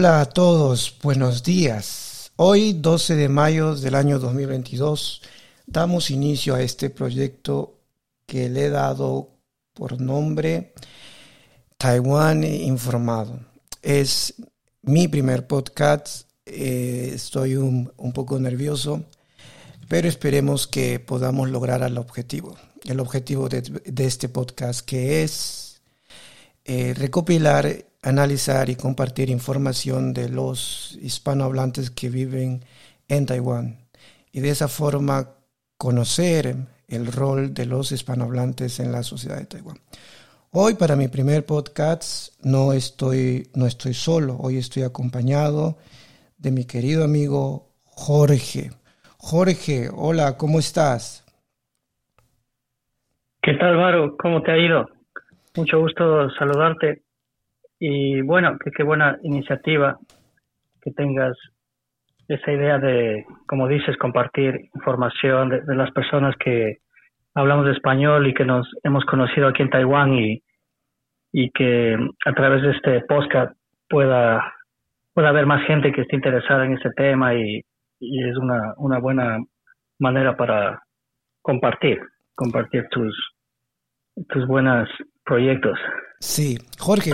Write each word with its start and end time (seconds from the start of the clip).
Hola 0.00 0.22
a 0.22 0.24
todos, 0.24 0.96
buenos 1.02 1.42
días. 1.42 2.32
Hoy, 2.36 2.72
12 2.72 3.16
de 3.16 3.28
mayo 3.28 3.74
del 3.74 3.94
año 3.94 4.18
2022, 4.18 5.20
damos 5.66 6.10
inicio 6.10 6.54
a 6.54 6.62
este 6.62 6.88
proyecto 6.88 7.82
que 8.24 8.48
le 8.48 8.64
he 8.64 8.70
dado 8.70 9.28
por 9.74 10.00
nombre 10.00 10.72
Taiwán 11.76 12.44
Informado. 12.44 13.40
Es 13.82 14.36
mi 14.80 15.06
primer 15.06 15.46
podcast, 15.46 16.30
eh, 16.46 17.10
estoy 17.12 17.56
un, 17.56 17.92
poco 18.14 18.40
nervioso, 18.40 19.04
pero 19.86 20.08
esperemos 20.08 20.66
que 20.66 20.98
podamos 20.98 21.50
lograr 21.50 21.82
el 21.82 21.98
objetivo. 21.98 22.56
El 22.86 23.00
objetivo 23.00 23.50
de, 23.50 23.82
este 23.98 24.30
podcast 24.30 24.80
que 24.80 25.24
es 25.24 25.82
eh, 26.64 26.94
recopilar 26.94 27.89
analizar 28.02 28.70
y 28.70 28.76
compartir 28.76 29.30
información 29.30 30.12
de 30.12 30.28
los 30.28 30.98
hispanohablantes 31.02 31.90
que 31.90 32.08
viven 32.08 32.64
en 33.08 33.26
Taiwán 33.26 33.78
y 34.32 34.40
de 34.40 34.50
esa 34.50 34.68
forma 34.68 35.30
conocer 35.76 36.56
el 36.88 37.06
rol 37.06 37.54
de 37.54 37.66
los 37.66 37.92
hispanohablantes 37.92 38.80
en 38.80 38.92
la 38.92 39.02
sociedad 39.02 39.38
de 39.38 39.46
Taiwán. 39.46 39.78
Hoy 40.52 40.74
para 40.74 40.96
mi 40.96 41.08
primer 41.08 41.46
podcast 41.46 42.34
no 42.44 42.72
estoy, 42.72 43.48
no 43.54 43.66
estoy 43.66 43.94
solo, 43.94 44.36
hoy 44.40 44.56
estoy 44.56 44.82
acompañado 44.82 45.78
de 46.38 46.50
mi 46.50 46.64
querido 46.64 47.04
amigo 47.04 47.68
Jorge. 47.84 48.70
Jorge, 49.18 49.88
hola, 49.94 50.36
¿cómo 50.36 50.58
estás? 50.58 51.24
¿Qué 53.42 53.54
tal, 53.54 53.76
Varo? 53.76 54.16
¿Cómo 54.16 54.42
te 54.42 54.52
ha 54.52 54.58
ido? 54.58 54.86
Mucho 55.56 55.78
gusto 55.78 56.30
saludarte. 56.30 57.02
Y 57.80 58.20
bueno, 58.20 58.58
qué 58.76 58.82
buena 58.82 59.18
iniciativa 59.22 59.98
que 60.82 60.90
tengas 60.92 61.36
esa 62.28 62.52
idea 62.52 62.78
de, 62.78 63.24
como 63.46 63.66
dices, 63.66 63.96
compartir 63.96 64.54
información 64.74 65.48
de, 65.48 65.74
las 65.74 65.90
personas 65.92 66.36
que 66.36 66.76
hablamos 67.34 67.64
de 67.64 67.72
español 67.72 68.26
y 68.26 68.34
que 68.34 68.44
nos 68.44 68.70
hemos 68.84 69.04
conocido 69.06 69.48
aquí 69.48 69.62
en 69.62 69.70
Taiwán 69.70 70.12
y, 70.14 70.42
y 71.32 71.50
que 71.52 71.96
a 72.26 72.32
través 72.34 72.62
de 72.62 72.70
este 72.72 73.00
podcast 73.08 73.56
pueda, 73.88 74.52
pueda 75.14 75.30
haber 75.30 75.46
más 75.46 75.66
gente 75.66 75.90
que 75.90 76.02
esté 76.02 76.16
interesada 76.16 76.66
en 76.66 76.74
este 76.74 76.90
tema 76.90 77.34
y, 77.34 77.62
y 77.98 78.28
es 78.28 78.36
una, 78.36 78.74
una 78.76 78.98
buena 78.98 79.38
manera 79.98 80.36
para 80.36 80.82
compartir, 81.40 81.98
compartir 82.34 82.86
tus, 82.90 83.16
tus 84.28 84.46
buenos 84.46 84.88
proyectos. 85.24 85.78
Sí, 86.20 86.58
Jorge. 86.78 87.12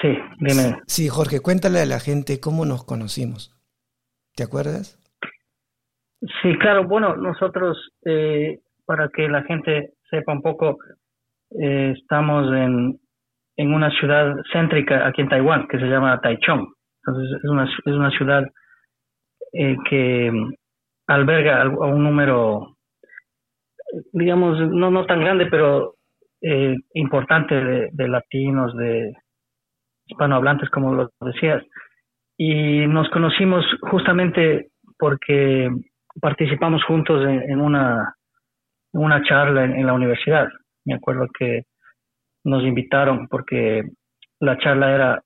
Sí, 0.00 0.18
dime. 0.38 0.80
Sí, 0.86 1.08
Jorge, 1.08 1.40
cuéntale 1.40 1.80
a 1.80 1.86
la 1.86 2.00
gente 2.00 2.40
cómo 2.40 2.64
nos 2.64 2.84
conocimos. 2.84 3.54
¿Te 4.34 4.42
acuerdas? 4.42 4.98
Sí, 6.42 6.56
claro. 6.58 6.86
Bueno, 6.86 7.16
nosotros, 7.16 7.76
eh, 8.04 8.60
para 8.84 9.08
que 9.08 9.28
la 9.28 9.42
gente 9.44 9.94
sepa 10.10 10.32
un 10.32 10.42
poco, 10.42 10.78
eh, 11.50 11.94
estamos 11.96 12.46
en, 12.52 13.00
en 13.56 13.74
una 13.74 13.90
ciudad 13.90 14.34
céntrica 14.52 15.06
aquí 15.06 15.22
en 15.22 15.28
Taiwán 15.28 15.68
que 15.68 15.78
se 15.78 15.86
llama 15.86 16.20
Taichung. 16.20 16.66
Entonces, 17.06 17.38
es 17.42 17.50
una, 17.50 17.64
es 17.64 17.92
una 17.92 18.10
ciudad 18.10 18.44
eh, 19.52 19.76
que 19.88 20.32
alberga 21.06 21.62
a 21.62 21.68
un 21.68 22.02
número, 22.02 22.76
digamos, 24.12 24.58
no, 24.70 24.90
no 24.90 25.06
tan 25.06 25.20
grande, 25.20 25.46
pero 25.46 25.97
eh, 26.40 26.74
importante 26.94 27.54
de, 27.54 28.08
latinos, 28.08 28.76
de 28.76 29.12
hispanohablantes, 30.06 30.70
como 30.70 30.94
lo 30.94 31.10
decías. 31.20 31.62
Y 32.36 32.86
nos 32.86 33.08
conocimos 33.10 33.64
justamente 33.90 34.68
porque 34.98 35.68
participamos 36.20 36.84
juntos 36.84 37.26
en, 37.26 37.60
una, 37.60 38.14
una 38.92 39.22
charla 39.22 39.64
en, 39.64 39.86
la 39.86 39.92
universidad. 39.92 40.48
Me 40.84 40.94
acuerdo 40.94 41.26
que 41.36 41.62
nos 42.44 42.62
invitaron 42.62 43.26
porque 43.28 43.82
la 44.40 44.56
charla 44.58 44.94
era 44.94 45.22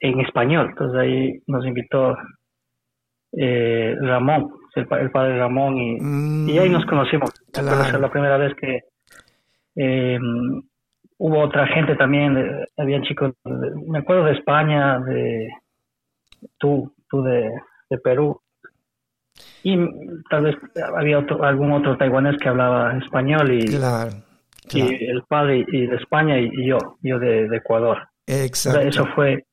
en 0.00 0.20
español, 0.20 0.68
entonces 0.70 0.98
ahí 0.98 1.32
nos 1.46 1.64
invitó 1.66 2.16
eh, 3.32 3.96
Ramón, 4.00 4.52
el, 4.74 4.86
padre 4.86 5.38
Ramón, 5.38 5.76
y, 5.76 6.52
y 6.52 6.58
ahí 6.58 6.68
nos 6.68 6.84
conocimos. 6.86 7.32
la 7.54 8.10
primera 8.10 8.36
vez 8.36 8.54
que, 8.54 8.80
eh, 9.80 10.18
hubo 11.18 11.40
otra 11.40 11.66
gente 11.68 11.94
también, 11.94 12.36
había 12.76 13.00
chicos, 13.02 13.32
me 13.86 14.00
acuerdo 14.00 14.24
de 14.24 14.32
España, 14.32 14.98
de 15.00 15.48
tú, 16.58 16.92
tú 17.08 17.22
de, 17.22 17.50
Perú. 18.02 18.40
Y 19.62 19.76
tal 20.28 20.44
vez 20.44 20.56
había 20.96 21.20
otro, 21.20 21.44
algún 21.44 21.72
otro 21.72 21.96
taiwanés 21.96 22.36
que 22.38 22.48
hablaba 22.48 22.98
español 22.98 23.52
y, 23.52 23.70
y 24.72 24.84
el 24.84 25.22
padre 25.28 25.64
y 25.68 25.86
de 25.86 25.96
España 25.96 26.38
y, 26.38 26.66
yo, 26.66 26.78
yo 27.02 27.18
de, 27.18 27.44
Ecuador. 27.56 27.98
Exacto. 28.26 28.80
eso 28.80 29.06
fue 29.14 29.44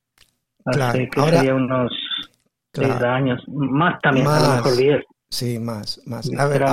hace 0.66 1.08
que 1.09 1.22
sería 1.22 1.53
unos 1.53 1.91
años, 3.06 3.41
más 3.47 4.02
también, 4.02 4.28
a 4.28 4.40
lo 4.40 4.56
mejor 4.56 4.75
10. 4.75 5.03
Sí, 5.30 5.59
más, 5.59 6.02
más. 6.06 6.30
A 6.38 6.47
ver, 6.47 6.64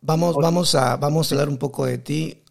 vamos, 0.00 0.36
vamos 0.36 0.74
a, 0.74 0.96
vamos 0.96 1.30
a 1.30 1.34
hablar 1.34 1.48
un 1.48 1.58
poco 1.58 1.86
de 1.86 1.98
ti 1.98 2.41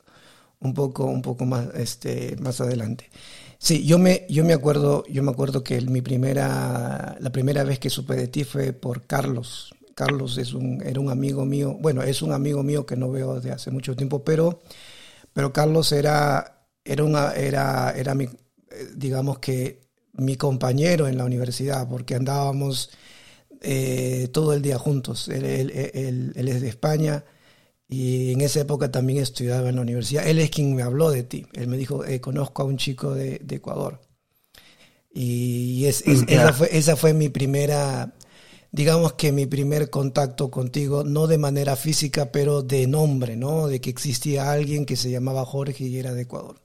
un 0.62 0.74
poco, 0.74 1.06
un 1.06 1.22
poco 1.22 1.46
más, 1.46 1.68
este, 1.76 2.36
más 2.40 2.62
adelante. 2.62 3.10
Sí, 3.58 3.86
yo 3.86 4.00
me, 4.00 4.26
yo 4.30 4.44
me 4.44 4.54
acuerdo, 4.54 5.04
yo 5.08 5.24
me 5.24 5.32
acuerdo 5.32 5.64
que 5.64 5.82
mi 5.82 6.02
primera, 6.02 7.18
la 7.20 7.32
primera 7.32 7.64
vez 7.64 7.80
que 7.80 7.90
supe 7.90 8.16
de 8.16 8.28
ti 8.28 8.44
fue 8.44 8.74
por 8.74 9.06
Carlos. 9.06 9.74
Carlos 9.96 10.38
es 10.38 10.54
un, 10.54 10.82
era 10.84 11.00
un 11.00 11.10
amigo 11.10 11.46
mío, 11.46 11.78
bueno, 11.80 12.02
es 12.02 12.22
un 12.22 12.32
amigo 12.32 12.64
mío 12.64 12.86
que 12.86 12.96
no 12.96 13.12
veo 13.12 13.36
desde 13.36 13.52
hace 13.52 13.72
mucho 13.72 13.96
tiempo, 13.96 14.24
pero, 14.24 14.62
pero 15.34 15.54
Carlos 15.54 15.92
era, 15.92 16.66
era 16.86 17.34
era, 17.36 17.92
era 17.92 18.16
mi, 18.16 18.30
digamos 18.96 19.40
que 19.40 19.82
mi 20.14 20.36
compañero 20.38 21.08
en 21.08 21.18
la 21.18 21.26
universidad, 21.26 21.88
porque 21.90 22.16
andábamos 22.16 22.92
eh, 23.62 24.30
todo 24.34 24.54
el 24.54 24.62
día 24.62 24.78
juntos. 24.80 25.28
Él 25.30 25.46
es 26.36 26.62
de 26.62 26.68
España 26.68 27.24
y 27.94 28.32
en 28.32 28.40
esa 28.40 28.62
época 28.62 28.90
también 28.90 29.22
estudiaba 29.22 29.68
en 29.68 29.76
la 29.76 29.82
universidad. 29.82 30.26
Él 30.26 30.40
es 30.40 30.50
quien 30.50 30.74
me 30.74 30.82
habló 30.82 31.12
de 31.12 31.24
ti. 31.24 31.46
Él 31.52 31.68
me 31.68 31.76
dijo, 31.76 32.06
eh, 32.06 32.22
conozco 32.22 32.62
a 32.62 32.66
un 32.66 32.78
chico 32.78 33.14
de, 33.14 33.42
Ecuador. 33.50 34.00
Y 35.14 35.86
es, 35.86 36.08
esa, 36.08 36.54
fue, 36.54 36.70
esa 36.72 36.96
fue 36.96 37.14
mi 37.14 37.28
primera, 37.28 38.14
digamos 38.72 39.12
que 39.14 39.34
mi 39.34 39.46
primer 39.46 39.90
contacto 39.90 40.50
contigo, 40.50 41.04
no 41.04 41.28
de 41.28 41.38
manera 41.38 41.76
física, 41.76 42.32
pero 42.32 42.62
de 42.62 42.88
nombre, 42.88 43.36
¿no? 43.36 43.68
De 43.68 43.82
que 43.82 43.90
existía 43.90 44.54
alguien 44.54 44.86
que 44.86 44.96
se 44.96 45.12
llamaba 45.12 45.44
Jorge 45.44 45.84
y 45.84 46.00
era 46.00 46.14
de 46.14 46.22
Ecuador. 46.22 46.56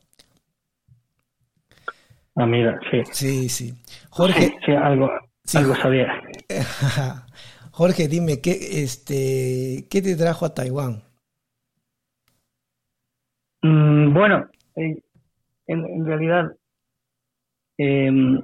Ah, 2.36 2.46
mira, 2.46 2.78
sí. 2.88 3.02
Sí, 3.10 3.48
sí. 3.48 3.74
Jorge. 4.10 4.54
Sí, 4.64 4.70
algo, 4.70 5.10
algo 5.54 5.74
sabía. 5.74 6.06
Jorge, 7.72 8.06
dime, 8.06 8.40
¿qué, 8.40 8.84
este, 8.84 9.88
¿qué 9.90 10.00
te 10.02 10.14
trajo 10.14 10.46
a 10.46 10.54
Taiwán? 10.54 11.05
Mm, 13.66 14.14
bueno, 14.14 14.46
eh, 14.76 14.96
en, 15.66 16.06
realidad 16.06 16.52
em, 17.78 18.40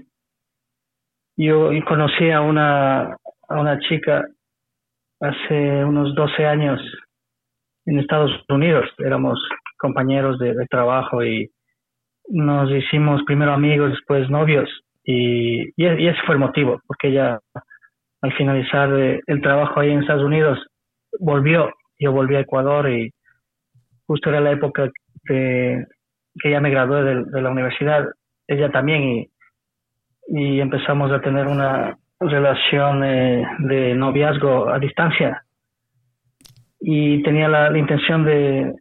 yo 1.37 1.71
conocí 1.87 2.31
a 2.31 2.41
una, 2.41 3.17
a 3.49 3.61
una 3.61 3.79
chica 3.79 4.27
hace 5.21 5.85
unos 5.85 6.15
12 6.17 6.45
años 6.45 6.81
en 7.87 8.01
Estados 8.01 8.33
Unidos. 8.49 8.89
Éramos 8.99 9.39
compañeros 9.79 10.41
de, 10.41 10.55
trabajo 10.69 11.23
y 11.25 11.51
nos 12.29 12.69
hicimos 12.73 13.23
primero 13.25 13.53
amigos, 13.53 13.91
después 13.91 14.29
novios. 14.29 14.69
Y, 15.05 15.69
y, 15.77 16.09
ese 16.09 16.21
fue 16.27 16.35
el 16.35 16.41
motivo, 16.41 16.81
porque 16.89 17.09
ella 17.09 17.39
al 18.23 18.33
finalizar 18.35 18.91
el 18.93 19.41
trabajo 19.41 19.81
ahí 19.81 19.91
en 19.91 20.01
Estados 20.01 20.25
Unidos 20.25 20.59
volvió. 21.21 21.71
Yo 21.99 22.11
volví 22.11 22.35
a 22.35 22.41
Ecuador 22.41 22.91
y 22.91 23.13
justo 24.07 24.31
era 24.31 24.41
la 24.41 24.53
época 24.53 24.91
de, 25.25 25.87
que 26.41 26.51
ya 26.51 26.61
me 26.61 26.71
gradué 26.71 27.03
de, 27.03 27.43
la 27.43 27.51
universidad, 27.51 28.07
ella 28.47 28.71
también, 28.71 29.03
y, 29.03 29.31
y 30.29 30.61
empezamos 30.61 31.11
a 31.13 31.21
tener 31.21 31.47
una 31.47 31.99
relación 32.29 33.05
eh, 33.05 33.45
de 33.61 33.95
noviazgo 33.95 34.69
a 34.69 34.79
distancia. 34.79 35.45
Y 36.81 37.23
tenía 37.23 37.49
la, 37.49 37.77
intención 37.77 38.25
de, 38.25 38.75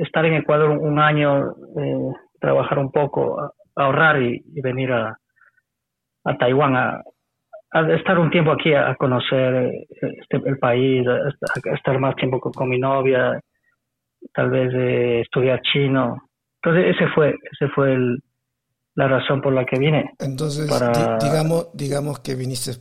estar 0.00 0.24
en 0.24 0.34
Ecuador 0.34 0.70
un, 0.70 0.98
año, 0.98 1.50
eh, 1.50 2.12
trabajar 2.40 2.78
un 2.78 2.90
poco, 2.90 3.52
ahorrar 3.76 4.22
y, 4.22 4.42
venir 4.62 4.92
a, 4.92 5.18
a 6.24 6.38
Taiwán 6.38 6.76
a, 6.76 7.02
estar 7.94 8.18
un 8.18 8.30
tiempo 8.30 8.52
aquí 8.52 8.74
a, 8.74 8.94
conocer 8.96 9.72
este, 9.90 10.48
el 10.48 10.58
país, 10.58 11.06
a, 11.06 11.74
estar 11.74 11.98
más 11.98 12.16
tiempo 12.16 12.40
con, 12.40 12.68
mi 12.68 12.78
novia, 12.78 13.40
tal 14.34 14.50
vez 14.50 14.72
estudiar 15.24 15.60
chino. 15.62 16.28
Entonces 16.62 16.96
ese 16.96 17.08
fue, 17.14 17.34
ese 17.50 17.68
fue 17.74 17.94
el, 17.94 18.22
la 18.94 19.08
razón 19.08 19.40
por 19.40 19.52
la 19.52 19.64
que 19.64 19.78
vine. 19.78 20.12
Entonces, 20.18 20.70
digamos, 21.20 21.68
digamos 21.74 22.20
que 22.20 22.34
viniste, 22.34 22.72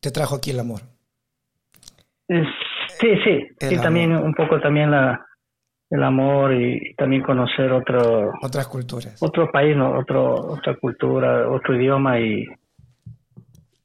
te 0.00 0.10
trajo 0.10 0.36
aquí 0.36 0.50
el 0.50 0.60
amor. 0.60 0.80
Sí, 2.28 3.08
sí, 3.22 3.46
y 3.60 3.76
también 3.78 4.12
un 4.12 4.34
poco 4.34 4.60
también 4.60 4.90
la, 4.90 5.24
el 5.90 6.02
amor 6.02 6.54
y 6.54 6.94
también 6.96 7.22
conocer 7.22 7.70
otro 7.72 8.32
otras 8.42 8.66
culturas 8.66 9.22
otro 9.22 9.50
país 9.50 9.76
no 9.76 9.98
otro 9.98 10.34
otra 10.34 10.76
cultura 10.76 11.48
otro 11.48 11.76
idioma 11.76 12.18
y 12.18 12.44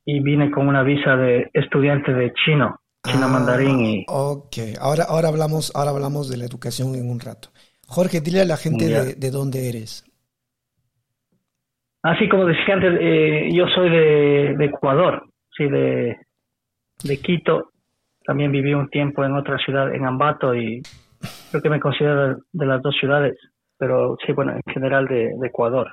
y 0.05 0.19
vine 0.21 0.49
con 0.49 0.67
una 0.67 0.81
visa 0.81 1.15
de 1.15 1.49
estudiante 1.53 2.13
de 2.13 2.33
chino 2.33 2.78
chino 3.05 3.25
ah, 3.25 3.29
mandarín 3.29 3.85
y 3.85 4.05
ok 4.07 4.57
ahora 4.79 5.05
ahora 5.05 5.29
hablamos 5.29 5.71
ahora 5.75 5.91
hablamos 5.91 6.29
de 6.29 6.37
la 6.37 6.45
educación 6.45 6.95
en 6.95 7.09
un 7.09 7.19
rato 7.19 7.49
Jorge 7.87 8.21
dile 8.21 8.41
a 8.41 8.45
la 8.45 8.57
gente 8.57 8.87
de, 8.87 9.15
de, 9.15 9.31
dónde 9.31 9.69
eres 9.69 10.05
así 12.03 12.27
como 12.29 12.45
decía 12.45 12.75
antes 12.75 12.97
eh, 12.99 13.49
yo 13.53 13.65
soy 13.73 13.89
de, 13.89 14.55
de 14.57 14.65
Ecuador 14.65 15.23
sí 15.55 15.65
de 15.65 16.17
de 17.03 17.17
Quito 17.21 17.71
también 18.25 18.51
viví 18.51 18.73
un 18.73 18.89
tiempo 18.89 19.23
en 19.23 19.35
otra 19.35 19.57
ciudad 19.57 19.93
en 19.93 20.05
Ambato 20.05 20.53
y 20.53 20.83
creo 21.49 21.61
que 21.61 21.69
me 21.69 21.79
considero 21.79 22.37
de 22.51 22.65
las 22.65 22.81
dos 22.81 22.95
ciudades, 22.99 23.35
pero 23.77 24.17
sí, 24.25 24.33
bueno, 24.33 24.53
en 24.53 24.61
general 24.73 25.05
de, 25.07 25.31
Ecuador. 25.43 25.87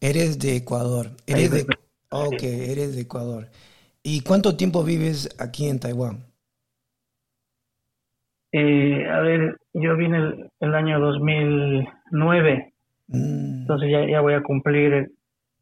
Eres 0.00 0.38
de 0.38 0.56
Ecuador. 0.56 1.08
Eres 1.26 1.50
de, 1.50 1.66
ok, 2.10 2.42
eres 2.42 2.94
de 2.94 3.02
Ecuador. 3.02 3.48
¿Y 4.02 4.22
cuánto 4.22 4.56
tiempo 4.56 4.84
vives 4.84 5.28
aquí 5.38 5.68
en 5.68 5.80
Taiwán? 5.80 6.29
Eh, 8.52 9.06
a 9.08 9.20
ver, 9.20 9.56
yo 9.74 9.96
vine 9.96 10.50
el, 10.58 10.74
año 10.74 10.98
2009, 10.98 12.72
mm. 13.06 13.60
entonces 13.60 13.90
ya, 13.90 14.08
ya 14.08 14.20
voy 14.20 14.34
a 14.34 14.42
cumplir, 14.42 15.12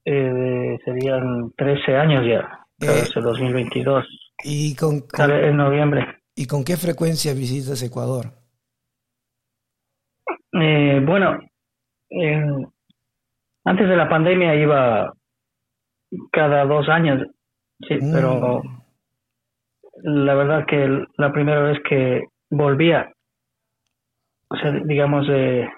eh, 0.05 0.79
serían 0.85 1.52
13 1.56 1.96
años 1.96 2.25
ya, 2.26 2.67
eh, 2.81 3.05
2022. 3.14 4.06
¿Y 4.43 4.75
con, 4.75 5.05
en 5.19 5.56
noviembre. 5.56 6.06
¿Y 6.35 6.46
con 6.46 6.64
qué 6.64 6.76
frecuencia 6.76 7.35
visitas 7.35 7.82
Ecuador? 7.82 8.26
Eh, 10.52 11.02
bueno, 11.05 11.38
antes 13.64 13.88
de 13.88 13.96
la 13.96 14.08
pandemia 14.08 14.55
iba 14.55 15.12
cada 16.32 16.64
dos 16.64 16.88
años, 16.88 17.26
sí, 17.87 17.96
mm. 18.00 18.12
pero 18.14 18.62
la 20.02 20.34
verdad 20.34 20.64
que 20.67 21.05
la 21.19 21.32
primera 21.32 21.61
vez 21.61 21.79
que 21.87 22.29
volvía, 22.50 23.12
o 24.50 24.56
sea, 24.56 24.73
digamos, 24.73 25.27
eh, 25.31 25.69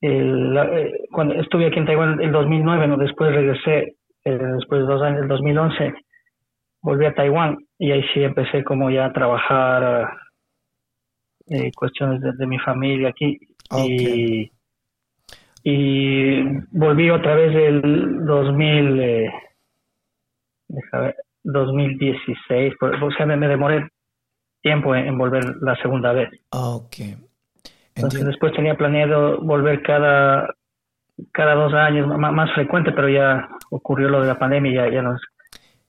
eh, 0.00 0.92
cuando 1.10 1.34
estuve 1.34 1.66
aquí 1.66 1.78
en 1.78 1.86
Taiwán 1.86 2.20
el 2.20 2.32
2009, 2.32 2.88
¿no? 2.88 2.96
después 2.96 3.32
regresé, 3.32 3.96
después 4.24 4.80
de 4.82 4.86
dos 4.86 5.02
años, 5.02 5.22
el 5.22 5.28
2011, 5.28 5.94
volví 6.82 7.06
a 7.06 7.14
Taiwán 7.14 7.58
y 7.78 7.92
ahí 7.92 8.02
sí 8.12 8.22
empecé 8.22 8.64
como 8.64 8.90
ya 8.90 9.06
a 9.06 9.12
trabajar 9.12 10.08
eh, 11.50 11.70
cuestiones 11.74 12.20
de, 12.20 12.46
mi 12.46 12.58
familia 12.58 13.08
aquí. 13.08 13.38
Y, 13.76 14.50
y 15.62 16.42
volví 16.70 17.10
otra 17.10 17.34
vez 17.34 17.54
el 17.54 18.24
2000, 18.24 19.00
eh, 19.00 19.30
2016, 21.44 22.74
o 22.80 23.10
sea, 23.12 23.26
me, 23.26 23.48
demoré 23.48 23.88
tiempo 24.62 24.94
en, 24.94 25.16
volver 25.16 25.44
la 25.60 25.76
segunda 25.76 26.12
vez. 26.12 26.28
Ok. 26.50 26.96
Entonces 27.94 28.24
después 28.24 28.52
tenía 28.52 28.76
planeado 28.76 29.40
volver 29.42 29.82
cada 29.82 30.48
cada 31.32 31.54
dos 31.54 31.74
años, 31.74 32.06
más, 32.06 32.32
más, 32.32 32.52
frecuente, 32.54 32.92
pero 32.92 33.08
ya 33.08 33.48
ocurrió 33.70 34.08
lo 34.08 34.20
de 34.20 34.28
la 34.28 34.38
pandemia 34.38 34.70
y 34.70 34.74
ya, 34.74 34.88
ya, 34.88 35.02
no, 35.02 35.16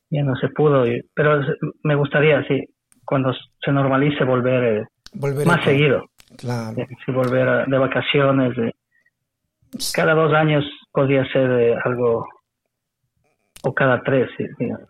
ya 0.09 0.23
no 0.23 0.35
se 0.35 0.49
pudo. 0.49 0.85
pero 1.13 1.41
me 1.83 1.95
gustaría, 1.95 2.43
sí, 2.47 2.65
cuando 3.05 3.31
se 3.63 3.71
normalice 3.71 4.23
volver 4.23 4.63
eh, 4.63 5.45
más 5.45 5.63
seguido. 5.63 6.05
Claro. 6.37 6.75
Si 7.05 7.11
volver 7.11 7.67
de 7.67 7.77
vacaciones. 7.77 8.53
cada 9.93 10.13
dos 10.13 10.33
años 10.33 10.63
podría 10.91 11.25
ser 11.31 11.77
algo 11.83 12.25
o 13.63 13.73
cada 13.73 14.01
tres, 14.03 14.29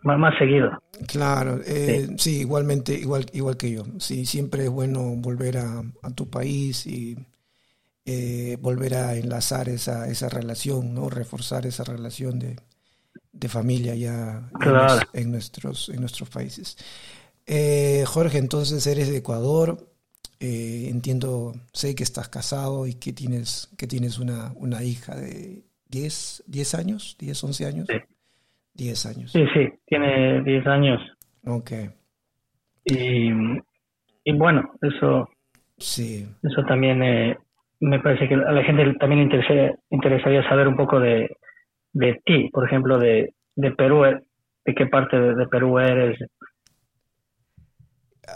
más, 0.02 0.18
más, 0.18 0.38
seguido. 0.38 0.70
Claro, 1.06 1.60
eh, 1.64 2.08
sí. 2.18 2.40
igualmente, 2.40 2.94
igual, 2.94 3.26
igual 3.32 3.56
que 3.56 3.70
yo. 3.70 3.84
Sí, 3.98 4.26
siempre 4.26 4.64
es 4.64 4.70
bueno 4.70 5.02
volver 5.16 5.58
a, 5.58 5.82
tu 6.14 6.28
país 6.28 6.86
y 6.86 7.16
eh, 8.04 8.56
volver 8.60 8.94
a 8.94 9.16
enlazar 9.16 9.68
esa, 9.68 10.08
esa 10.08 10.28
relación, 10.28 10.94
¿no? 10.94 11.08
Reforzar 11.08 11.66
esa 11.66 11.84
relación 11.84 12.38
de, 12.38 12.56
de 13.32 13.48
familia 13.48 13.94
ya 13.94 14.50
en, 15.12 15.30
nuestros, 15.30 15.88
en 15.88 16.00
nuestros 16.00 16.28
países. 16.28 16.76
Eh, 17.46 18.04
Jorge, 18.06 18.38
entonces 18.38 18.86
eres 18.86 19.08
de 19.08 19.18
Ecuador, 19.18 19.90
eh, 20.38 20.86
entiendo, 20.88 21.54
sé 21.72 21.94
que 21.94 22.04
estás 22.04 22.28
casado 22.28 22.86
y 22.86 22.94
que 22.94 23.12
tienes, 23.12 23.68
que 23.76 23.86
tienes 23.86 24.18
una, 24.18 24.52
una 24.56 24.82
hija 24.82 25.16
de 25.16 25.64
10, 25.88 26.44
10 26.46 26.74
años, 26.74 27.16
10, 27.18 27.44
11 27.44 27.66
años. 27.66 27.86
Sí. 27.88 27.96
10 28.74 29.06
años. 29.06 29.32
Sí, 29.32 29.44
sí, 29.54 29.68
tiene 29.86 30.42
10 30.42 30.66
años. 30.66 31.00
Ok. 31.46 31.72
Y, 32.84 33.30
y 34.24 34.32
bueno, 34.32 34.72
eso, 34.82 35.28
sí. 35.78 36.26
eso 36.42 36.62
también 36.64 37.02
eh, 37.02 37.36
me 37.80 38.00
parece 38.00 38.28
que 38.28 38.34
a 38.34 38.52
la 38.52 38.62
gente 38.64 38.94
también 38.98 39.28
le 39.28 39.74
interesaría 39.90 40.48
saber 40.48 40.68
un 40.68 40.76
poco 40.76 41.00
de, 41.00 41.36
de 41.92 42.20
ti, 42.24 42.48
por 42.50 42.66
ejemplo, 42.66 42.98
de, 42.98 43.34
de 43.56 43.70
Perú, 43.72 44.02
de 44.02 44.74
qué 44.74 44.86
parte 44.86 45.18
de 45.18 45.46
Perú 45.46 45.78
eres, 45.78 46.18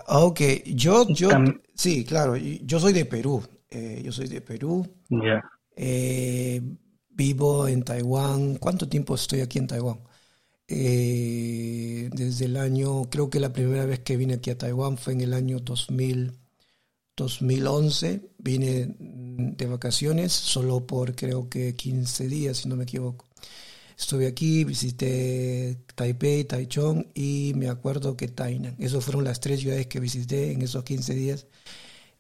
Ok, 0.08 0.40
yo, 0.66 1.06
yo, 1.08 1.28
sí, 1.74 2.04
claro, 2.04 2.36
yo 2.36 2.80
soy 2.80 2.92
de 2.92 3.04
Perú, 3.04 3.42
eh, 3.70 4.02
yo 4.04 4.12
soy 4.12 4.26
de 4.28 4.40
Perú. 4.40 4.86
Eh, 5.76 6.60
vivo 7.10 7.68
en 7.68 7.84
Taiwán. 7.84 8.56
¿Cuánto 8.56 8.88
tiempo 8.88 9.14
estoy 9.14 9.40
aquí 9.40 9.58
en 9.58 9.66
Taiwán? 9.66 9.98
Eh, 10.66 12.10
desde 12.12 12.46
el 12.46 12.56
año, 12.56 13.04
creo 13.10 13.28
que 13.30 13.40
la 13.40 13.52
primera 13.52 13.84
vez 13.86 14.00
que 14.00 14.16
vine 14.16 14.34
aquí 14.34 14.50
a 14.50 14.58
Taiwán 14.58 14.96
fue 14.98 15.12
en 15.12 15.20
el 15.20 15.34
año 15.34 15.60
2000, 15.60 16.32
2011. 17.16 18.30
Vine 18.38 18.94
de 18.98 19.66
vacaciones 19.66 20.32
solo 20.32 20.86
por 20.86 21.14
creo 21.14 21.48
que 21.48 21.74
15 21.74 22.28
días, 22.28 22.58
si 22.58 22.68
no 22.68 22.76
me 22.76 22.84
equivoco. 22.84 23.26
Estuve 23.98 24.26
aquí, 24.26 24.64
visité 24.64 25.78
Taipei, 25.94 26.44
Taichung 26.44 27.06
y 27.14 27.52
me 27.54 27.68
acuerdo 27.68 28.16
que 28.16 28.28
Tainan. 28.28 28.76
Esas 28.80 29.04
fueron 29.04 29.24
las 29.24 29.40
tres 29.40 29.60
ciudades 29.60 29.86
que 29.86 30.00
visité 30.00 30.52
en 30.52 30.62
esos 30.62 30.82
15 30.84 31.14
días. 31.14 31.46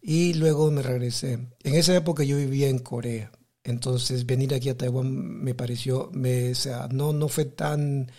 Y 0.00 0.34
luego 0.34 0.70
me 0.70 0.82
regresé. 0.82 1.32
En 1.62 1.74
esa 1.74 1.96
época 1.96 2.24
yo 2.24 2.36
vivía 2.36 2.68
en 2.68 2.78
Corea. 2.78 3.32
Entonces 3.64 4.26
venir 4.26 4.54
aquí 4.54 4.68
a 4.68 4.76
Taiwán 4.76 5.10
me 5.42 5.54
pareció, 5.54 6.10
me, 6.12 6.50
o 6.50 6.54
sea, 6.54 6.88
no, 6.92 7.14
no 7.14 7.28
fue 7.28 7.46
tan, 7.46 8.12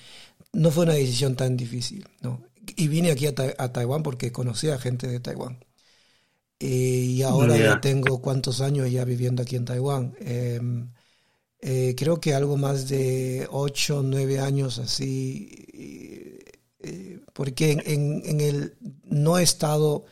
no 0.53 0.71
fue 0.71 0.85
una 0.85 0.93
decisión 0.95 1.35
tan 1.35 1.55
difícil, 1.55 2.07
¿no? 2.21 2.43
Y 2.75 2.87
vine 2.87 3.11
aquí 3.11 3.27
a, 3.27 3.33
Taiwán 3.33 4.01
porque 4.01 4.31
conocí 4.31 4.69
a 4.69 4.79
gente 4.79 5.07
de 5.07 5.19
Taiwán. 5.19 5.63
y 6.59 7.21
ahora 7.21 7.57
ya 7.57 7.79
tengo 7.79 8.21
cuántos 8.21 8.61
años 8.61 8.89
ya 8.91 9.05
viviendo 9.05 9.43
aquí 9.43 9.55
en 9.55 9.65
Taiwán. 9.65 10.15
Em, 10.19 10.89
eh, 11.61 11.95
creo 11.97 12.19
que 12.19 12.33
algo 12.33 12.57
más 12.57 12.89
de 12.89 13.47
8 13.51 13.99
o 13.99 14.03
9 14.03 14.39
años 14.39 14.79
así, 14.79 15.49
eh, 15.73 17.19
porque 17.33 17.71
en, 17.71 18.21
en, 18.25 18.41
el, 18.41 18.75
no 19.03 19.37
he 19.37 19.43
estado... 19.43 20.05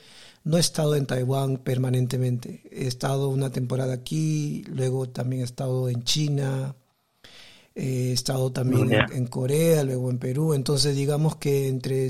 No 0.44 0.58
he 0.58 0.60
estado 0.60 0.96
en 0.96 1.06
Taiwán 1.06 1.58
permanentemente. 1.58 2.64
He 2.72 2.88
estado 2.88 3.30
una 3.30 3.52
temporada 3.52 3.94
aquí, 3.94 4.64
luego 4.68 5.10
también 5.10 5.42
he 5.42 5.46
estado 5.46 5.88
en 5.90 6.04
China, 6.04 6.76
he 7.76 8.12
estado 8.12 8.52
también 8.52 8.92
en, 8.92 9.28
Corea, 9.28 9.84
luego 9.84 10.10
en 10.12 10.20
Perú. 10.20 10.54
Entonces 10.54 10.96
digamos 10.96 11.38
que 11.38 11.68
entre 11.70 12.10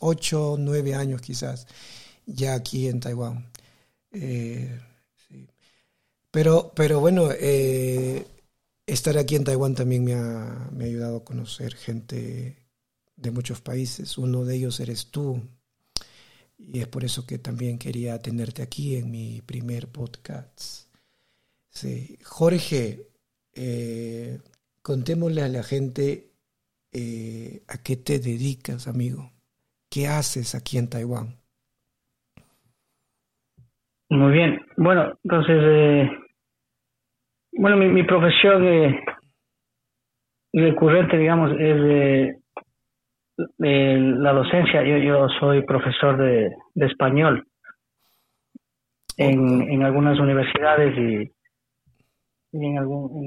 8 0.00 0.52
o 0.52 0.58
9 0.58 0.94
años 0.94 1.20
quizás 1.20 1.66
ya 2.26 2.54
aquí 2.54 2.88
en 2.88 3.00
Taiwán. 3.00 3.50
Eh, 4.12 4.78
Pero, 6.30 6.72
pero 6.74 7.00
bueno, 7.00 7.28
eh, 7.32 8.26
estar 8.86 9.18
aquí 9.18 9.36
en 9.36 9.44
Taiwán 9.44 9.74
también 9.74 10.04
me 10.04 10.14
ha, 10.14 10.70
me 10.72 10.84
ha 10.84 10.86
ayudado 10.86 11.18
a 11.18 11.24
conocer 11.24 11.74
gente 11.74 12.56
de 13.16 13.30
muchos 13.30 13.60
países. 13.60 14.16
Uno 14.18 14.44
de 14.44 14.56
ellos 14.56 14.80
eres 14.80 15.10
tú. 15.10 15.42
Y 16.64 16.80
es 16.80 16.86
por 16.86 17.04
eso 17.04 17.26
que 17.26 17.38
también 17.38 17.78
quería 17.78 18.20
tenerte 18.20 18.62
aquí 18.62 18.96
en 18.96 19.10
mi 19.10 19.42
primer 19.42 19.88
podcast. 19.88 20.88
Sí. 21.68 22.18
Jorge, 22.24 23.08
eh, 23.54 24.38
contémosle 24.82 25.42
a 25.42 25.48
la 25.48 25.62
gente 25.62 26.32
eh, 26.92 27.62
a 27.68 27.82
qué 27.82 27.96
te 27.96 28.18
dedicas, 28.18 28.86
amigo. 28.86 29.30
¿Qué 29.90 30.06
haces 30.08 30.54
aquí 30.54 30.78
en 30.78 30.90
Taiwán? 30.90 31.36
Muy 34.10 34.32
bien. 34.32 34.60
Bueno, 34.76 35.18
entonces, 35.24 35.56
eh, 35.62 36.10
bueno, 37.52 37.76
mi, 37.78 38.02
profesión 38.02 38.66
eh, 38.66 39.04
recurrente, 40.52 41.16
digamos, 41.16 41.52
es 41.58 42.36
de, 43.58 43.98
la 43.98 44.32
docencia. 44.32 44.82
Yo, 44.82 44.98
yo 44.98 45.28
soy 45.40 45.62
profesor 45.62 46.16
de, 46.16 46.54
español 46.76 47.46
en, 49.16 49.62
en 49.70 49.82
algunas 49.82 50.18
universidades 50.18 50.96
y, 50.98 51.32
en 52.54 52.78
algún 52.78 53.24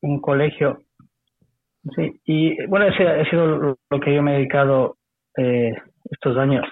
en 0.00 0.10
un 0.10 0.20
colegio 0.20 0.78
Sí, 1.94 2.20
y 2.24 2.66
bueno, 2.66 2.86
ese 2.86 3.06
ha 3.06 3.28
sido 3.30 3.78
lo 3.90 4.00
que 4.00 4.14
yo 4.14 4.22
me 4.22 4.32
he 4.32 4.38
dedicado 4.38 4.96
eh, 5.36 5.72
estos 6.10 6.36
años. 6.36 6.64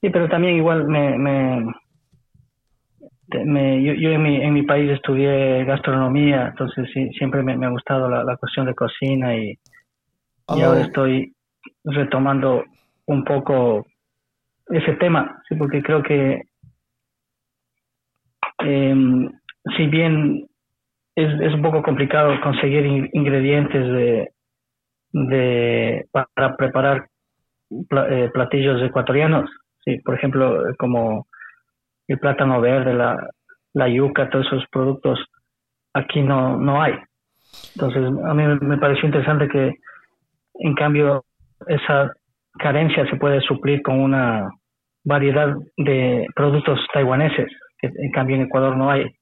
Sí, 0.00 0.10
pero 0.10 0.28
también 0.28 0.56
igual 0.56 0.86
me, 0.86 1.16
me, 1.18 1.64
me 3.44 3.82
yo, 3.82 4.10
en, 4.10 4.22
mi, 4.22 4.36
en 4.36 4.52
mi 4.52 4.62
país 4.62 4.90
estudié 4.90 5.64
gastronomía, 5.64 6.48
entonces 6.48 6.88
sí, 6.92 7.08
siempre 7.10 7.42
me, 7.42 7.64
ha 7.64 7.70
gustado 7.70 8.08
la, 8.08 8.36
cuestión 8.36 8.66
de 8.66 8.74
cocina 8.74 9.36
y, 9.36 9.58
y 10.54 10.60
ahora 10.60 10.82
estoy 10.82 11.33
retomando 11.84 12.64
un 13.06 13.24
poco 13.24 13.86
ese 14.68 14.94
tema, 14.94 15.42
sí, 15.48 15.56
porque 15.56 15.82
creo 15.82 16.02
que 16.02 16.42
eh, 18.60 19.28
si 19.76 19.86
bien 19.86 20.46
es, 21.14 21.40
es 21.40 21.54
un 21.54 21.62
poco 21.62 21.82
complicado 21.82 22.40
conseguir 22.40 23.10
ingredientes 23.12 23.86
de, 23.86 24.28
de 25.12 26.06
para 26.10 26.56
preparar 26.56 27.08
eh, 27.70 28.30
platillos 28.32 28.82
ecuatorianos. 28.82 29.50
Sí, 29.84 29.98
por 29.98 30.14
ejemplo, 30.14 30.62
como 30.78 31.26
el 32.08 32.18
plátano 32.18 32.60
verde, 32.60 32.94
la, 32.94 33.16
la 33.74 33.88
yuca, 33.88 34.30
todos 34.30 34.46
esos 34.46 34.66
productos 34.70 35.18
aquí 35.92 36.22
no, 36.22 36.56
no 36.58 36.82
hay. 36.82 36.94
Entonces, 37.74 38.02
a 38.24 38.34
mí 38.34 38.42
me 38.60 38.78
pareció 38.78 39.06
interesante 39.06 39.48
que, 39.48 39.74
en 40.54 40.74
cambio, 40.74 41.24
esa 41.66 42.12
carencia 42.58 43.08
se 43.08 43.16
puede 43.16 43.40
suplir 43.40 43.82
con 43.82 44.00
una 44.00 44.48
variedad 45.04 45.54
de 45.76 46.26
productos 46.34 46.80
taiwaneses, 46.92 47.50
que 47.78 47.88
en 47.88 48.10
cambio 48.12 48.36
en 48.36 48.42
Ecuador 48.42 48.76
no 48.76 48.90
hay 48.90 49.14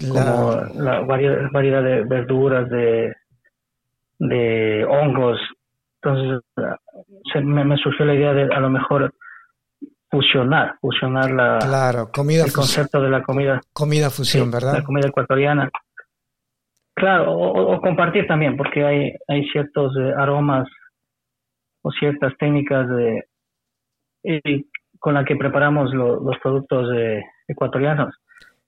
como 0.00 0.56
la 0.74 1.00
variedad, 1.00 1.50
variedad 1.52 1.82
de 1.82 2.04
verduras, 2.04 2.68
de, 2.68 3.14
de 4.18 4.84
hongos. 4.84 5.38
Entonces 6.02 6.42
se, 7.32 7.40
me, 7.40 7.76
surgió 7.78 8.04
la 8.04 8.14
idea 8.14 8.32
de 8.32 8.54
a 8.54 8.60
lo 8.60 8.70
mejor 8.70 9.12
fusionar, 10.10 10.74
fusionar 10.80 11.30
la, 11.30 11.58
claro, 11.60 12.10
comida 12.12 12.44
el 12.44 12.52
concepto 12.52 13.00
de 13.00 13.10
la 13.10 13.22
comida. 13.22 13.60
Comida 13.72 14.10
fusión, 14.10 14.50
¿verdad? 14.50 14.74
La 14.74 14.84
comida 14.84 15.08
ecuatoriana. 15.08 15.70
Claro, 16.94 17.32
o, 17.32 17.80
compartir 17.80 18.26
también, 18.26 18.56
porque 18.56 18.84
hay, 18.84 19.12
hay 19.26 19.44
ciertos 19.48 19.96
eh, 19.96 20.12
aromas 20.16 20.68
o 21.84 21.90
ciertas 21.92 22.32
técnicas 22.38 22.88
de, 22.88 23.24
con 24.98 25.14
las 25.14 25.26
que 25.26 25.36
preparamos 25.36 25.92
los 25.92 26.38
productos 26.42 26.88
eh, 26.96 27.22
ecuatorianos 27.46 28.14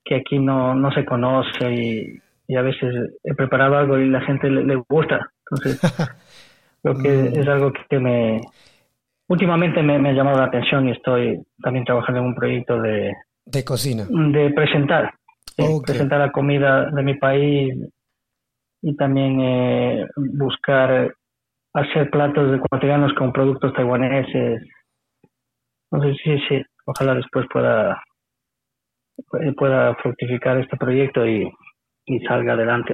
que 0.07 0.15
aquí 0.15 0.39
no, 0.39 0.73
no 0.73 0.91
se 0.91 1.05
conoce 1.05 1.73
y, 1.73 2.21
a 2.55 2.61
veces 2.61 3.11
he 3.25 3.33
preparado 3.33 3.75
algo 3.77 3.97
y 3.97 4.09
la 4.09 4.21
gente 4.21 4.49
le, 4.49 4.75
gusta. 4.87 5.19
Entonces, 5.51 5.81
creo 6.81 6.97
que 6.97 7.09
mm. 7.09 7.39
es 7.41 7.47
algo 7.47 7.73
que 7.89 7.99
me... 7.99 8.41
Últimamente 9.27 9.83
me, 9.83 9.95
ha 10.09 10.13
llamado 10.13 10.37
la 10.37 10.45
atención 10.45 10.87
y 10.87 10.91
estoy 10.91 11.37
también 11.61 11.83
trabajando 11.83 12.21
en 12.21 12.27
un 12.27 12.35
proyecto 12.35 12.81
de... 12.81 13.11
De 13.45 13.65
cocina. 13.65 14.05
De 14.09 14.49
presentar. 14.51 15.13
Presentar 15.85 16.19
la 16.19 16.31
comida 16.31 16.89
de 16.89 17.03
mi 17.03 17.15
país 17.15 17.73
y 18.81 18.95
también 18.95 19.41
eh, 19.41 20.07
buscar 20.15 21.13
hacer 21.77 22.09
platos 22.09 22.57
ecuatorianos 22.57 23.13
con 23.13 23.31
productos 23.31 23.73
taiwaneses. 23.73 24.61
Entonces, 25.91 26.17
sí, 26.23 26.37
sí, 26.49 26.61
ojalá 26.85 27.15
después 27.15 27.45
pueda 27.51 28.01
pueda 29.57 29.95
fructificar 29.95 30.59
este 30.59 30.77
proyecto 30.77 31.25
y, 31.25 31.49
salga 32.27 32.53
adelante. 32.53 32.93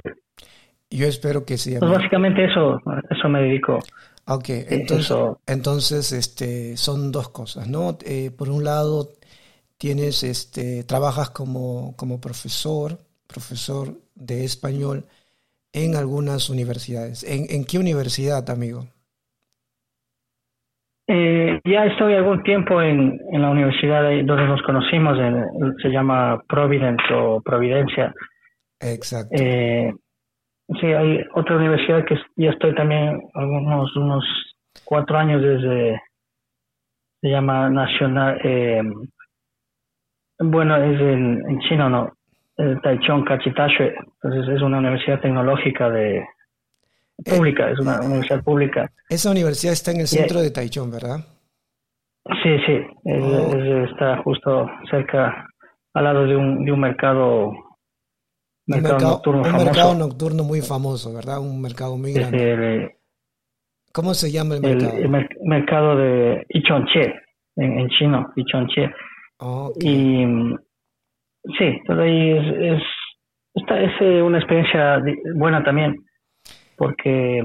Yo 0.90 1.06
espero 1.06 1.44
que 1.44 1.56
sí. 1.56 1.76
Pues 1.78 1.90
básicamente 1.90 2.44
eso, 2.44 2.80
eso 3.10 3.28
me 3.28 3.42
dedico. 3.42 3.78
Ok, 4.26 4.48
entonces, 4.48 5.16
entonces 5.46 6.12
este, 6.12 6.76
son 6.76 7.12
dos 7.12 7.28
cosas, 7.28 7.68
¿no? 7.68 7.98
Eh, 8.04 8.30
por 8.36 8.48
un 8.48 8.64
lado, 8.64 9.08
tienes, 9.76 10.24
este, 10.24 10.82
trabajas 10.84 11.30
como, 11.30 11.94
como 11.96 12.20
profesor, 12.20 12.98
profesor 13.26 13.88
de 14.14 14.44
español 14.44 15.04
en 15.74 15.96
algunas 15.96 16.48
universidades. 16.48 17.24
¿En, 17.24 17.44
en 17.54 17.66
qué 17.66 17.78
universidad, 17.78 18.48
amigo? 18.48 18.86
Eh, 21.06 21.60
ya 21.66 21.84
estoy 21.84 22.14
algún 22.14 22.42
tiempo 22.42 22.80
en, 22.80 23.20
en 23.30 23.42
la 23.42 23.50
universidad 23.50 24.04
donde 24.24 24.46
nos 24.46 24.62
conocimos, 24.62 25.18
se 25.82 25.90
llama 25.90 26.42
Providence 26.48 27.04
o 27.12 27.42
Providencia. 27.42 28.14
Exacto. 28.80 29.34
Eh, 29.38 29.92
sí, 30.80 30.86
hay 30.86 31.20
otra 31.34 31.56
universidad 31.56 32.06
que 32.06 32.16
ya 32.36 32.50
estoy 32.50 32.74
también 32.74 33.20
algunos 33.34 33.94
unos 33.96 34.24
cuatro 34.84 35.18
años 35.18 35.42
desde, 35.42 36.00
se 37.20 37.28
llama 37.28 37.68
Nacional, 37.68 38.40
eh, 38.42 38.82
bueno, 40.38 40.76
es 40.76 41.00
en, 41.00 41.42
en 41.50 41.60
chino, 41.68 41.90
¿no? 41.90 42.13
Taichung 42.56 43.24
Kachitashui, 43.24 43.92
entonces 44.22 44.54
es 44.54 44.62
una 44.62 44.78
universidad 44.78 45.20
tecnológica 45.20 45.90
de, 45.90 46.24
pública, 47.24 47.70
es 47.70 47.78
una 47.80 48.00
universidad 48.00 48.42
pública. 48.42 48.90
Esa 49.08 49.30
universidad 49.30 49.72
está 49.72 49.90
en 49.90 50.00
el 50.00 50.06
centro 50.06 50.40
de 50.40 50.50
Taichung, 50.50 50.92
¿verdad? 50.92 51.18
Sí, 52.42 52.56
sí, 52.66 52.78
oh. 53.04 53.84
está 53.84 54.22
justo 54.22 54.66
cerca, 54.90 55.46
al 55.92 56.04
lado 56.04 56.26
de 56.26 56.36
un, 56.36 56.64
de 56.64 56.72
un 56.72 56.80
mercado, 56.80 57.52
mercado, 58.66 58.98
nocturno 58.98 59.42
un 59.42 59.64
mercado 59.64 59.94
nocturno 59.94 60.42
muy 60.42 60.62
famoso, 60.62 61.12
¿verdad? 61.12 61.40
Un 61.40 61.60
mercado 61.60 61.96
muy 61.98 62.14
grande. 62.14 62.96
¿Cómo 63.92 64.14
se 64.14 64.32
llama 64.32 64.56
el 64.56 64.62
mercado? 64.62 64.92
El, 64.96 65.28
mercado 65.42 65.96
de 65.96 66.46
Ichonche, 66.48 67.14
en, 67.56 67.78
en 67.78 67.88
chino, 67.90 68.32
Ichonche. 68.34 68.90
Y 69.80 70.24
sí, 71.58 71.64
entonces 71.64 72.04
ahí 72.04 72.30
es, 72.30 72.74
es, 72.74 72.82
es 73.70 74.00
eh, 74.00 74.22
una 74.22 74.38
experiencia 74.38 75.02
buena 75.34 75.62
también 75.62 76.04
porque 76.76 77.42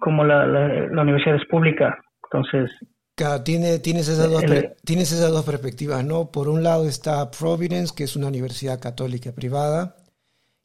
como 0.00 0.24
la, 0.24 0.46
la, 0.46 1.02
universidad 1.02 1.36
es 1.36 1.46
pública, 1.48 1.98
entonces... 2.24 2.70
Claro, 3.14 3.42
tiene, 3.42 3.78
tienes, 3.78 4.08
esas 4.08 4.30
dos, 4.30 4.42
tienes 4.84 5.12
esas 5.12 5.30
dos 5.30 5.44
perspectivas, 5.44 6.02
¿no? 6.02 6.30
Por 6.30 6.48
un 6.48 6.62
lado 6.62 6.88
está 6.88 7.30
Providence, 7.30 7.92
que 7.94 8.04
es 8.04 8.16
una 8.16 8.28
universidad 8.28 8.80
católica 8.80 9.32
privada, 9.32 9.96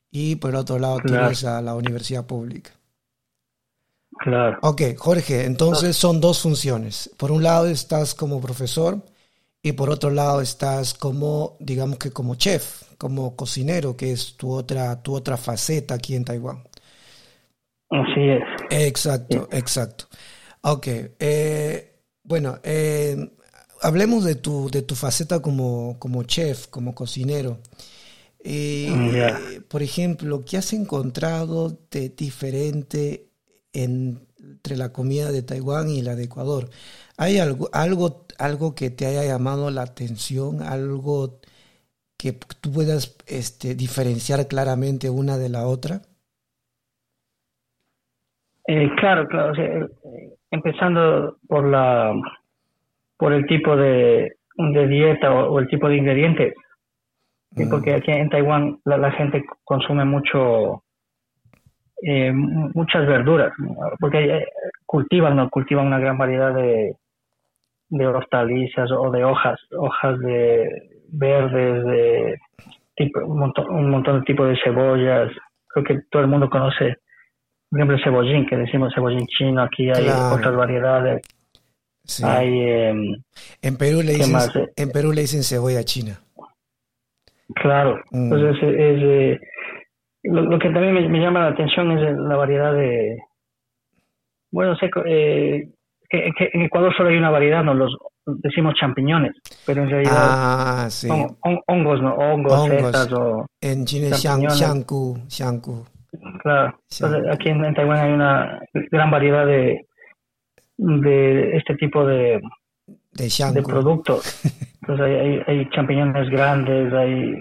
y 0.09 0.37
por 0.37 0.55
otro 0.55 0.79
lado 0.79 0.99
tienes 1.05 1.43
a 1.43 1.61
la 1.61 1.75
universidad 1.75 2.25
pública. 2.25 2.71
Claro. 4.19 4.57
Ok, 4.61 4.81
Jorge, 4.97 5.45
entonces 5.45 5.95
son 5.97 6.21
dos 6.21 6.41
funciones. 6.41 7.13
Por 7.17 7.31
un 7.31 7.43
lado 7.43 7.67
estás 7.67 8.15
como 8.15 8.41
profesor 8.41 9.03
y 9.67 9.73
por 9.73 9.89
otro 9.89 10.11
lado 10.11 10.39
estás 10.39 10.93
como, 10.93 11.57
digamos 11.59 11.97
que 11.97 12.11
como 12.11 12.35
chef, 12.35 12.83
como 12.97 13.35
cocinero, 13.35 13.97
que 13.97 14.13
es 14.13 14.37
tu 14.37 14.51
otra, 14.51 15.01
tu 15.01 15.13
otra 15.13 15.35
faceta 15.35 15.95
aquí 15.95 16.15
en 16.15 16.23
Taiwán. 16.23 16.63
Así 17.89 18.21
es. 18.29 18.43
Exacto, 18.69 19.49
exacto. 19.51 20.05
Ok, 20.61 20.87
eh, 21.19 21.99
bueno, 22.23 22.59
eh, 22.63 23.29
hablemos 23.81 24.23
de 24.23 24.35
tu, 24.35 24.69
de 24.69 24.83
tu 24.83 24.95
faceta 24.95 25.41
como, 25.41 25.97
como 25.99 26.23
chef, 26.23 26.67
como 26.67 26.95
cocinero. 26.95 27.59
Eh, 28.39 29.61
por 29.67 29.83
ejemplo, 29.83 30.45
¿qué 30.45 30.57
has 30.57 30.71
encontrado 30.71 31.77
de 31.91 32.07
diferente 32.07 33.31
entre 33.73 34.77
la 34.77 34.93
comida 34.93 35.29
de 35.29 35.41
Taiwán 35.41 35.89
y 35.89 36.01
la 36.01 36.15
de 36.15 36.23
Ecuador? 36.23 36.69
¿Hay 37.17 37.39
algo, 37.39 37.69
algo, 37.73 38.26
algo 38.39 38.75
que 38.75 38.89
te 38.89 39.05
haya 39.05 39.23
llamado 39.23 39.71
la 39.71 39.83
atención, 39.83 40.61
algo 40.61 41.39
que 42.17 42.33
tú 42.61 42.71
puedas 42.73 43.17
este, 43.27 43.75
diferenciar 43.75 44.47
claramente 44.47 45.09
una 45.09 45.37
de 45.37 45.49
la 45.49 45.67
otra? 45.67 46.01
Eh, 48.67 48.89
claro, 48.97 49.27
claro. 49.27 49.53
Eh, 49.55 49.87
empezando 50.51 51.37
por 51.47 51.65
la 51.65 52.13
por 53.17 53.33
el 53.33 53.47
tipo 53.47 53.75
de, 53.75 54.35
de 54.55 54.87
dieta 54.87 55.33
o, 55.33 55.59
el 55.59 55.67
tipo 55.67 55.89
de 55.89 55.97
ingredientes. 55.97 56.53
Porque 57.71 57.95
aquí 57.95 58.11
en 58.11 58.29
Taiwán 58.29 58.77
la, 58.85 59.11
gente 59.11 59.43
consume 59.63 60.05
mucho 60.05 60.83
eh, 62.03 62.31
muchas 62.31 63.07
verduras, 63.07 63.51
porque 63.99 64.45
cultivan, 64.85 65.35
¿no? 65.35 65.49
cultivan 65.49 65.87
una 65.87 65.97
gran 65.97 66.19
variedad 66.19 66.53
de, 66.53 66.95
de 67.89 68.07
hortalizas 68.07 68.91
o 68.91 69.11
de 69.11 69.23
hojas, 69.23 69.59
hojas 69.77 70.19
de 70.19 70.67
verdes, 71.09 71.85
de 71.85 72.37
tipo, 72.95 73.19
un, 73.25 73.39
montón, 73.39 73.69
un 73.69 73.89
montón 73.89 74.19
de 74.19 74.25
tipos 74.25 74.49
de 74.49 74.57
cebollas. 74.63 75.31
Creo 75.67 75.85
que 75.85 75.99
todo 76.09 76.21
el 76.21 76.27
mundo 76.27 76.49
conoce, 76.49 76.97
por 77.69 77.79
ejemplo, 77.79 77.97
el 77.97 78.03
cebollín, 78.03 78.45
que 78.47 78.57
decimos 78.57 78.93
cebollín 78.93 79.27
chino, 79.27 79.61
aquí 79.61 79.89
hay 79.89 80.07
otras 80.07 80.55
variedades. 80.55 81.21
Hay, 82.23 82.61
em, 82.61 83.21
en, 83.61 83.77
Perú 83.77 84.01
le 84.01 84.13
dicen, 84.13 84.69
en 84.77 84.91
Perú 84.91 85.11
le 85.11 85.21
dicen 85.21 85.43
cebolla 85.43 85.83
china. 85.83 86.19
Claro, 87.55 87.97
mm. 88.11 88.23
entonces 88.23 88.63
es, 88.63 89.03
eh, 89.03 89.39
lo, 90.23 90.57
que 90.59 90.69
también 90.69 90.93
me, 91.11 91.19
llama 91.19 91.41
la 91.41 91.47
atención 91.47 91.91
es 91.97 92.17
la 92.17 92.35
variedad 92.35 92.73
de, 92.73 93.17
bueno, 94.51 94.75
sé, 94.77 94.89
eh, 95.05 95.69
que, 96.09 96.31
en 96.53 96.61
Ecuador 96.61 96.93
solo 96.95 97.09
hay 97.09 97.17
una 97.17 97.29
variedad, 97.29 97.63
no 97.63 97.73
los 97.73 97.95
decimos 98.25 98.75
champiñones, 98.79 99.33
pero 99.65 99.83
en 99.83 99.89
realidad 99.89 100.15
ah, 100.17 100.89
hongos, 101.67 102.01
no 102.01 102.13
hongos, 102.15 102.65
setas 102.65 103.11
o 103.13 103.45
en 103.61 103.85
China 103.85 104.15
xiangku, 104.15 105.17
xiangku. 105.27 105.85
Claro, 106.41 106.79
aquí 107.31 107.49
en, 107.49 107.73
Taiwán 107.73 107.99
hay 107.99 108.11
una 108.11 108.59
gran 108.91 109.11
variedad 109.11 109.45
de 109.45 109.85
de 110.77 111.57
este 111.57 111.75
tipo 111.75 112.05
de 112.05 112.41
de, 113.13 113.63
productos. 113.63 114.43
Entonces 114.81 115.05
hay, 115.05 115.41
hay, 115.47 115.69
champiñones 115.71 116.29
grandes, 116.29 116.93
hay 116.93 117.35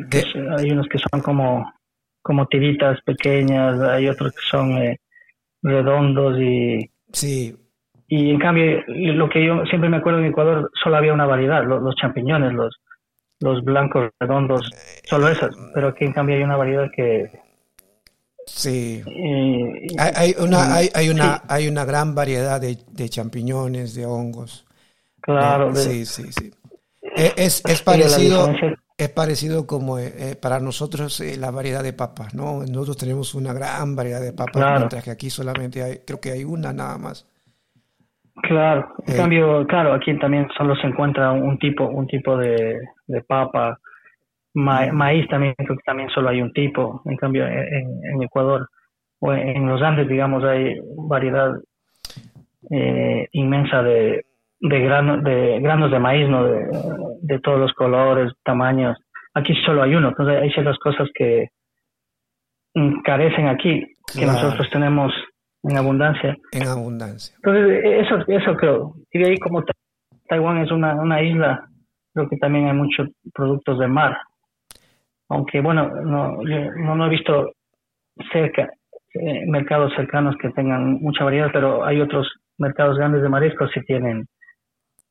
hay 0.59 0.71
unos 0.71 0.87
que 0.89 0.99
son 0.99 1.21
como 1.21 1.65
como 2.23 2.47
tiritas 2.47 3.01
pequeñas, 3.03 3.81
hay 3.81 4.09
otros 4.09 4.33
que 4.33 4.43
son 4.51 4.73
eh, 4.79 4.99
redondos 5.63 6.41
y 6.41 6.91
sí 7.13 7.55
y 8.09 8.31
en 8.31 8.39
cambio, 8.39 8.83
lo 8.87 9.29
que 9.29 9.45
yo 9.45 9.65
siempre 9.67 9.91
me 9.91 9.97
acuerdo 9.97 10.21
en 10.21 10.27
Ecuador, 10.27 10.71
solo 10.83 10.97
había 10.97 11.13
una 11.13 11.27
variedad, 11.27 11.65
los, 11.65 11.95
champiñones, 11.97 12.53
los, 12.53 12.77
los 13.41 13.65
blancos 13.65 14.11
redondos, 14.21 14.71
solo 15.05 15.29
esas. 15.29 15.57
Pero 15.75 15.89
aquí 15.89 16.05
en 16.05 16.13
cambio 16.13 16.37
hay 16.37 16.43
una 16.43 16.57
variedad 16.57 16.89
que... 16.95 17.31
Sí. 18.47 19.03
hay, 19.99 20.37
una, 20.39 20.75
hay, 20.75 20.89
hay, 20.95 21.09
una, 21.09 21.43
hay 21.49 21.67
una 21.67 21.85
gran 21.85 22.15
variedad 22.15 22.61
de, 22.61 22.79
de 22.93 23.09
champiñones, 23.09 23.95
de 23.97 24.07
hongos. 24.07 24.65
Claro. 25.21 25.75
sí, 25.75 26.07
sí, 26.07 26.31
sí. 26.31 26.53
E, 27.17 27.33
es, 27.37 27.63
es 27.65 27.83
parecido, 27.83 28.53
es 28.97 29.09
parecido 29.11 29.67
como 29.67 29.99
eh, 29.99 30.15
eh, 30.17 30.37
para 30.37 30.61
nosotros 30.61 31.21
eh, 31.21 31.37
la 31.37 31.51
variedad 31.51 31.83
de 31.83 31.93
papas, 31.93 32.35
¿no? 32.35 32.65
Nosotros 32.65 32.97
tenemos 32.97 33.35
una 33.35 33.53
gran 33.53 33.97
variedad 33.97 34.21
de 34.21 34.33
papas, 34.33 34.79
mientras 34.79 35.03
que 35.03 35.11
aquí 35.11 35.31
solamente 35.31 35.83
hay, 35.83 35.99
creo 36.07 36.21
que 36.21 36.31
hay 36.31 36.45
una 36.45 36.73
nada 36.73 36.97
más. 36.99 37.27
Claro, 38.43 38.95
en 39.07 39.15
eh. 39.15 39.17
cambio, 39.17 39.67
claro, 39.67 39.95
aquí 39.95 40.17
también 40.19 40.49
solo 40.57 40.77
se 40.77 40.87
encuentra 40.87 41.33
un 41.33 41.59
tipo, 41.59 41.87
un 41.87 42.07
tipo 42.07 42.37
de, 42.37 42.79
de 43.07 43.23
papa, 43.23 43.79
maíz 44.55 45.29
también, 45.29 45.55
creo 45.57 45.77
que 45.77 45.83
también 45.85 46.09
solo 46.11 46.29
hay 46.29 46.41
un 46.41 46.53
tipo, 46.53 47.03
en 47.05 47.17
cambio 47.17 47.47
en, 47.47 48.23
Ecuador 48.23 48.69
o 49.21 49.33
en, 49.33 49.67
los 49.67 49.83
Andes, 49.83 50.09
digamos, 50.09 50.45
hay 50.45 50.79
variedad 51.09 51.53
eh, 52.71 53.29
inmensa 53.33 53.83
de, 53.83 54.25
de, 54.61 54.81
grano, 54.81 55.19
de 55.23 55.61
granos 55.61 55.91
de 55.91 55.99
maíz, 55.99 56.29
¿no? 56.29 56.45
De, 56.45 57.39
todos 57.41 57.59
los 57.59 57.73
colores, 57.73 58.33
tamaños. 58.45 58.97
Aquí 59.35 59.55
solo 59.65 59.83
hay 59.83 59.95
uno, 59.95 60.09
entonces 60.09 60.43
hay 60.43 60.51
ciertas 60.51 60.79
cosas 60.79 61.09
que 61.15 61.49
carecen 63.05 63.49
aquí, 63.49 63.85
que 64.15 64.27
nosotros 64.27 64.69
tenemos 64.71 65.13
en 65.69 65.77
abundancia. 65.77 66.37
En 66.53 66.69
abundancia. 66.69 67.35
Entonces, 67.37 67.81
eso, 67.85 68.19
eso 68.29 68.57
creo. 68.57 68.95
Y 69.13 69.19
de 69.19 69.31
ahí 69.31 69.39
como 69.39 69.65
Taiwán 70.29 70.59
es 70.59 70.71
una, 70.71 70.95
una 70.95 71.23
isla, 71.23 71.69
creo 72.13 72.29
que 72.29 72.37
también 72.37 72.67
hay 72.67 72.75
muchos 72.75 73.09
productos 73.35 73.79
de 73.79 73.89
mar. 73.89 74.17
Aunque 75.29 75.61
bueno, 75.61 75.89
no, 75.89 76.39
no, 76.43 77.07
he 77.07 77.11
visto 77.11 77.53
cerca 78.33 78.71
eh, 79.15 79.45
mercados 79.47 79.93
cercanos 79.97 80.37
que 80.41 80.51
tengan 80.51 80.95
mucha 81.01 81.25
variedad, 81.25 81.51
pero 81.53 81.85
hay 81.85 82.01
otros 82.01 82.33
mercados 82.59 82.97
grandes 82.97 83.23
de 83.23 83.29
mariscos 83.29 83.71
que 83.73 83.83
tienen 83.83 84.27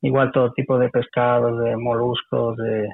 igual 0.02 0.32
todo 0.32 0.54
tipo 0.54 0.78
de 0.78 0.90
pescados, 0.90 1.60
de 1.64 1.76
moluscos, 1.76 2.56
de, 2.58 2.88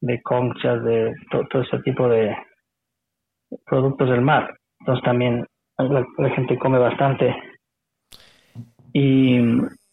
de 0.00 0.22
conchas, 0.22 0.84
de 0.84 1.14
todo 1.30 1.62
ese 1.62 1.78
tipo 1.80 2.08
de 2.08 2.36
productos 3.64 4.10
del 4.10 4.20
mar. 4.20 4.54
Entonces 4.80 5.04
también 5.04 5.46
la, 5.78 6.30
gente 6.30 6.58
come 6.58 6.78
bastante. 6.78 7.34
Y, 8.92 9.38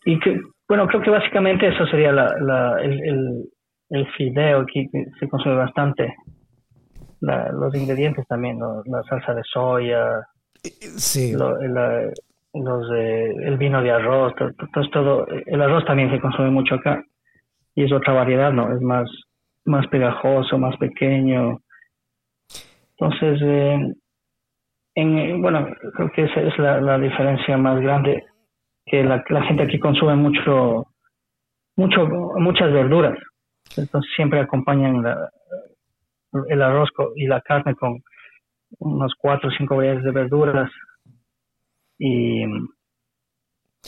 y 0.06 0.20
que, 0.20 0.40
bueno, 0.68 0.88
creo 0.88 1.02
que 1.02 1.10
básicamente 1.10 1.68
eso 1.68 1.86
sería 1.88 2.12
la, 2.12 2.78
el, 2.82 3.50
el, 3.90 4.08
fideo 4.18 4.66
que 4.66 4.88
se 5.20 5.28
consume 5.28 5.56
bastante. 5.56 6.16
los 7.22 7.76
ingredientes 7.76 8.26
también, 8.28 8.60
la 8.60 9.04
salsa 9.04 9.34
de 9.34 9.42
soya, 9.44 10.26
sí. 10.98 11.34
los, 11.34 11.58
el 12.92 13.58
vino 13.58 13.82
de 13.82 13.92
arroz, 13.92 14.34
todo, 14.36 14.90
todo, 14.92 15.28
el 15.28 15.62
arroz 15.62 15.86
también 15.86 16.12
se 16.12 16.20
consume 16.20 16.50
mucho 16.50 16.76
acá 16.76 17.04
y 17.76 17.84
es 17.84 17.92
otra 17.92 18.14
variedad, 18.14 18.52
¿no? 18.52 18.74
Es 18.74 18.82
más, 18.82 19.10
más 19.66 19.88
pegajoso, 19.88 20.58
más 20.58 20.78
pequeño. 20.78 21.60
Entonces, 22.98 23.42
eh, 23.44 23.94
en, 24.96 25.42
bueno, 25.42 25.68
creo 25.96 26.12
que 26.12 26.24
esa 26.24 26.42
es 26.42 26.58
la, 26.58 26.98
diferencia 26.98 27.58
más 27.58 27.80
grande, 27.82 28.24
que 28.86 29.04
la, 29.04 29.24
gente 29.48 29.64
aquí 29.64 29.80
consume 29.80 30.16
mucho, 30.16 30.88
mucho, 31.76 32.06
muchas 32.38 32.72
verduras. 32.72 33.18
Entonces 33.76 34.12
siempre 34.16 34.40
acompañan 34.40 35.04
el 36.50 36.62
arroz 36.62 36.90
y 37.16 37.28
la 37.28 37.42
carne 37.42 37.76
con 37.76 38.02
unos 38.80 39.14
cuatro 39.18 39.50
o 39.50 39.52
cinco 39.52 39.78
variedades 39.78 40.04
de 40.04 40.12
verduras 40.12 40.72
y, 41.98 42.44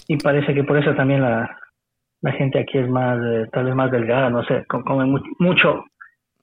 y 0.08 0.18
parece 0.18 0.54
que 0.54 0.64
por 0.64 0.78
eso 0.78 0.94
también 0.96 1.22
la, 1.22 1.58
la 2.22 2.32
gente 2.32 2.60
aquí 2.60 2.78
es 2.78 2.90
más, 2.90 3.20
eh, 3.24 3.48
tal 3.52 3.66
vez 3.66 3.76
más 3.76 3.92
delgada, 3.92 4.30
no 4.30 4.44
sé, 4.46 4.66
come 4.68 5.06
mucho, 5.40 5.86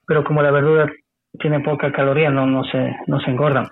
pero 0.07 0.25
como 0.25 0.43
la 0.43 0.51
verdura 0.51 0.91
tiene 1.39 1.61
poca 1.61 1.93
caloría, 1.93 2.31
no, 2.31 2.47
no 2.47 2.63
se, 2.65 2.95
no 3.07 3.21
se 3.21 3.31
engordan. 3.31 3.67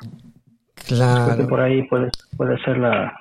Claro. 0.97 1.49
por 1.49 1.61
ahí 1.61 1.83
puede, 1.85 2.11
puede 2.37 2.61
ser 2.65 2.79
la... 2.79 3.13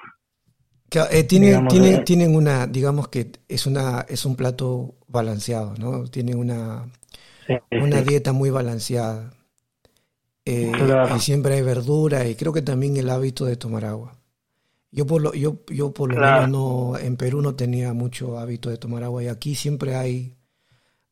Eh, 1.12 1.24
tienen, 1.24 2.36
una, 2.36 2.66
digamos 2.66 3.10
que 3.10 3.32
es 3.48 3.68
una 3.68 4.08
es 4.10 4.26
un 4.26 4.36
plato 4.36 4.96
balanceado, 5.08 5.76
¿no? 5.78 6.06
Tienen 6.06 6.40
una, 6.40 6.88
una 7.72 8.02
dieta 8.02 8.34
muy 8.34 8.50
balanceada. 8.50 9.32
Eh, 10.46 10.72
y 11.16 11.20
siempre 11.20 11.54
hay 11.54 11.62
verdura 11.62 12.28
y 12.28 12.34
creo 12.34 12.52
que 12.52 12.64
también 12.64 12.98
el 12.98 13.12
hábito 13.12 13.46
de 13.46 13.56
tomar 13.56 13.86
agua. 13.86 14.16
Yo 14.92 15.06
por 15.06 15.22
lo, 15.22 15.34
yo, 15.36 15.58
yo 15.68 15.94
por 15.94 16.12
lo 16.12 16.20
menos 16.20 16.50
no, 16.50 16.98
en 16.98 17.18
Perú 17.18 17.44
no 17.44 17.54
tenía 17.54 17.94
mucho 17.94 18.40
hábito 18.40 18.72
de 18.72 18.78
tomar 18.78 19.04
agua 19.04 19.24
y 19.24 19.28
aquí 19.28 19.54
siempre 19.54 19.96
hay 19.96 20.39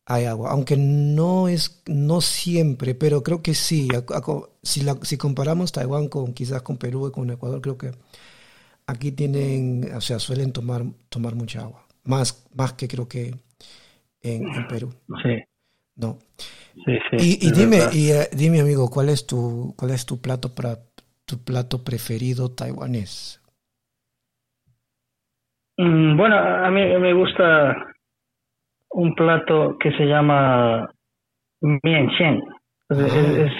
hay 0.09 0.23
agua, 0.23 0.51
aunque 0.51 0.77
no 0.77 1.49
es 1.49 1.83
no 1.85 2.21
siempre, 2.21 2.95
pero 2.95 3.23
creo 3.23 3.41
que 3.41 3.53
sí. 3.53 3.89
Si, 4.63 4.81
la, 4.81 4.95
si 5.01 5.17
comparamos 5.17 5.73
Taiwán 5.73 6.07
con 6.07 6.33
quizás 6.33 6.61
con 6.61 6.77
Perú 6.77 7.07
y 7.07 7.11
con 7.11 7.29
Ecuador, 7.29 7.59
creo 7.61 7.77
que 7.77 7.91
aquí 8.87 9.11
tienen, 9.11 9.89
o 9.93 9.99
sea, 9.99 10.17
suelen 10.19 10.53
tomar 10.53 10.83
tomar 11.09 11.35
mucha 11.35 11.61
agua, 11.63 11.85
más 12.05 12.47
más 12.55 12.73
que 12.73 12.87
creo 12.87 13.09
que 13.09 13.35
en, 14.21 14.67
Perú. 14.69 14.93
Sí. 15.21 15.43
No. 15.97 16.19
Sí, 16.85 16.97
sí, 17.09 17.39
y, 17.41 17.51
dime, 17.51 17.79
y, 17.91 18.11
eh, 18.11 18.29
dime 18.31 18.61
amigo, 18.61 18.89
¿cuál 18.89 19.09
es 19.09 19.25
tu 19.25 19.73
cuál 19.77 19.91
es 19.91 20.05
tu 20.05 20.21
plato 20.21 20.55
para 20.55 20.77
tu 21.25 21.43
plato 21.43 21.83
preferido 21.83 22.51
taiwanés? 22.51 23.41
Mm, 25.77 26.15
bueno, 26.15 26.37
a 26.37 26.71
mí 26.71 26.81
me 26.99 27.13
gusta 27.13 27.75
un 28.91 29.15
plato 29.15 29.77
que 29.79 29.91
se 29.91 30.05
llama 30.05 30.89
mien 31.61 32.09
xian. 32.17 32.41
Es, 32.89 33.51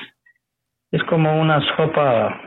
es, 0.91 1.03
como 1.09 1.41
una 1.41 1.59
sopa 1.75 2.39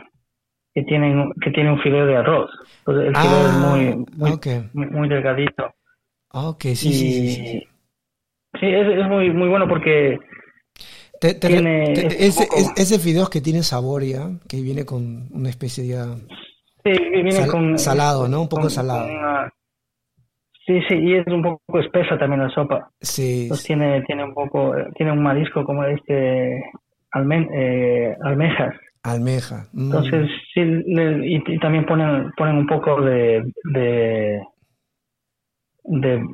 que 0.75 0.83
tiene, 0.85 1.31
que 1.43 1.51
tiene 1.51 1.73
un 1.73 1.81
fideo 1.81 2.07
de 2.07 2.17
arroz. 2.17 2.51
el 2.87 3.15
fideo 3.15 3.47
es 3.47 3.55
ah, 3.55 3.77
muy, 3.77 4.07
muy, 4.73 5.09
delgadito. 5.09 5.75
Ok, 6.33 6.63
sí, 6.63 6.93
sí, 6.93 7.31
sí. 7.31 7.69
Sí, 8.59 8.67
es, 8.67 8.99
es, 8.99 9.07
muy, 9.09 9.31
muy 9.31 9.49
bueno 9.49 9.69
porque 9.69 10.19
tiene 11.21 11.93
ese, 11.93 12.49
ese 12.77 12.99
fideo 12.99 13.29
que 13.29 13.41
tiene 13.41 13.63
sabor 13.63 14.03
ya, 14.03 14.31
que 14.49 14.61
viene 14.63 14.85
con 14.85 15.29
una 15.33 15.51
especie 15.51 15.85
de 15.85 16.17
sí, 16.85 16.91
viene 17.11 17.47
con, 17.47 17.79
salado, 17.79 18.27
¿no? 18.27 18.43
Un 18.43 18.49
poco 18.49 18.71
salado. 18.71 19.07
Sí, 20.71 20.81
sí, 20.89 20.95
y 20.95 21.15
es 21.15 21.27
un 21.27 21.43
poco 21.43 21.81
espesa 21.81 22.17
también 22.17 22.43
la 22.43 22.51
sopa. 22.51 22.91
Sí. 23.01 23.47
Pues 23.49 23.65
tiene, 23.65 24.03
tiene 24.03 24.25
un 24.25 24.35
poco, 24.35 24.73
tiene 24.95 25.13
un 25.13 25.23
marisco 25.23 25.65
como 25.65 25.85
este 25.85 26.63
almen, 27.11 27.49
eh, 27.53 28.17
almejas. 28.23 28.75
Almeja. 29.03 29.67
Mm. 29.73 29.87
Entonces, 29.87 30.31
sí, 30.55 30.61
y, 30.61 31.59
también 31.59 31.87
ponen, 31.87 32.31
ponen 32.37 32.57
un 32.57 32.67
poco 32.67 33.01
de, 33.01 33.43
de, 33.73 34.41
de 35.85 36.25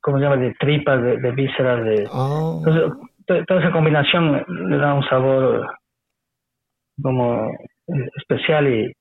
¿cómo 0.00 0.18
se 0.18 0.24
llama? 0.24 0.36
De 0.36 0.54
tripas, 0.58 1.02
de, 1.02 1.16
de 1.18 1.30
vísceras, 1.30 1.84
de... 1.84 2.08
Oh. 2.12 2.62
Entonces, 2.66 3.46
toda 3.46 3.60
esa 3.60 3.72
combinación 3.72 4.44
le 4.68 4.76
da 4.76 4.94
un 4.94 5.04
sabor 5.04 5.66
como 7.00 7.50
especial 8.16 8.68
y 8.68 8.92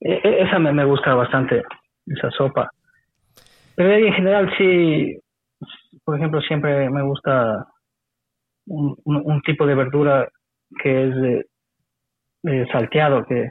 e, 0.00 0.20
e, 0.24 0.42
esa 0.42 0.58
me, 0.58 0.72
me 0.72 0.84
gusta 0.84 1.14
bastante, 1.14 1.62
esa 2.06 2.30
sopa. 2.30 2.70
Pero 3.78 3.92
en 3.92 4.12
general 4.12 4.52
sí, 4.58 5.16
por 6.04 6.16
ejemplo, 6.16 6.40
siempre 6.40 6.90
me 6.90 7.02
gusta 7.02 7.64
un, 8.66 9.40
tipo 9.42 9.66
de 9.66 9.76
verdura 9.76 10.28
que 10.82 11.08
es 11.08 11.14
de, 12.42 12.66
salteado, 12.72 13.24
que, 13.24 13.50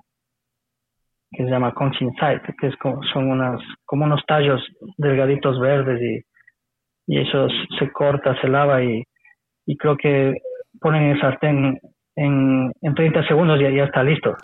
que 1.32 1.44
se 1.46 1.50
llama 1.50 1.74
conchin 1.74 2.12
que 2.60 2.68
es 2.68 2.76
como, 2.76 3.02
son 3.04 3.32
unas, 3.32 3.62
como 3.86 4.04
unos 4.04 4.22
tallos 4.28 4.62
delgaditos 4.98 5.62
verdes 5.62 6.02
y, 6.02 7.14
y 7.16 7.22
eso 7.22 7.48
se 7.80 7.90
corta, 7.94 8.40
se 8.42 8.50
lava 8.50 8.84
y 8.84 9.02
y 9.68 9.78
creo 9.78 9.96
que 9.98 10.34
ponen 10.80 11.12
el 11.12 11.22
sartén 11.22 11.80
en, 12.16 12.72
en 12.82 12.96
30 12.96 13.28
segundos 13.28 13.60
y 13.60 13.64
ya, 13.64 13.84
está 13.84 14.02
listo. 14.02 14.36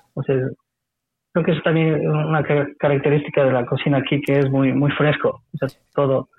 Creo 1.33 1.45
que 1.45 1.51
es 1.51 1.63
también 1.63 2.07
una 2.07 2.43
característica 2.79 3.43
de 3.43 3.51
la 3.51 3.65
cocina 3.65 3.97
aquí 3.97 4.21
que 4.21 4.39
es 4.39 4.49
muy 4.49 4.71
muy 4.71 4.91
fresco. 4.91 5.41
O 5.53 5.57
sea, 5.57 5.67
todo 5.93 6.29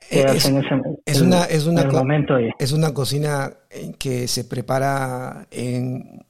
se 0.00 0.20
es, 0.20 0.26
hace 0.26 0.48
en 0.48 0.58
ese 0.58 0.80
es 1.06 1.20
una, 1.20 1.44
es 1.44 1.66
una 1.66 1.84
momento. 1.84 2.38
Y... 2.38 2.50
Es 2.58 2.72
una 2.72 2.92
cocina 2.92 3.52
que 3.98 4.28
se 4.28 4.44
prepara 4.44 5.46
en 5.50 6.24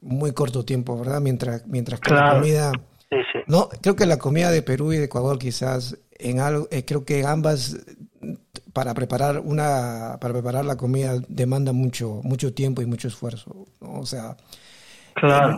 muy 0.00 0.32
corto 0.32 0.64
tiempo, 0.64 0.98
¿verdad? 0.98 1.20
Mientras, 1.20 1.66
mientras 1.66 2.00
que 2.00 2.14
la 2.14 2.34
comida... 2.34 2.72
Sí, 3.10 3.18
sí. 3.32 3.38
No, 3.46 3.68
creo 3.82 3.94
que 3.94 4.06
la 4.06 4.18
comida 4.18 4.50
de 4.50 4.62
Perú 4.62 4.92
y 4.92 4.96
de 4.96 5.04
Ecuador 5.04 5.38
quizás 5.38 5.98
en 6.18 6.40
algo, 6.40 6.66
eh, 6.70 6.84
creo 6.86 7.04
que 7.04 7.26
ambas 7.26 7.84
para 8.72 8.94
preparar 8.94 9.40
una 9.40 10.16
para 10.18 10.32
preparar 10.32 10.64
la 10.64 10.76
comida 10.76 11.18
demanda 11.28 11.72
mucho 11.72 12.20
mucho 12.22 12.54
tiempo 12.54 12.80
y 12.80 12.86
mucho 12.86 13.08
esfuerzo 13.08 13.66
o 13.80 14.06
sea 14.06 14.36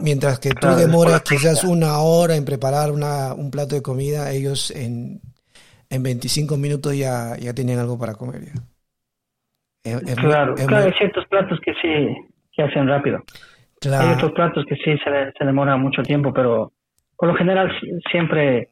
mientras 0.02 0.38
que 0.38 0.50
tú 0.50 0.68
demoras 0.68 1.22
quizás 1.22 1.64
una 1.64 1.98
hora 1.98 2.36
en 2.36 2.44
preparar 2.44 2.90
una, 2.90 3.34
un 3.34 3.50
plato 3.50 3.74
de 3.74 3.82
comida 3.82 4.30
ellos 4.32 4.70
en, 4.70 5.20
en 5.90 6.02
25 6.02 6.56
minutos 6.56 6.96
ya 6.96 7.36
ya 7.38 7.54
tienen 7.54 7.78
algo 7.78 7.98
para 7.98 8.14
comer 8.14 8.42
claro, 10.16 10.54
claro 10.54 10.86
hay 10.86 10.92
ciertos 10.92 11.26
platos 11.26 11.58
que 11.64 11.72
sí 11.74 12.14
que 12.52 12.62
hacen 12.62 12.86
rápido. 12.86 13.18
Hay 13.90 14.12
otros 14.12 14.32
platos 14.32 14.64
que 14.68 14.76
sí 14.76 14.96
se, 15.04 15.32
se 15.36 15.44
demora 15.44 15.76
mucho 15.76 16.02
tiempo 16.02 16.32
pero 16.32 16.72
por 17.16 17.28
lo 17.28 17.34
general 17.34 17.70
siempre 18.10 18.70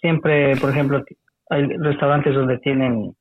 siempre 0.00 0.56
por 0.56 0.70
ejemplo 0.70 1.02
hay 1.50 1.66
restaurantes 1.78 2.34
donde 2.34 2.58
tienen 2.58 3.14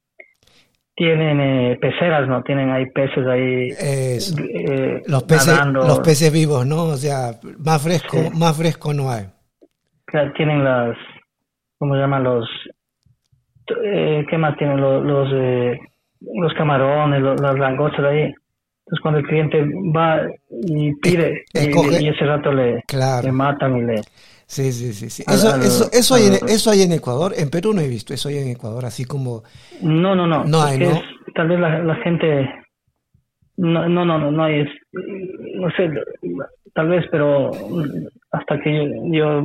tienen 0.97 1.39
eh, 1.39 1.77
peceras, 1.79 2.27
¿no? 2.27 2.41
Tienen 2.41 2.71
ahí 2.71 2.88
peces 2.88 3.25
ahí. 3.27 3.69
Eh, 3.79 5.03
los 5.05 5.23
peces, 5.23 5.55
los 5.67 5.99
peces 5.99 6.33
vivos, 6.33 6.65
¿no? 6.65 6.86
O 6.86 6.97
sea, 6.97 7.33
más 7.60 7.83
fresco, 7.83 8.17
más 8.36 8.57
fresco 8.57 8.93
no 8.95 9.12
hay. 9.12 9.27
tienen 10.36 10.63
las, 10.63 10.97
¿cómo 11.77 11.93
se 11.93 12.01
llaman 12.01 12.23
los? 12.23 12.49
Eh, 13.86 14.25
¿Qué 14.27 14.38
más 14.39 14.57
tienen 14.57 14.81
los 14.81 15.05
los, 15.05 15.29
los 16.19 16.53
camarones, 16.55 17.21
las 17.21 17.60
langostas 17.60 18.03
ahí? 18.03 18.23
Entonces 18.23 19.01
cuando 19.01 19.19
el 19.19 19.27
cliente 19.27 19.63
va 19.95 20.21
y 20.49 20.95
pide 20.95 21.43
y, 21.53 22.07
ese 22.07 22.25
rato 22.25 22.51
le, 22.51 22.83
le 23.21 23.31
matan 23.31 23.77
y 23.77 23.81
le 23.83 24.01
Sí, 24.47 24.71
sí, 24.71 24.93
sí. 24.93 25.10
sí. 25.10 25.23
Eso, 25.27 25.55
eso, 25.57 25.89
eso, 25.91 26.15
hay 26.15 26.27
en, 26.27 26.33
eso 26.47 26.71
hay 26.71 26.81
en 26.81 26.93
Ecuador. 26.93 27.33
En 27.38 27.49
Perú 27.49 27.73
no 27.73 27.81
he 27.81 27.88
visto. 27.88 28.13
Eso 28.13 28.29
hay 28.29 28.38
en 28.38 28.47
Ecuador, 28.47 28.86
así 28.86 29.03
como. 29.03 29.43
No, 29.81 30.15
no, 30.15 30.25
no. 30.25 30.45
No 30.45 30.62
hay, 30.62 30.79
¿no? 30.79 31.01
tal 31.36 31.49
vez 31.49 31.60
la, 31.60 31.83
la 31.83 31.95
gente. 31.95 32.49
No, 33.57 33.89
no, 33.89 34.05
no, 34.05 34.31
no, 34.31 34.43
hay. 34.43 34.65
No 35.55 35.69
sé, 35.71 35.89
tal 36.73 36.88
vez, 36.88 37.05
pero 37.12 37.51
hasta 38.31 38.60
que 38.62 38.89
yo, 39.12 39.43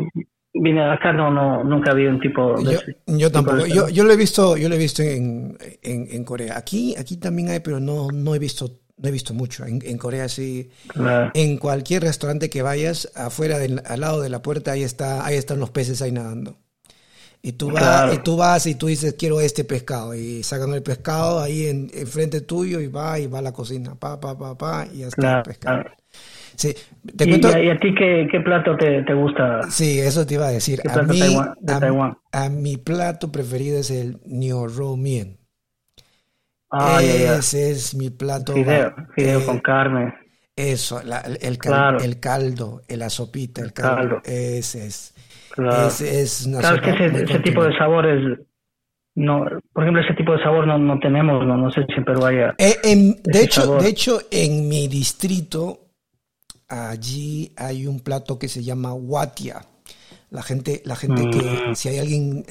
vine 0.54 0.82
acá 0.84 1.12
no, 1.12 1.30
no, 1.30 1.64
nunca 1.64 1.90
había 1.90 2.08
un 2.08 2.20
tipo 2.20 2.54
de. 2.62 2.74
Yo, 2.74 3.18
yo 3.18 3.32
tampoco. 3.32 3.66
Yo, 3.66 3.88
yo 3.88 4.04
lo 4.04 4.12
he 4.12 4.16
visto, 4.16 4.56
yo 4.56 4.68
lo 4.68 4.76
he 4.76 4.78
visto 4.78 5.02
en, 5.02 5.56
en, 5.82 6.06
en 6.12 6.24
Corea. 6.24 6.56
Aquí, 6.56 6.94
aquí 6.96 7.16
también 7.16 7.48
hay, 7.48 7.58
pero 7.60 7.80
no, 7.80 8.08
no 8.12 8.36
he 8.36 8.38
visto 8.38 8.81
no 8.96 9.08
he 9.08 9.12
visto 9.12 9.34
mucho. 9.34 9.64
En, 9.66 9.98
Corea 9.98 10.28
sí. 10.28 10.70
En 11.34 11.56
cualquier 11.58 12.02
restaurante 12.02 12.50
que 12.50 12.62
vayas, 12.62 13.10
afuera, 13.14 13.58
al 13.84 14.00
lado 14.00 14.20
de 14.20 14.28
la 14.28 14.42
puerta, 14.42 14.72
ahí, 14.72 14.82
está, 14.82 15.24
ahí 15.24 15.36
están 15.36 15.60
los 15.60 15.70
peces 15.70 16.02
ahí 16.02 16.12
nadando. 16.12 16.58
Y 17.44 17.52
tú, 17.52 17.72
vas, 17.72 18.14
y 18.14 18.18
tú 18.18 18.36
vas 18.36 18.66
y 18.66 18.76
tú 18.76 18.86
dices, 18.86 19.14
quiero 19.18 19.40
este 19.40 19.64
pescado. 19.64 20.14
Y 20.14 20.44
sacan 20.44 20.72
el 20.74 20.82
pescado 20.82 21.40
ahí 21.40 21.66
en, 21.66 21.90
frente 22.06 22.40
tuyo 22.40 22.80
y 22.80 22.86
va 22.86 23.18
y 23.18 23.26
va 23.26 23.40
a 23.40 23.42
la 23.42 23.52
cocina. 23.52 23.96
Pa, 23.96 24.20
pa, 24.20 24.38
pa, 24.38 24.56
pa, 24.56 24.86
y 24.92 24.98
ya 24.98 25.08
está 25.08 25.38
el 25.38 25.42
pescado. 25.42 25.84
Sí, 26.54 26.72
te 27.16 27.24
¿Y, 27.24 27.40
¿Y, 27.40 27.70
a 27.70 27.78
ti 27.80 27.94
qué, 27.94 28.28
qué 28.30 28.40
plato 28.40 28.76
te, 28.76 29.02
te, 29.02 29.14
gusta? 29.14 29.62
Sí, 29.70 29.98
eso 29.98 30.24
te 30.24 30.34
iba 30.34 30.46
a 30.46 30.50
decir. 30.50 30.80
A 30.88 31.02
mí, 31.02 31.20
a, 32.30 32.48
mi 32.48 32.76
plato 32.76 33.32
preferido 33.32 33.78
es 33.78 33.90
el 33.90 34.20
Ro 34.76 34.96
Mien. 34.96 35.41
Ah, 36.72 37.02
Ese 37.02 37.70
es 37.70 37.94
mi 37.94 38.08
plato. 38.08 38.54
Fideo, 38.54 38.94
fideo 39.14 39.40
eh, 39.40 39.44
con 39.44 39.58
carne. 39.60 40.14
Eso, 40.56 41.00
el, 41.00 41.58
caldo, 42.18 42.82
la 42.88 43.10
sopita, 43.10 43.60
el 43.60 43.72
caldo. 43.72 44.22
Ese 44.24 44.86
es. 44.86 45.14
Claro. 45.50 45.86
Ese 45.88 46.22
es 46.22 46.48
claro, 46.48 46.80
que 46.80 47.06
ese, 47.06 47.38
tipo 47.40 47.62
de 47.62 47.76
sabores, 47.76 48.38
no, 49.14 49.44
por 49.72 49.82
ejemplo, 49.82 50.02
ese 50.02 50.14
tipo 50.14 50.32
de 50.32 50.42
sabor 50.42 50.66
no, 50.66 50.78
no 50.78 50.98
tenemos, 50.98 51.46
no, 51.46 51.58
no 51.58 51.70
sé 51.70 51.84
si 51.86 51.94
en 51.94 52.04
Perú 52.04 52.24
haya. 52.24 52.54
Eh, 52.56 52.78
de, 53.22 53.42
hecho, 53.42 53.76
de 53.76 53.88
hecho, 53.88 54.20
en 54.30 54.66
mi 54.66 54.88
distrito, 54.88 55.90
allí 56.68 57.52
hay 57.58 57.86
un 57.86 58.00
plato 58.00 58.38
que 58.38 58.48
se 58.48 58.62
llama 58.62 58.94
watia. 58.94 59.60
La 60.30 60.42
gente, 60.42 60.80
la 60.86 60.96
gente 60.96 61.28
que, 61.28 61.70
mm. 61.70 61.74
si 61.74 61.90
hay 61.90 61.98
alguien 61.98 62.46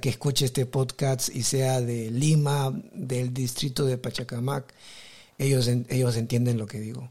que 0.00 0.08
escuche 0.08 0.44
este 0.44 0.66
podcast 0.66 1.28
y 1.34 1.42
sea 1.42 1.80
de 1.80 2.10
Lima, 2.10 2.72
del 2.92 3.32
distrito 3.32 3.84
de 3.84 3.98
Pachacamac, 3.98 4.72
ellos, 5.38 5.68
ellos 5.88 6.16
entienden 6.16 6.58
lo 6.58 6.66
que 6.66 6.80
digo. 6.80 7.10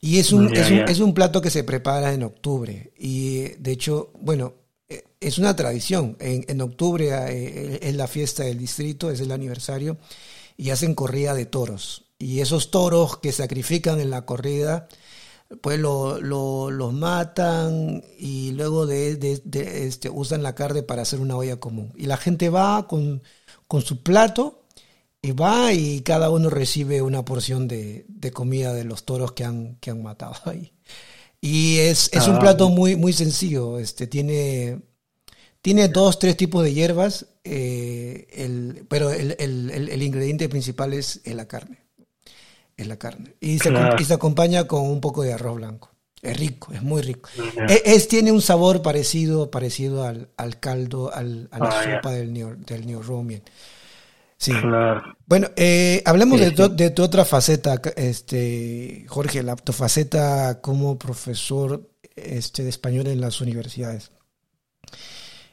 Y 0.00 0.18
es 0.18 0.32
un, 0.32 0.54
es, 0.54 1.00
un, 1.00 1.14
plato 1.14 1.40
que 1.40 1.48
se 1.48 1.64
prepara 1.64 2.12
en 2.12 2.24
octubre. 2.24 2.92
Y 2.98 3.48
de 3.58 3.72
hecho, 3.72 4.10
bueno, 4.20 4.52
eh, 4.88 5.04
es 5.18 5.38
una 5.38 5.56
tradición. 5.56 6.16
En, 6.20 6.44
en 6.46 6.60
octubre 6.60 7.08
eh, 7.08 7.78
es 7.80 7.94
la 7.94 8.06
fiesta 8.06 8.44
del 8.44 8.58
distrito, 8.58 9.10
es 9.10 9.20
el 9.20 9.32
aniversario, 9.32 9.96
y 10.58 10.70
hacen 10.70 10.94
corrida 10.94 11.34
de 11.34 11.46
toros. 11.46 12.04
Y 12.18 12.40
esos 12.40 12.70
toros 12.70 13.16
que 13.18 13.32
sacrifican 13.32 13.98
en 13.98 14.10
la 14.10 14.26
corrida 14.26 14.88
pues 15.60 15.78
lo, 15.78 16.20
lo, 16.20 16.70
los 16.70 16.92
matan 16.92 18.02
y 18.18 18.52
luego 18.52 18.86
de, 18.86 19.16
de, 19.16 19.86
este, 19.86 20.10
usan 20.10 20.42
la 20.42 20.54
carne 20.54 20.82
para 20.82 21.02
hacer 21.02 21.20
una 21.20 21.36
olla 21.36 21.56
común. 21.56 21.92
Y 21.96 22.06
la 22.06 22.16
gente 22.16 22.48
va 22.48 22.86
con, 22.88 23.22
con 23.66 23.82
su 23.82 24.02
plato 24.02 24.64
y 25.22 25.32
va 25.32 25.72
y 25.72 26.00
cada 26.02 26.30
uno 26.30 26.50
recibe 26.50 27.02
una 27.02 27.24
porción 27.24 27.68
de, 27.68 28.04
de 28.08 28.30
comida 28.30 28.72
de 28.72 28.84
los 28.84 29.04
toros 29.04 29.32
que 29.32 29.44
han, 29.44 29.76
que 29.76 29.90
han 29.90 30.02
matado 30.02 30.34
ahí. 30.46 30.72
Y 31.40 31.78
es, 31.78 32.10
es 32.12 32.26
un 32.26 32.36
ah. 32.36 32.40
plato 32.40 32.70
muy, 32.70 32.96
muy 32.96 33.12
sencillo. 33.12 33.78
Este, 33.78 34.06
tiene, 34.06 34.80
tiene 35.60 35.88
dos, 35.88 36.18
tres 36.18 36.36
tipos 36.36 36.64
de 36.64 36.72
hierbas, 36.72 37.26
eh, 37.44 38.26
el, 38.32 38.86
pero 38.88 39.10
el, 39.10 39.36
el, 39.38 39.70
el, 39.70 40.02
ingrediente 40.02 40.48
principal 40.48 40.94
es 40.94 41.20
la 41.26 41.46
carne 41.46 41.83
es 42.76 42.86
la 42.86 42.96
carne. 42.96 43.36
Y 43.40 43.58
se, 43.58 43.72
y 43.98 44.04
se 44.04 44.14
acompaña 44.14 44.66
con 44.66 44.82
un 44.82 45.00
poco 45.00 45.22
de 45.22 45.32
arroz 45.32 45.56
blanco. 45.56 45.90
Es 46.24 46.38
rico, 46.38 46.72
es 46.72 46.82
muy 46.82 47.02
rico. 47.02 47.28
E, 47.68 47.82
es, 47.84 48.08
tiene 48.08 48.32
un 48.32 48.40
sabor 48.40 48.80
parecido, 48.80 49.50
parecido 49.50 50.04
al, 50.04 50.30
al 50.38 50.58
caldo, 50.58 51.12
al, 51.12 51.48
a 51.50 51.58
la 51.58 51.68
ah, 51.68 51.84
sopa 51.84 52.12
del 52.12 52.32
New, 52.32 52.56
del 52.64 52.86
New 52.86 53.02
Romien. 53.02 53.42
Sí. 54.38 54.52
Bueno, 55.26 55.48
eh, 55.56 56.02
hablemos 56.04 56.40
de, 56.40 56.50
tu, 56.50 56.74
de, 56.74 56.90
tu, 56.90 57.02
otra 57.02 57.24
faceta, 57.24 57.80
este, 57.96 59.04
Jorge, 59.06 59.42
la, 59.42 59.54
tu 59.56 59.72
faceta 59.72 60.60
como 60.60 60.98
profesor 60.98 61.90
este, 62.16 62.62
de 62.62 62.70
español 62.70 63.06
en 63.06 63.20
las 63.20 63.40
universidades. 63.40 64.10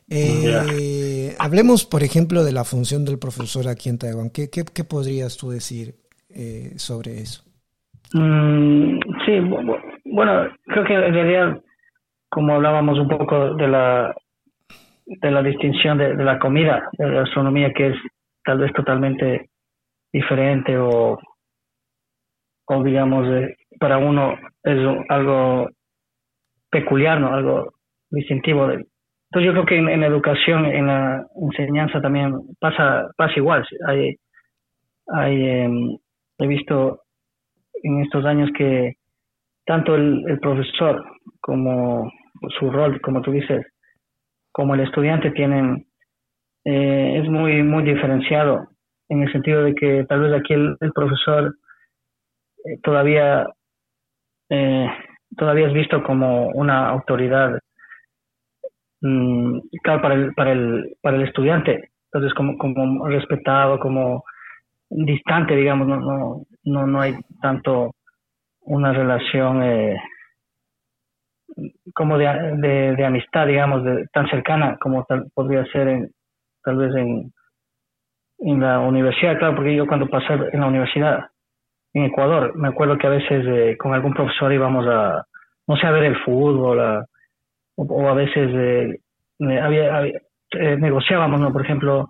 Eh, 0.10 1.36
hablemos, 1.38 1.86
por 1.86 2.03
ejemplo, 2.03 2.43
de 2.43 2.51
la 2.51 2.63
función 2.63 3.05
del 3.05 3.19
profesor 3.19 3.67
aquí 3.67 3.89
en 3.89 3.97
Taiwán. 3.97 4.29
¿Qué, 4.29 4.49
qué, 4.49 4.65
qué 4.65 4.84
podrías 4.84 5.38
tú 5.38 5.51
decir 5.51 6.00
eh, 6.36 6.78
sobre 6.78 7.22
eso? 7.22 7.44
Mm, 8.13 9.00
sí, 9.26 9.39
bueno, 10.06 10.50
creo 10.65 10.84
que 10.84 10.94
en 10.94 11.13
realidad, 11.13 11.62
como 12.30 12.56
hablábamos 12.56 13.00
un 13.00 13.08
poco 13.08 13.56
de 13.56 13.67
la 13.67 14.13
de 15.06 15.32
la 15.32 15.44
distinción 15.44 15.98
de, 15.98 16.15
la 16.15 16.39
comida, 16.39 16.89
de 16.94 17.08
la 17.08 17.22
gastronomía 17.22 17.74
que 17.74 17.88
es 17.88 17.98
tal 18.46 18.60
vez 18.60 18.72
totalmente 18.74 19.50
diferente 20.13 20.78
o, 20.78 21.20
o 22.65 22.84
digamos, 22.84 23.28
para 23.80 23.98
uno 23.98 24.36
es 24.63 24.78
algo 25.10 25.70
peculiar, 26.70 27.20
¿no? 27.20 27.34
Algo 27.34 27.74
distintivo. 28.10 28.67
De, 28.67 28.76
entonces 28.76 29.46
yo 29.46 29.52
creo 29.52 29.65
que 29.65 29.78
en, 29.78 30.02
la 30.02 30.08
educación, 30.08 30.65
en 30.65 30.88
la 30.88 31.26
enseñanza 31.41 32.02
también 32.02 32.34
pasa, 32.60 33.10
pasa 33.17 33.34
igual. 33.38 33.65
Hay, 33.88 34.15
hay, 35.13 35.50
em, 35.50 35.98
he 36.41 36.47
visto 36.47 37.04
en 37.84 38.01
estos 38.01 38.25
años 38.25 38.49
que 38.58 38.95
tanto 39.65 39.95
el, 39.95 40.39
profesor 40.41 41.04
como 41.39 42.12
su 42.60 42.69
rol, 42.71 42.99
como 43.01 43.21
tú 43.21 43.32
dices, 43.32 43.65
como 44.51 44.73
el 44.73 44.82
estudiante 44.82 45.32
tienen, 45.32 45.86
eh, 46.65 47.19
es 47.21 47.30
muy, 47.30 47.63
muy 47.63 47.84
diferenciado 47.84 48.67
en 49.10 49.23
el 49.23 49.32
sentido 49.32 49.63
de 49.63 49.75
que 49.75 50.06
tal 50.10 50.21
vez 50.21 50.34
aquí 50.34 50.54
el, 50.54 50.77
profesor 50.93 51.56
eh, 52.65 52.80
todavía, 52.84 53.45
eh, 54.49 54.88
todavía 55.38 55.67
es 55.67 55.73
visto 55.73 56.04
como 56.04 56.47
una 56.49 56.89
autoridad 56.89 57.60
mm, 59.01 59.60
claro, 59.84 60.01
para 60.01 60.15
el, 60.15 60.34
para 60.34 60.51
el, 60.51 60.97
para 61.01 61.17
el 61.17 61.23
estudiante, 61.23 61.91
entonces 62.06 62.34
como, 62.34 62.58
como 62.58 63.08
respetado, 63.08 63.80
como 63.80 64.23
distante, 64.91 65.56
digamos, 65.56 65.88
no, 65.88 65.97
no, 65.99 66.43
no, 66.63 66.88
no 66.88 67.01
hay 67.01 67.15
tanto 67.41 67.91
una 68.62 68.93
relación 68.93 69.63
eh, 69.63 69.95
como 71.93 72.17
de, 72.17 72.95
de, 72.95 73.06
amistad, 73.06 73.47
digamos, 73.47 73.84
de, 73.84 74.06
tan 74.13 74.30
cercana 74.30 74.77
como 74.80 75.04
tal, 75.06 75.25
podría 75.34 75.65
ser 75.65 75.88
en, 75.88 76.12
tal 76.63 76.77
vez 76.77 76.95
en, 76.95 77.34
en 78.39 78.60
la 78.60 78.80
universidad, 78.80 79.38
claro, 79.39 79.56
porque 79.56 79.75
yo 79.75 79.88
cuando 79.88 80.08
pasé 80.08 80.34
en 80.34 80.60
la 80.60 80.67
universidad 80.67 81.25
en 81.93 82.06
Ecuador, 82.06 82.56
me 82.56 82.69
acuerdo 82.69 82.97
que 82.97 83.08
a 83.08 83.12
veces 83.12 83.45
eh, 83.47 83.77
con 83.77 83.93
algún 83.93 84.13
profesor 84.13 84.51
íbamos 84.54 84.86
a, 84.88 85.25
no 85.67 85.77
sé, 85.77 85.88
a 85.88 85.91
ver 85.91 86.04
el 86.04 86.17
fútbol, 86.23 87.06
o, 87.75 88.10
a 88.10 88.13
veces 88.13 88.49
eh, 88.54 89.60
había, 89.60 90.06
eh, 90.06 90.77
negociábamos, 90.77 91.39
¿no? 91.39 91.51
Por 91.51 91.63
ejemplo, 91.63 92.08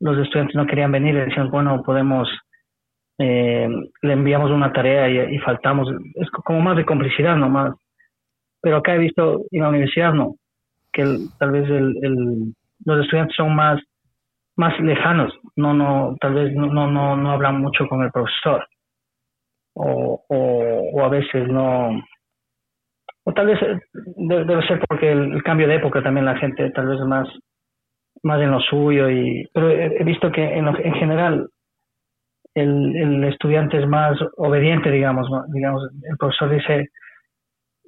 los 0.00 0.18
estudiantes 0.18 0.56
no 0.56 0.66
querían 0.66 0.92
venir 0.92 1.14
y 1.14 1.20
decían, 1.20 1.50
bueno, 1.50 1.82
podemos, 1.82 2.28
le 3.18 4.12
enviamos 4.12 4.50
una 4.50 4.72
tarea 4.72 5.08
y, 5.08 5.38
faltamos, 5.38 5.88
es 6.14 6.30
como 6.30 6.60
más 6.60 6.76
de 6.76 6.84
complicidad, 6.84 7.36
¿no? 7.36 7.48
Más, 7.48 7.74
pero 8.60 8.76
acá 8.78 8.94
he 8.94 8.98
visto 8.98 9.42
en 9.50 9.62
la 9.62 9.68
universidad 9.68 10.12
no, 10.12 10.36
que 10.92 11.04
tal 11.38 11.50
vez 11.52 11.68
el, 11.68 12.54
los 12.84 13.04
estudiantes 13.04 13.36
son 13.36 13.54
más 13.54 13.80
más 14.56 14.78
lejanos, 14.80 15.32
no 15.54 15.72
no 15.72 16.16
tal 16.20 16.34
vez 16.34 16.52
no 16.52 16.66
no 16.66 17.16
no, 17.16 17.30
hablan 17.30 17.60
mucho 17.60 17.86
con 17.86 18.02
el 18.02 18.10
profesor 18.10 18.66
o, 19.74 20.24
o, 20.28 21.04
a 21.04 21.08
veces 21.08 21.46
no 21.46 22.02
o 23.22 23.32
tal 23.32 23.46
vez 23.46 23.62
eh, 23.62 23.78
debe, 24.16 24.66
ser 24.66 24.80
porque 24.88 25.12
el, 25.12 25.40
cambio 25.44 25.68
de 25.68 25.76
época 25.76 26.02
también 26.02 26.26
la 26.26 26.36
gente 26.36 26.70
tal 26.70 26.88
vez 26.88 27.00
más 27.02 27.28
más 28.22 28.40
en 28.40 28.50
lo 28.50 28.60
suyo 28.60 29.08
y 29.10 29.46
pero 29.52 29.70
he, 29.70 30.04
visto 30.04 30.30
que 30.30 30.42
en, 30.42 30.66
en 30.66 30.94
general 30.94 31.48
el, 32.54 32.96
el 32.96 33.24
estudiante 33.24 33.78
es 33.78 33.86
más 33.86 34.18
obediente 34.36 34.90
digamos 34.90 35.28
digamos 35.52 35.82
el 36.02 36.16
profesor 36.16 36.50
dice 36.50 36.88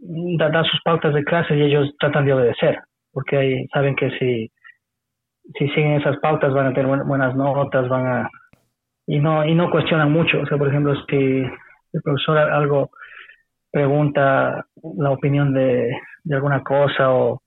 da, 0.01 0.64
sus 0.64 0.81
pautas 0.83 1.14
de 1.14 1.25
clase 1.25 1.55
y 1.57 1.62
ellos 1.62 1.90
tratan 1.99 2.25
de 2.25 2.33
obedecer, 2.33 2.79
porque 3.12 3.37
ahí 3.37 3.66
saben 3.69 3.95
que 3.97 4.11
si, 4.19 4.51
si 5.59 5.69
siguen 5.69 6.01
esas 6.01 6.19
pautas 6.19 6.53
van 6.53 6.69
a 6.69 6.73
tener 6.73 6.87
buenas 7.05 7.35
notas, 7.37 7.88
van 7.88 8.07
a 8.07 8.31
y 9.07 9.19
no 9.19 9.45
y 9.45 9.55
no 9.55 9.71
cuestionan 9.71 10.12
mucho, 10.12 10.40
o 10.40 10.47
sea, 10.47 10.57
por 10.57 10.69
ejemplo, 10.69 10.95
si 11.09 11.16
el 11.16 12.03
profesor 12.03 12.38
algo 12.38 12.90
pregunta 13.71 14.64
la 14.97 15.11
opinión 15.11 15.53
de, 15.53 15.90
de 16.25 16.35
alguna 16.35 16.62
cosa 16.62 17.12
o, 17.12 17.43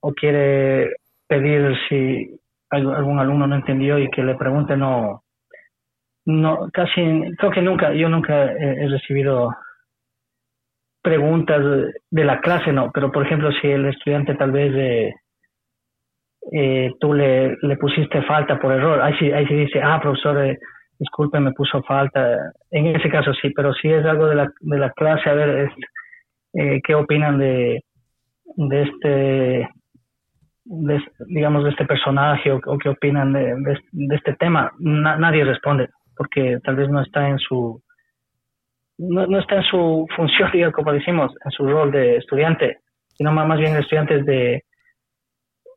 o 0.00 0.12
quiere 0.12 0.96
pedir 1.32 1.76
si 1.88 2.38
algún 2.70 3.18
alumno 3.18 3.46
no 3.46 3.56
entendió 3.56 3.98
y 3.98 4.08
que 4.10 4.22
le 4.22 4.34
pregunte 4.34 4.76
no 4.76 5.22
no 6.24 6.68
casi 6.72 7.00
creo 7.38 7.50
que 7.50 7.62
nunca 7.62 7.92
yo 7.92 8.08
nunca 8.08 8.44
he 8.52 8.88
recibido 8.88 9.50
preguntas 11.02 11.60
de 12.10 12.24
la 12.24 12.40
clase, 12.40 12.72
no, 12.72 12.90
pero 12.92 13.10
por 13.10 13.26
ejemplo, 13.26 13.50
si 13.60 13.66
el 13.66 13.86
estudiante 13.86 14.34
tal 14.36 14.52
vez 14.52 14.72
eh, 14.74 15.14
eh, 16.52 16.92
tú 17.00 17.12
le, 17.12 17.56
le 17.60 17.76
pusiste 17.76 18.22
falta 18.22 18.58
por 18.58 18.72
error, 18.72 19.02
ahí 19.02 19.14
sí, 19.18 19.32
ahí 19.32 19.46
sí 19.46 19.54
dice, 19.54 19.80
ah, 19.82 20.00
profesor, 20.00 20.44
eh, 20.44 20.58
disculpe, 20.98 21.40
me 21.40 21.52
puso 21.52 21.82
falta. 21.82 22.38
En 22.70 22.86
ese 22.86 23.10
caso 23.10 23.34
sí, 23.34 23.50
pero 23.50 23.74
si 23.74 23.88
es 23.88 24.04
algo 24.04 24.26
de 24.26 24.36
la, 24.36 24.52
de 24.60 24.78
la 24.78 24.90
clase, 24.92 25.28
a 25.28 25.34
ver, 25.34 25.68
eh, 26.54 26.80
¿qué 26.84 26.94
opinan 26.94 27.38
de, 27.38 27.82
de 28.56 28.82
este, 28.82 29.68
digamos, 31.26 31.64
de 31.64 31.70
este 31.70 31.84
personaje 31.84 32.50
o, 32.50 32.60
qué 32.78 32.88
opinan 32.88 33.32
de, 33.32 33.54
de, 33.92 34.14
este 34.14 34.34
tema? 34.34 34.72
nadie 34.78 35.44
responde, 35.44 35.88
porque 36.16 36.58
tal 36.64 36.76
vez 36.76 36.88
no 36.88 37.02
está 37.02 37.28
en 37.28 37.38
su 37.38 37.82
no, 38.98 39.26
no 39.26 39.38
está 39.38 39.56
en 39.56 39.62
su 39.64 40.06
función, 40.16 40.50
como 40.72 40.92
decimos, 40.92 41.32
en 41.44 41.50
su 41.50 41.66
rol 41.66 41.90
de 41.90 42.16
estudiante, 42.16 42.78
sino 43.14 43.32
más, 43.32 43.58
bien 43.58 43.74
el 43.74 43.82
estudiante 43.82 44.22
de, 44.22 44.64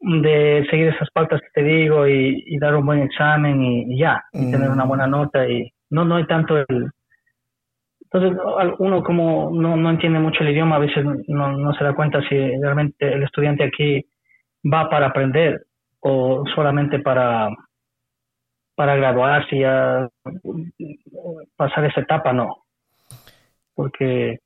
de 0.02 0.68
seguir 0.70 0.88
esas 0.88 1.10
pautas 1.12 1.42
que 1.42 1.62
te 1.62 1.64
digo 1.64 2.08
y, 2.08 2.58
dar 2.60 2.76
un 2.76 2.86
buen 2.86 3.02
examen 3.02 3.62
y, 3.62 3.98
ya, 3.98 4.24
y 4.32 4.52
tener 4.52 4.70
una 4.70 4.86
buena 4.86 5.08
nota 5.08 5.48
y 5.48 5.72
no, 5.90 6.06
no 6.06 6.16
hay 6.16 6.26
tanto 6.26 6.58
el... 6.58 6.90
Entonces, 8.02 8.40
uno 8.80 9.04
como 9.04 9.50
no, 9.52 9.76
no 9.76 9.90
entiende 9.90 10.20
mucho 10.20 10.42
el 10.42 10.52
idioma, 10.52 10.78
a 10.78 10.80
veces 10.80 11.04
no, 11.28 11.52
no 11.52 11.74
se 11.74 11.84
da 11.84 11.94
cuenta 11.94 12.22
si 12.30 12.36
realmente 12.62 13.14
el 13.14 13.24
estudiante 13.24 13.66
aquí 13.66 14.06
va 14.66 14.90
para 14.90 15.08
aprender 15.08 15.66
o 16.00 16.44
solamente 16.54 17.00
para, 17.00 17.50
para 18.76 18.96
graduarse 18.96 19.56
y 19.56 19.64
pasar 21.56 21.86
esa 21.86 22.02
etapa, 22.02 22.34
no. 22.34 22.64
Porque 23.74 24.40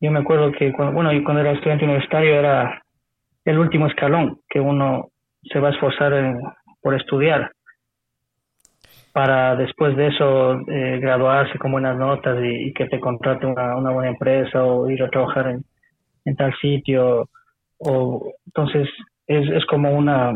yo 0.00 0.10
me 0.10 0.20
acuerdo 0.20 0.52
que 0.52 0.72
cuando, 0.72 0.94
bueno, 0.94 1.10
cuando 1.24 1.40
era 1.40 1.52
estudiante 1.52 1.84
universitario 1.84 2.34
era 2.34 2.82
el 3.44 3.58
último 3.58 3.86
escalón 3.86 4.40
que 4.48 4.60
uno 4.60 5.08
se 5.42 5.60
va 5.60 5.68
a 5.68 5.72
esforzar 5.72 6.12
por 6.82 6.94
estudiar. 6.94 7.52
Para 9.12 9.56
después 9.56 9.96
de 9.96 10.08
eso 10.08 10.60
eh, 10.68 10.98
graduarse 11.00 11.58
con 11.58 11.72
buenas 11.72 11.96
notas 11.96 12.38
y, 12.42 12.72
que 12.74 12.86
te 12.86 13.00
contrate 13.00 13.46
una, 13.46 13.76
una, 13.76 13.90
buena 13.90 14.10
empresa 14.10 14.62
o 14.62 14.90
ir 14.90 15.02
a 15.02 15.08
trabajar 15.08 15.48
en, 15.48 15.64
en 16.26 16.36
tal 16.36 16.54
sitio 16.60 17.30
o 17.78 18.32
entonces 18.44 18.88
es, 19.26 19.48
es 19.50 19.64
como 19.66 19.90
una 19.90 20.32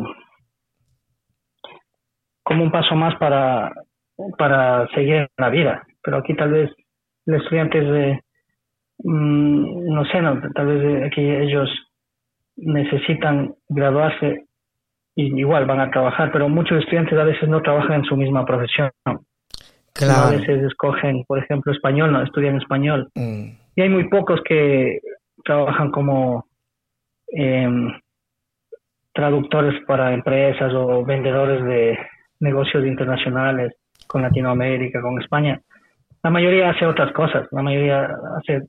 como 2.42 2.64
un 2.64 2.70
paso 2.70 2.94
más 2.94 3.14
para 3.16 3.72
para 4.36 4.86
seguir 4.88 5.14
en 5.14 5.28
la 5.38 5.50
vida 5.50 5.86
pero 6.02 6.18
aquí 6.18 6.34
tal 6.34 6.52
vez 6.52 6.70
los 7.26 7.42
estudiantes 7.42 7.84
de, 7.84 8.20
mm, 9.04 9.94
no 9.94 10.04
sé, 10.06 10.20
no, 10.20 10.40
tal 10.54 10.66
vez 10.66 11.06
aquí 11.06 11.20
ellos 11.20 11.68
necesitan 12.56 13.54
graduarse 13.68 14.46
y 15.14 15.38
igual 15.38 15.66
van 15.66 15.80
a 15.80 15.90
trabajar, 15.90 16.30
pero 16.32 16.48
muchos 16.48 16.78
estudiantes 16.78 17.18
a 17.18 17.24
veces 17.24 17.48
no 17.48 17.60
trabajan 17.62 18.00
en 18.00 18.04
su 18.04 18.16
misma 18.16 18.44
profesión. 18.44 18.90
Claro. 19.92 20.28
A 20.28 20.30
veces 20.30 20.62
escogen, 20.62 21.24
por 21.24 21.38
ejemplo, 21.38 21.72
español, 21.72 22.12
no 22.12 22.22
estudian 22.22 22.56
español. 22.56 23.10
Mm. 23.14 23.50
Y 23.76 23.82
hay 23.82 23.88
muy 23.88 24.08
pocos 24.08 24.40
que 24.44 25.00
trabajan 25.44 25.90
como 25.90 26.46
em, 27.28 27.92
traductores 29.12 29.84
para 29.86 30.12
empresas 30.14 30.72
o 30.74 31.04
vendedores 31.04 31.64
de 31.64 31.98
negocios 32.40 32.86
internacionales 32.86 33.74
con 34.06 34.22
Latinoamérica, 34.22 35.00
con 35.00 35.20
España 35.20 35.60
la 36.22 36.30
mayoría 36.30 36.70
hace 36.70 36.86
otras 36.86 37.12
cosas, 37.12 37.48
la 37.50 37.62
mayoría 37.62 38.08
hace, 38.38 38.66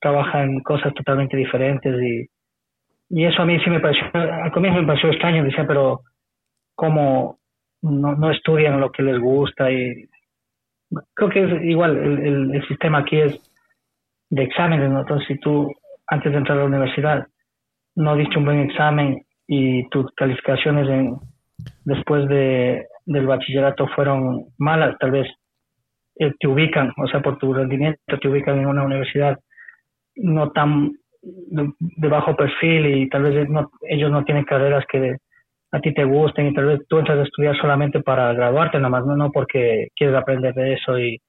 trabaja 0.00 0.42
en 0.42 0.60
cosas 0.60 0.92
totalmente 0.94 1.36
diferentes 1.36 1.94
y, 2.02 2.26
y 3.10 3.24
eso 3.24 3.42
a 3.42 3.46
mí 3.46 3.58
sí 3.60 3.70
me 3.70 3.80
pareció, 3.80 4.04
al 4.12 4.50
comienzo 4.52 4.80
me 4.80 4.86
pareció 4.86 5.10
extraño, 5.10 5.44
decía, 5.44 5.66
pero 5.66 6.00
¿cómo 6.74 7.38
no, 7.82 8.14
no 8.14 8.30
estudian 8.30 8.80
lo 8.80 8.90
que 8.90 9.02
les 9.02 9.18
gusta? 9.20 9.70
y 9.70 10.08
Creo 11.14 11.28
que 11.28 11.44
es 11.44 11.62
igual, 11.64 11.96
el, 11.96 12.54
el, 12.54 12.66
sistema 12.66 12.98
aquí 12.98 13.20
es 13.20 13.38
de 14.30 14.42
exámenes, 14.42 14.90
¿no? 14.90 15.00
entonces 15.00 15.28
si 15.28 15.38
tú 15.38 15.70
antes 16.06 16.32
de 16.32 16.38
entrar 16.38 16.58
a 16.58 16.62
la 16.62 16.66
universidad 16.66 17.26
no 17.94 18.16
diste 18.16 18.38
un 18.38 18.44
buen 18.44 18.60
examen 18.60 19.22
y 19.48 19.88
tus 19.88 20.06
calificaciones 20.14 20.88
en, 20.88 21.16
después 21.84 22.28
de, 22.28 22.86
del 23.06 23.26
bachillerato 23.26 23.88
fueron 23.88 24.44
malas, 24.58 24.96
tal 25.00 25.10
vez 25.10 25.26
eh, 26.16 26.32
te 26.38 26.46
ubican, 26.46 26.92
o 26.96 27.08
sea, 27.08 27.20
por 27.20 27.38
tu 27.38 27.52
rendimiento 27.52 28.00
te 28.20 28.28
ubican 28.28 28.58
en 28.58 28.66
una 28.66 28.84
universidad 28.84 29.38
no 30.14 30.50
tan 30.50 30.92
de, 31.22 32.08
bajo 32.08 32.36
perfil 32.36 32.86
y 32.86 33.08
tal 33.08 33.22
vez 33.22 33.48
ellos 33.88 34.10
no 34.10 34.24
tienen 34.24 34.44
carreras 34.44 34.84
que 34.90 35.16
a 35.72 35.80
ti 35.80 35.92
te 35.92 36.04
gusten 36.04 36.48
y 36.48 36.54
tal 36.54 36.66
vez 36.66 36.80
tú 36.88 36.98
entras 36.98 37.18
a 37.18 37.22
estudiar 37.22 37.56
solamente 37.56 38.00
para 38.00 38.32
graduarte 38.32 38.78
nada 38.78 38.88
más, 38.88 39.06
no, 39.06 39.16
no 39.16 39.30
porque 39.30 39.88
quieres 39.94 40.16
aprender 40.16 40.54
de 40.54 40.74
eso 40.74 40.98
y, 40.98 41.20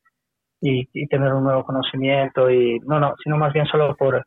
y, 0.61 1.07
tener 1.07 1.33
un 1.33 1.43
nuevo 1.43 1.63
conocimiento 1.63 2.49
y 2.49 2.79
no, 2.85 2.99
no, 2.99 3.15
sino 3.23 3.37
más 3.37 3.53
bien 3.53 3.65
solo 3.65 3.95
por 3.95 4.25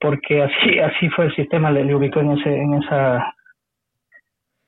porque 0.00 0.42
así 0.42 0.78
así 0.78 1.08
fue 1.10 1.26
el 1.26 1.34
sistema 1.34 1.70
le, 1.70 1.94
ubicó 1.94 2.20
en 2.20 2.32
ese 2.32 2.54
en 2.54 2.74
esa 2.74 3.34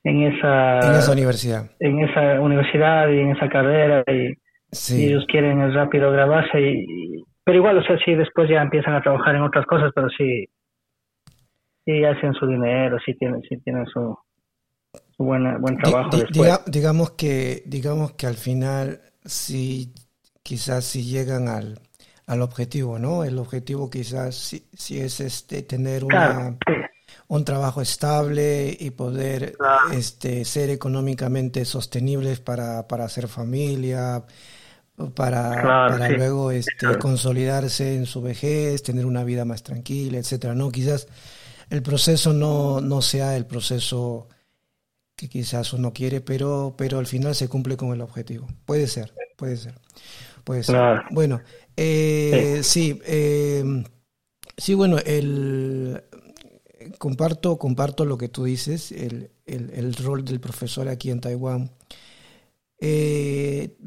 en 0.03 0.21
esa 0.23 0.79
en 0.79 0.95
esa 0.95 1.11
universidad 1.11 1.71
en 1.79 1.99
esa 1.99 2.41
universidad 2.41 3.09
y 3.09 3.19
en 3.19 3.31
esa 3.31 3.49
carrera 3.49 4.03
y, 4.07 4.33
ellos 4.89 5.25
quieren 5.27 5.73
rápido 5.73 6.11
graduarse 6.13 6.61
y, 6.61 7.23
pero 7.43 7.57
igual 7.57 7.77
o 7.77 7.83
sea 7.83 7.97
sí 8.05 8.15
después 8.15 8.49
ya 8.49 8.61
empiezan 8.61 8.95
a 8.95 9.01
trabajar 9.01 9.35
en 9.35 9.41
otras 9.41 9.65
cosas 9.65 9.91
pero 9.93 10.07
sí 10.09 10.47
sí 11.85 12.03
hacen 12.05 12.33
su 12.33 12.47
dinero 12.47 12.97
sí 13.05 13.13
tienen 13.15 13.41
sí 13.41 13.57
tienen 13.63 13.85
su, 13.87 14.17
su 15.17 15.23
buena, 15.23 15.57
buen 15.57 15.77
trabajo 15.77 16.15
después. 16.15 16.61
digamos 16.67 17.11
que 17.11 17.63
digamos 17.65 18.13
que 18.13 18.27
al 18.27 18.35
final 18.35 19.01
si 19.25 19.93
quizás 20.43 20.85
si 20.85 21.03
llegan 21.03 21.47
al, 21.47 21.79
al 22.25 22.41
objetivo, 22.41 22.99
¿no? 22.99 23.23
El 23.23 23.37
objetivo 23.37 23.89
quizás 23.89 24.35
si, 24.35 24.65
si 24.73 24.99
es 24.99 25.19
este 25.19 25.63
tener 25.63 26.03
una, 26.03 26.57
un 27.27 27.45
trabajo 27.45 27.81
estable 27.81 28.75
y 28.79 28.91
poder 28.91 29.55
este, 29.93 30.45
ser 30.45 30.69
económicamente 30.69 31.65
sostenibles 31.65 32.39
para, 32.39 32.87
para 32.87 33.05
hacer 33.05 33.27
familia, 33.27 34.23
para, 35.15 35.61
para 35.61 36.09
luego 36.09 36.51
este, 36.51 36.97
consolidarse 36.99 37.95
en 37.95 38.05
su 38.05 38.21
vejez, 38.21 38.83
tener 38.83 39.05
una 39.05 39.23
vida 39.23 39.45
más 39.45 39.63
tranquila, 39.63 40.17
etcétera, 40.17 40.53
¿no? 40.53 40.71
Quizás 40.71 41.07
el 41.69 41.81
proceso 41.81 42.33
no, 42.33 42.81
no 42.81 43.01
sea 43.01 43.35
el 43.37 43.45
proceso 43.45 44.27
que 45.15 45.29
quizás 45.29 45.73
uno 45.73 45.93
quiere, 45.93 46.19
pero, 46.19 46.75
pero 46.77 46.99
al 46.99 47.07
final 47.07 47.35
se 47.35 47.47
cumple 47.47 47.77
con 47.77 47.93
el 47.93 48.01
objetivo. 48.01 48.47
Puede 48.65 48.87
ser, 48.87 49.13
puede 49.37 49.57
ser. 49.57 49.75
Pues 50.43 50.67
bueno, 51.11 51.41
eh, 51.83 52.59
sí, 52.63 52.99
eh, 53.05 53.83
sí, 54.57 54.73
bueno, 54.73 54.97
el 54.99 56.03
comparto, 56.97 57.57
comparto 57.57 58.05
lo 58.05 58.17
que 58.17 58.29
tú 58.29 58.43
dices, 58.43 58.91
el, 58.91 59.31
el, 59.45 59.95
rol 59.95 60.23
del 60.25 60.39
profesor 60.39 60.87
aquí 60.87 61.09
en 61.09 61.21
Taiwán. 61.21 61.71
Eh, 62.79 63.77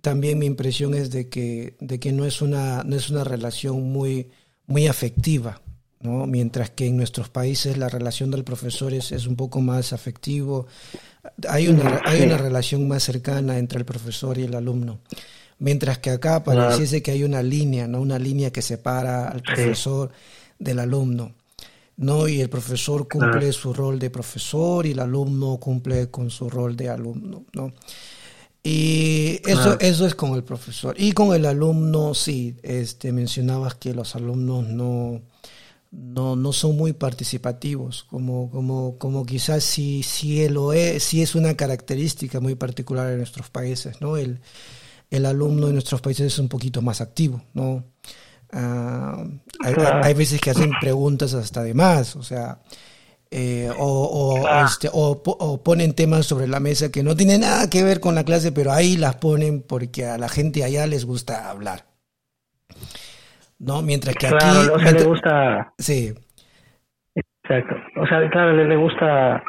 también 0.00 0.38
mi 0.38 0.46
impresión 0.46 0.94
es 0.94 1.10
de 1.10 1.28
que, 1.28 1.76
de 1.80 2.00
que 2.00 2.12
no 2.12 2.24
es 2.24 2.42
una, 2.42 2.82
no 2.84 2.96
es 2.96 3.10
una 3.10 3.24
relación 3.24 3.92
muy, 3.92 4.30
muy 4.66 4.86
afectiva, 4.88 5.60
¿no? 6.00 6.26
mientras 6.26 6.70
que 6.70 6.86
en 6.86 6.96
nuestros 6.96 7.28
países 7.28 7.76
la 7.76 7.88
relación 7.88 8.30
del 8.30 8.44
profesor 8.44 8.92
es, 8.92 9.12
es 9.12 9.26
un 9.26 9.36
poco 9.36 9.60
más 9.60 9.92
afectivo. 9.92 10.66
Hay 11.48 11.68
una, 11.68 12.00
hay 12.04 12.22
una 12.22 12.38
relación 12.38 12.88
más 12.88 13.04
cercana 13.04 13.58
entre 13.58 13.78
el 13.78 13.84
profesor 13.84 14.38
y 14.38 14.44
el 14.44 14.54
alumno. 14.54 15.00
Mientras 15.60 15.98
que 15.98 16.10
acá 16.10 16.42
pareciese 16.42 17.02
que 17.02 17.12
hay 17.12 17.22
una 17.22 17.42
línea, 17.42 17.86
¿no? 17.86 18.00
Una 18.00 18.18
línea 18.18 18.50
que 18.50 18.62
separa 18.62 19.28
al 19.28 19.42
profesor 19.42 20.10
del 20.58 20.80
alumno. 20.80 21.32
¿no? 21.96 22.26
Y 22.26 22.40
el 22.40 22.48
profesor 22.48 23.06
cumple 23.06 23.52
su 23.52 23.74
rol 23.74 23.98
de 23.98 24.08
profesor 24.08 24.86
y 24.86 24.92
el 24.92 25.00
alumno 25.00 25.58
cumple 25.58 26.10
con 26.10 26.30
su 26.30 26.48
rol 26.48 26.74
de 26.74 26.88
alumno, 26.88 27.44
¿no? 27.52 27.72
Y 28.62 29.40
eso, 29.46 29.78
eso 29.80 30.06
es 30.06 30.14
con 30.14 30.34
el 30.34 30.42
profesor. 30.42 30.94
Y 30.98 31.12
con 31.12 31.34
el 31.34 31.44
alumno, 31.46 32.14
sí, 32.14 32.56
este, 32.62 33.12
mencionabas 33.12 33.74
que 33.74 33.94
los 33.94 34.16
alumnos 34.16 34.66
no, 34.66 35.20
no, 35.90 36.36
no 36.36 36.52
son 36.52 36.76
muy 36.76 36.92
participativos, 36.92 38.04
como, 38.04 38.50
como, 38.50 38.96
como 38.98 39.24
quizás 39.26 39.64
sí, 39.64 40.02
sí, 40.02 40.46
lo 40.48 40.72
es, 40.72 41.02
sí 41.02 41.22
es 41.22 41.34
una 41.34 41.54
característica 41.54 42.40
muy 42.40 42.54
particular 42.54 43.10
en 43.10 43.18
nuestros 43.18 43.50
países, 43.50 44.00
¿no? 44.00 44.16
El, 44.16 44.40
el 45.10 45.26
alumno 45.26 45.66
en 45.66 45.74
nuestros 45.74 46.00
países 46.00 46.26
es 46.26 46.38
un 46.38 46.48
poquito 46.48 46.82
más 46.82 47.00
activo, 47.00 47.42
¿no? 47.54 47.84
Ah, 48.52 49.24
hay, 50.02 50.14
veces 50.14 50.40
que 50.40 50.50
hacen 50.50 50.72
preguntas 50.80 51.34
hasta 51.34 51.62
de 51.62 51.74
más, 51.74 52.16
o 52.16 52.22
sea, 52.22 52.58
eh, 53.30 53.70
o, 53.78 54.44
este, 54.64 54.88
o, 54.92 55.62
ponen 55.62 55.94
temas 55.94 56.26
sobre 56.26 56.48
la 56.48 56.58
mesa 56.58 56.90
que 56.90 57.04
no 57.04 57.14
tienen 57.14 57.42
nada 57.42 57.70
que 57.70 57.84
ver 57.84 58.00
con 58.00 58.16
la 58.16 58.24
clase, 58.24 58.50
pero 58.50 58.72
ahí 58.72 58.96
las 58.96 59.16
ponen 59.16 59.62
porque 59.62 60.06
a 60.06 60.18
la 60.18 60.28
gente 60.28 60.64
allá 60.64 60.86
les 60.86 61.04
gusta 61.04 61.48
hablar. 61.48 61.84
¿No? 63.60 63.82
Mientras 63.82 64.16
que 64.16 64.26
aquí... 64.26 64.36
O 64.72 64.78
sea, 64.80 64.92
le 64.92 65.04
gusta... 65.04 65.72
Sí. 65.78 66.14
Exacto. 67.14 67.74
O 68.00 68.06
sea, 68.06 68.28
claro, 68.30 68.52
le, 68.54 68.66
le 68.66 68.76
gusta... 68.76 69.42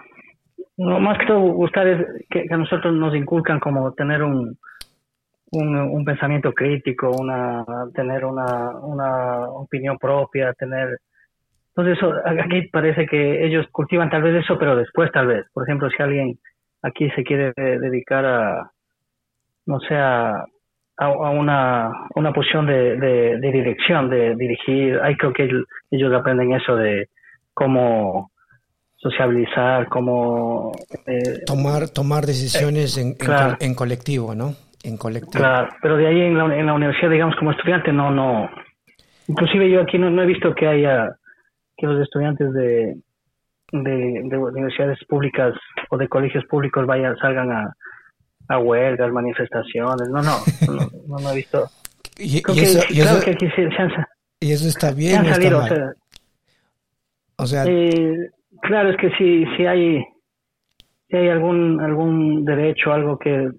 No, 0.77 0.99
más 0.99 1.17
que 1.17 1.25
todo 1.27 1.39
gustar 1.39 1.87
es 1.87 2.05
que 2.29 2.45
a 2.51 2.57
nosotros 2.57 2.93
nos 2.93 3.15
inculcan 3.15 3.59
como 3.59 3.93
tener 3.93 4.21
un, 4.21 4.57
un, 5.51 6.05
pensamiento 6.05 6.53
crítico, 6.53 7.11
una, 7.11 7.65
tener 7.93 8.25
una, 8.25 8.71
una 8.79 9.49
opinión 9.49 9.97
propia, 9.97 10.53
tener... 10.53 10.99
Entonces, 11.75 11.97
eso, 11.97 12.13
aquí 12.25 12.67
parece 12.71 13.05
que 13.05 13.45
ellos 13.45 13.65
cultivan 13.71 14.09
tal 14.09 14.23
vez 14.23 14.43
eso, 14.43 14.57
pero 14.57 14.75
después 14.75 15.11
tal 15.11 15.27
vez. 15.27 15.45
Por 15.53 15.63
ejemplo, 15.63 15.89
si 15.89 16.01
alguien 16.01 16.37
aquí 16.81 17.09
se 17.11 17.23
quiere 17.23 17.53
dedicar 17.55 18.25
a, 18.25 18.71
no 19.65 19.79
sé, 19.79 19.95
a, 19.95 20.45
a 20.97 21.29
una, 21.29 21.91
una 22.15 22.33
posición 22.33 22.65
de, 22.67 22.97
de, 22.97 23.51
dirección, 23.51 24.09
de 24.09 24.35
dirigir, 24.35 24.99
ahí 25.01 25.15
creo 25.15 25.33
que 25.33 25.49
ellos 25.89 26.13
aprenden 26.13 26.53
eso 26.53 26.75
de 26.75 27.09
cómo 27.53 28.31
sociabilizar, 28.97 29.87
cómo... 29.87 30.73
Eh, 31.07 31.43
tomar, 31.45 31.89
tomar 31.89 32.25
decisiones 32.25 32.97
en, 32.97 33.15
en 33.59 33.75
colectivo, 33.75 34.35
¿no? 34.35 34.53
En 34.83 34.97
colectivo. 34.97 35.31
Claro, 35.31 35.69
pero 35.81 35.97
de 35.97 36.07
ahí 36.07 36.21
en 36.21 36.37
la, 36.37 36.57
en 36.57 36.65
la 36.65 36.73
universidad, 36.73 37.11
digamos, 37.11 37.35
como 37.35 37.51
estudiante, 37.51 37.91
no, 37.91 38.11
no. 38.11 38.49
Inclusive 39.27 39.69
yo 39.69 39.81
aquí 39.81 39.97
no, 39.97 40.09
no 40.09 40.23
he 40.23 40.25
visto 40.25 40.53
que 40.53 40.67
haya, 40.67 41.09
que 41.77 41.87
los 41.87 42.01
estudiantes 42.01 42.51
de, 42.53 42.95
de, 43.71 44.37
universidades 44.37 44.99
públicas 45.07 45.53
o 45.89 45.97
de 45.97 46.07
colegios 46.07 46.43
públicos 46.45 46.85
vayan, 46.85 47.15
salgan 47.17 47.51
a, 47.51 47.73
a 48.49 48.59
huelgas, 48.59 49.11
manifestaciones. 49.11 50.09
No, 50.09 50.21
no, 50.21 50.37
no, 51.07 51.17
no, 51.19 51.31
he 51.31 51.35
visto. 51.35 51.67
Y, 52.23 52.37
eso, 52.37 53.19
que 53.23 53.31
aquí 53.31 53.47
se, 53.55 53.67
y 54.41 54.51
eso 54.51 54.67
está 54.67 54.91
bien. 54.91 55.25
O 57.37 57.47
sea, 57.47 57.63
eh, 57.65 58.29
claro, 58.61 58.89
es 58.91 58.97
que 58.97 59.09
si, 59.17 59.43
si 59.55 59.65
hay 59.65 60.03
si 61.09 61.17
hay 61.17 61.29
algún 61.29 61.81
algún 61.81 62.45
derecho, 62.45 62.91
algo 62.91 63.17
que 63.17 63.49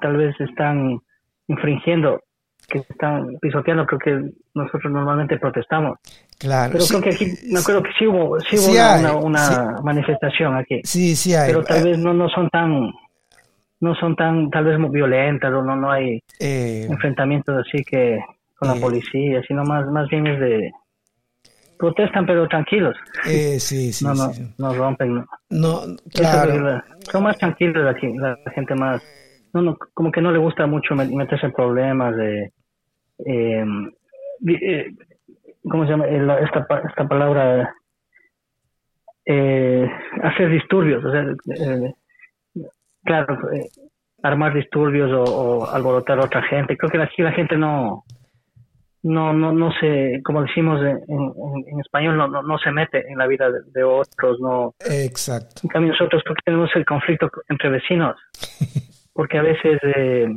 tal 0.00 0.16
vez 0.16 0.34
están 0.40 0.98
infringiendo, 1.46 2.20
que 2.68 2.78
están 2.78 3.38
pisoteando, 3.40 3.86
creo 3.86 3.98
que 3.98 4.30
nosotros 4.54 4.92
normalmente 4.92 5.38
protestamos. 5.38 5.98
Claro. 6.38 6.72
Pero 6.72 6.84
creo 6.86 7.00
que 7.00 7.10
aquí, 7.10 7.32
no 7.50 7.60
creo 7.62 7.82
que 7.82 7.90
sí 7.98 8.06
hubo, 8.06 8.38
sí 8.40 8.56
hubo 8.56 9.26
una, 9.26 9.76
manifestación 9.82 10.56
aquí. 10.56 10.80
Sí, 10.84 11.16
sí 11.16 11.34
hay. 11.34 11.48
Pero 11.48 11.64
tal 11.64 11.84
vez 11.84 11.98
no, 11.98 12.12
no 12.12 12.28
son 12.28 12.48
tan, 12.50 12.90
no 13.80 13.94
son 13.94 14.14
tan, 14.14 14.50
tal 14.50 14.64
vez 14.64 14.78
violentas 14.90 15.52
o 15.52 15.62
no, 15.62 15.76
no 15.76 15.90
hay 15.90 16.22
eh, 16.38 16.86
enfrentamientos 16.88 17.66
así 17.66 17.82
que 17.84 18.18
con 18.56 18.68
la 18.68 18.76
eh, 18.76 18.80
policía, 18.80 19.42
sino 19.46 19.64
más, 19.64 19.86
más 19.86 20.08
bien 20.08 20.26
es 20.26 20.38
de, 20.38 20.70
protestan 21.78 22.26
pero 22.26 22.46
tranquilos. 22.46 22.96
Eh, 23.26 23.58
sí, 23.58 23.92
sí, 23.92 24.04
no, 24.04 24.14
no, 24.14 24.30
no 24.58 24.74
rompen. 24.74 25.24
No, 25.48 25.80
claro. 26.12 26.82
son 27.10 27.22
más 27.22 27.38
tranquilos 27.38 27.86
aquí, 27.86 28.12
la 28.18 28.36
gente 28.54 28.74
más 28.74 29.02
no, 29.52 29.62
no, 29.62 29.78
como 29.94 30.10
que 30.10 30.20
no 30.20 30.30
le 30.30 30.38
gusta 30.38 30.66
mucho 30.66 30.94
meterse 30.94 31.46
en 31.46 31.52
problemas 31.52 32.16
de, 32.16 32.52
eh, 33.24 33.64
eh 34.46 34.94
¿cómo 35.68 35.84
se 35.84 35.90
llama? 35.90 36.06
Esta, 36.06 36.66
esta 36.88 37.08
palabra, 37.08 37.74
eh, 39.24 39.88
hacer 40.22 40.50
disturbios, 40.50 41.04
o 41.04 41.10
sea, 41.10 41.22
eh, 41.22 41.92
claro, 43.04 43.38
armar 44.22 44.54
disturbios 44.54 45.10
o, 45.12 45.68
alborotar 45.70 46.18
a 46.18 46.24
otra 46.24 46.42
gente. 46.42 46.76
Creo 46.76 46.90
que 46.90 47.02
aquí 47.02 47.22
la 47.22 47.32
gente 47.32 47.56
no, 47.56 48.04
no, 49.02 49.32
no, 49.32 49.52
no 49.52 49.70
se, 49.80 50.20
como 50.24 50.42
decimos 50.42 50.80
en, 50.80 50.98
en, 51.66 51.80
español, 51.80 52.16
no, 52.16 52.28
no, 52.28 52.42
no, 52.42 52.58
se 52.58 52.70
mete 52.70 53.06
en 53.10 53.18
la 53.18 53.26
vida 53.26 53.48
de, 53.50 53.84
otros, 53.84 54.40
no. 54.40 54.74
Exacto. 54.80 55.62
En 55.64 55.68
cambio 55.68 55.92
nosotros 55.92 56.22
creo 56.24 56.36
que 56.36 56.42
tenemos 56.44 56.70
el 56.74 56.84
conflicto 56.84 57.30
entre 57.48 57.70
vecinos. 57.70 58.16
porque 59.18 59.36
a 59.36 59.42
veces, 59.42 59.80
eh, 59.82 60.28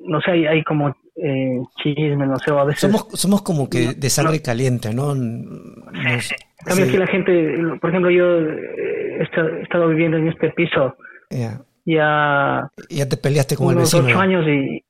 no 0.00 0.20
sé, 0.20 0.32
hay, 0.32 0.44
hay 0.44 0.62
como 0.64 0.94
eh, 1.16 1.62
chisme, 1.82 2.26
no 2.26 2.36
sé, 2.36 2.50
a 2.50 2.64
veces... 2.64 2.82
Somos, 2.82 3.06
somos 3.18 3.40
como 3.40 3.70
que 3.70 3.94
de 3.94 4.10
sangre 4.10 4.42
caliente, 4.42 4.92
¿no? 4.92 5.14
Nos, 5.14 6.30
También 6.66 6.90
que 6.90 6.98
la 6.98 7.06
gente, 7.06 7.56
por 7.80 7.88
ejemplo, 7.88 8.10
yo 8.10 8.38
eh, 8.38 9.18
he 9.18 9.62
estado 9.62 9.88
viviendo 9.88 10.18
en 10.18 10.28
este 10.28 10.50
piso 10.50 10.94
ya... 11.30 12.68
Ya 12.90 13.08
te 13.08 13.16
peleaste 13.16 13.56
con 13.56 13.70
el 13.70 13.76
vecino. 13.76 14.04
ocho 14.04 14.20
años 14.20 14.46
y, 14.46 14.84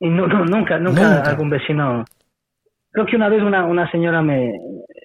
nunca, 0.00 0.78
nunca, 0.78 1.22
algún 1.22 1.48
vecino... 1.48 2.04
Creo 2.90 3.06
que 3.06 3.16
una 3.16 3.30
vez 3.30 3.42
una, 3.42 3.64
una 3.64 3.90
señora 3.90 4.20
me, 4.20 4.52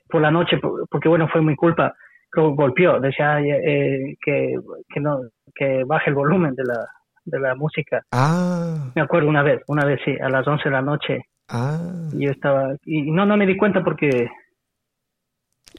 por 0.09 0.21
la 0.21 0.31
noche, 0.31 0.59
porque 0.91 1.07
bueno, 1.07 1.29
fue 1.31 1.41
mi 1.41 1.55
culpa, 1.55 1.95
golpeó, 2.33 2.99
decía 2.99 3.39
eh, 3.41 4.17
que, 4.23 4.55
que, 4.93 4.99
no, 4.99 5.21
que 5.53 5.83
baje 5.85 6.09
el 6.09 6.15
volumen 6.15 6.55
de 6.55 6.63
la, 6.63 6.87
de 7.25 7.39
la 7.39 7.55
música. 7.55 8.03
Ah. 8.11 8.91
Me 8.95 9.01
acuerdo 9.01 9.29
una 9.29 9.43
vez, 9.43 9.61
una 9.67 9.85
vez 9.85 9.99
sí, 10.03 10.15
a 10.19 10.29
las 10.29 10.47
11 10.47 10.63
de 10.65 10.71
la 10.71 10.81
noche. 10.81 11.25
Ah. 11.47 11.79
Yo 12.13 12.31
estaba, 12.31 12.75
y 12.85 13.11
no, 13.11 13.25
no 13.25 13.37
me 13.37 13.45
di 13.45 13.57
cuenta 13.57 13.83
porque 13.83 14.29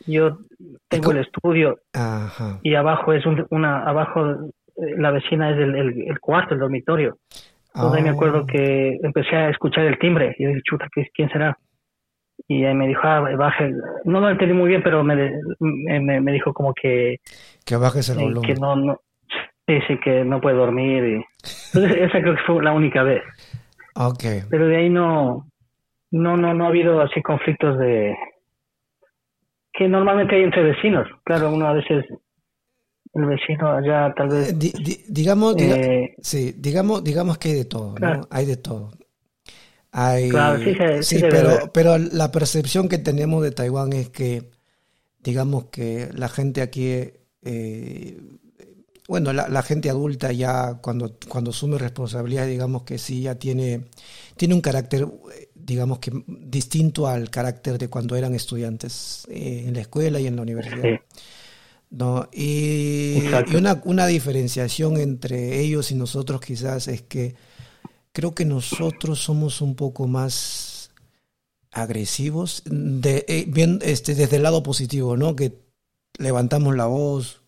yo 0.07 0.39
tengo 0.89 1.13
el 1.13 1.19
estudio 1.19 1.79
y 2.63 2.75
abajo 2.75 3.13
es 3.13 3.25
una, 3.51 3.83
abajo 3.85 4.31
eh, 4.77 4.95
la 4.97 5.11
vecina 5.11 5.51
es 5.51 5.59
el, 5.59 5.75
el, 5.75 6.21
cuarto, 6.21 6.55
el 6.55 6.61
dormitorio. 6.61 7.19
Entonces 7.75 8.03
me 8.03 8.11
acuerdo 8.11 8.45
ah. 8.45 8.47
que 8.51 8.99
empecé 9.03 9.37
a 9.37 9.51
escuchar 9.51 9.85
el 9.85 9.99
timbre 9.99 10.35
y 10.39 10.45
yo 10.45 10.49
dije, 10.51 10.63
chuta, 10.65 10.89
¿quién 11.15 11.29
será? 11.31 11.57
Y 12.49 12.65
ahí 12.65 12.75
me 12.75 12.89
dijo, 12.89 13.03
ah, 13.05 13.21
baje. 13.37 13.73
No 14.05 14.21
lo 14.21 14.31
entendí 14.31 14.55
muy 14.55 14.69
bien, 14.69 14.83
pero 14.83 15.05
me, 15.05 15.15
me, 15.61 16.21
me 16.21 16.33
dijo 16.33 16.53
como 16.53 16.75
que... 16.75 17.19
Que 17.65 17.77
bajes 17.77 18.09
el 18.09 18.19
volumen. 18.19 18.43
Que 18.43 18.55
no, 18.55 18.75
no, 18.75 18.99
sí, 19.71 19.79
sí, 19.87 20.01
que 20.03 20.25
no 20.25 20.41
puede 20.41 20.57
dormir. 20.57 21.05
Y... 21.05 21.25
Entonces 21.75 21.99
esa 22.01 22.21
creo 22.21 22.35
que 22.35 22.43
fue 22.47 22.63
la 22.63 22.73
única 22.73 23.03
vez. 23.03 23.23
Okay. 23.95 24.43
Pero 24.49 24.67
de 24.67 24.77
ahí 24.77 24.91
no, 24.91 25.47
no, 26.11 26.37
no, 26.37 26.55
no 26.55 26.65
ha 26.65 26.69
habido 26.69 27.01
así 27.01 27.23
conflictos 27.23 27.79
de 27.79 28.17
que 29.73 29.89
normalmente 29.89 30.37
hay 30.37 30.43
entre 30.43 30.63
vecinos. 30.63 31.09
Claro, 31.25 31.53
uno 31.53 31.67
a 31.67 31.75
veces 31.75 32.05
el 33.13 33.27
vecino 33.27 33.73
allá 33.73 34.15
tal 34.17 34.29
vez 34.29 34.57
digamos 35.09 35.57
eh, 35.59 36.15
sí 36.23 36.55
digamos 36.57 37.03
digamos 37.03 37.39
que 37.39 37.49
hay 37.49 37.55
de 37.57 37.65
todo 37.65 37.97
¿no? 37.99 38.21
hay 38.31 38.47
de 38.47 38.57
todo 38.57 38.93
hay 39.91 40.31
claro, 40.31 40.61
sí, 40.61 40.77
sí, 41.03 41.19
pero 41.29 41.73
pero 41.75 41.99
la 41.99 42.31
percepción 42.31 42.89
que 42.89 42.99
tenemos 42.99 43.43
de 43.43 43.51
Taiwán 43.51 43.93
es 43.95 44.11
que 44.11 44.51
digamos 45.19 45.65
que 45.67 46.09
la 46.15 46.29
gente 46.29 46.63
aquí 46.63 47.11
eh, 47.43 48.21
bueno, 49.11 49.33
la, 49.33 49.63
gente 49.65 49.91
adulta 49.91 50.31
ya 50.31 50.79
cuando, 50.81 51.17
cuando 51.27 51.51
asume 51.51 51.79
responsabilidad, 51.79 52.47
digamos 52.47 52.85
que 52.85 52.97
sí, 52.97 53.23
ya 53.23 53.35
tiene, 53.35 53.87
tiene 54.37 54.55
un 54.55 54.61
carácter, 54.61 55.09
digamos 55.53 55.99
que 55.99 56.13
distinto 56.29 57.09
al 57.09 57.29
carácter 57.29 57.77
de 57.77 57.89
cuando 57.89 58.15
eran 58.15 58.37
estudiantes 58.37 59.27
eh, 59.29 59.65
en 59.67 59.75
la 59.75 59.81
escuela 59.81 60.21
y 60.21 60.29
en 60.29 60.37
la 60.37 60.43
universidad. 60.43 61.01
¿no? 61.91 62.29
Y, 62.33 63.25
una, 63.53 63.83
una, 63.85 64.07
diferenciación 64.07 64.97
entre 64.97 65.59
ellos 65.59 65.91
y 65.91 65.97
nosotros 65.97 66.41
quizás 66.41 66.87
es 66.87 67.03
que 67.03 67.35
creo 68.13 68.33
que 68.33 68.45
nosotros 68.45 69.19
somos 69.19 69.61
un 69.61 69.75
poco 69.75 70.07
más 70.07 70.93
agresivos, 71.73 72.63
de, 72.65 73.25
eh, 73.27 73.45
bien, 73.49 73.81
este, 73.83 74.15
desde 74.15 74.37
el 74.37 74.45
lado 74.45 74.63
positivo, 74.63 75.17
¿no? 75.17 75.35
Que 75.35 75.59
levantamos 76.17 76.77
la 76.77 76.87
voz, 76.87 77.40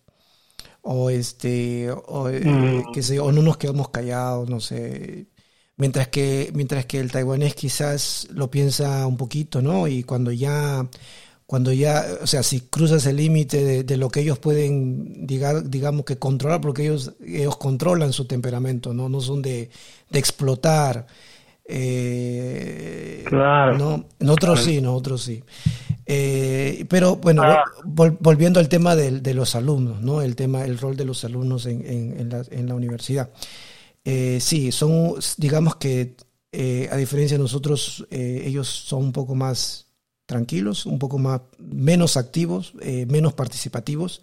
o 0.83 1.09
este 1.09 1.89
o, 1.91 2.29
eh, 2.29 2.41
mm. 2.45 3.01
sé, 3.01 3.19
o 3.19 3.31
no 3.31 3.41
nos 3.41 3.57
quedamos 3.57 3.89
callados, 3.89 4.49
no 4.49 4.59
sé. 4.59 5.27
Mientras 5.77 6.07
que 6.09 6.51
mientras 6.53 6.85
que 6.85 6.99
el 6.99 7.11
taiwanés 7.11 7.55
quizás 7.55 8.27
lo 8.31 8.51
piensa 8.51 9.07
un 9.07 9.17
poquito, 9.17 9.61
¿no? 9.61 9.87
Y 9.87 10.03
cuando 10.03 10.31
ya 10.31 10.87
cuando 11.45 11.71
ya, 11.71 12.05
o 12.21 12.27
sea, 12.27 12.41
si 12.41 12.61
cruzas 12.61 13.05
el 13.05 13.17
límite 13.17 13.83
de, 13.83 13.97
lo 13.97 14.09
que 14.09 14.21
ellos 14.21 14.39
pueden, 14.39 15.27
digamos 15.27 16.05
que 16.05 16.17
controlar, 16.17 16.61
porque 16.61 16.83
ellos, 16.83 17.13
ellos 17.23 17.57
controlan 17.57 18.13
su 18.13 18.25
temperamento, 18.25 18.93
¿no? 18.93 19.09
No 19.09 19.21
son 19.21 19.41
de, 19.41 19.69
de 20.09 20.19
explotar. 20.19 21.05
Eh, 21.65 23.23
claro. 23.25 23.77
¿no? 23.77 24.05
Nosotros 24.19 24.63
sí, 24.63 24.81
nosotros 24.81 25.21
sí. 25.21 25.43
Eh, 26.05 26.85
pero 26.89 27.15
bueno, 27.15 27.43
ah. 27.43 27.63
volviendo 27.83 28.59
al 28.59 28.67
tema 28.67 28.95
de, 28.95 29.21
de, 29.21 29.33
los 29.33 29.55
alumnos, 29.55 30.01
¿no? 30.01 30.21
El 30.21 30.35
tema, 30.35 30.65
el 30.65 30.77
rol 30.77 30.97
de 30.97 31.05
los 31.05 31.23
alumnos 31.23 31.65
en, 31.65 31.85
en, 31.85 32.29
la, 32.29 32.43
en 32.51 32.67
la, 32.67 32.75
universidad. 32.75 33.29
Eh, 34.03 34.39
sí, 34.41 34.71
son, 34.71 35.15
digamos 35.37 35.77
que 35.77 36.15
eh, 36.51 36.89
a 36.91 36.97
diferencia 36.97 37.37
de 37.37 37.43
nosotros, 37.43 38.05
ellos 38.09 38.67
son 38.67 39.05
un 39.05 39.11
poco 39.13 39.33
más 39.33 39.87
tranquilos, 40.25 40.85
un 40.85 40.99
poco 40.99 41.17
más, 41.17 41.41
menos 41.57 42.17
activos, 42.17 42.73
menos 43.07 43.33
participativos. 43.33 44.21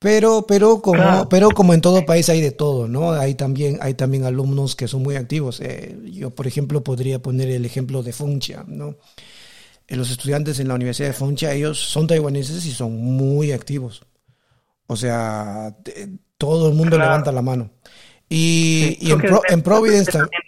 Pero, 0.00 0.46
pero 0.46 0.80
como, 0.80 1.28
pero 1.28 1.50
como 1.50 1.74
en 1.74 1.80
todo 1.80 2.06
país 2.06 2.28
hay 2.28 2.40
de 2.40 2.52
todo, 2.52 2.86
¿no? 2.86 3.12
Hay 3.12 3.34
también, 3.34 3.78
hay 3.82 3.94
también 3.94 4.24
alumnos 4.24 4.76
que 4.76 4.86
son 4.86 5.02
muy 5.02 5.16
activos. 5.16 5.60
yo, 6.04 6.30
por 6.30 6.46
ejemplo, 6.46 6.84
podría 6.84 7.20
poner 7.20 7.48
el 7.48 7.64
ejemplo 7.66 8.02
de 8.02 8.12
Funcha, 8.12 8.64
¿no? 8.68 8.96
Los 9.96 10.10
estudiantes 10.10 10.60
en 10.60 10.68
la 10.68 10.74
Universidad 10.74 11.08
de 11.08 11.14
Funcha, 11.14 11.52
ellos 11.52 11.78
son 11.78 12.06
taiwaneses 12.06 12.64
y 12.66 12.72
son 12.72 12.96
muy 12.96 13.52
activos. 13.52 14.04
O 14.86 14.96
sea, 14.96 15.74
todo 16.36 16.68
el 16.68 16.74
mundo 16.74 16.98
levanta 16.98 17.32
la 17.32 17.42
mano. 17.42 17.70
Y, 18.28 19.10
en, 19.10 19.22
en, 19.48 19.62
Providence 19.62 20.12
también. 20.12 20.42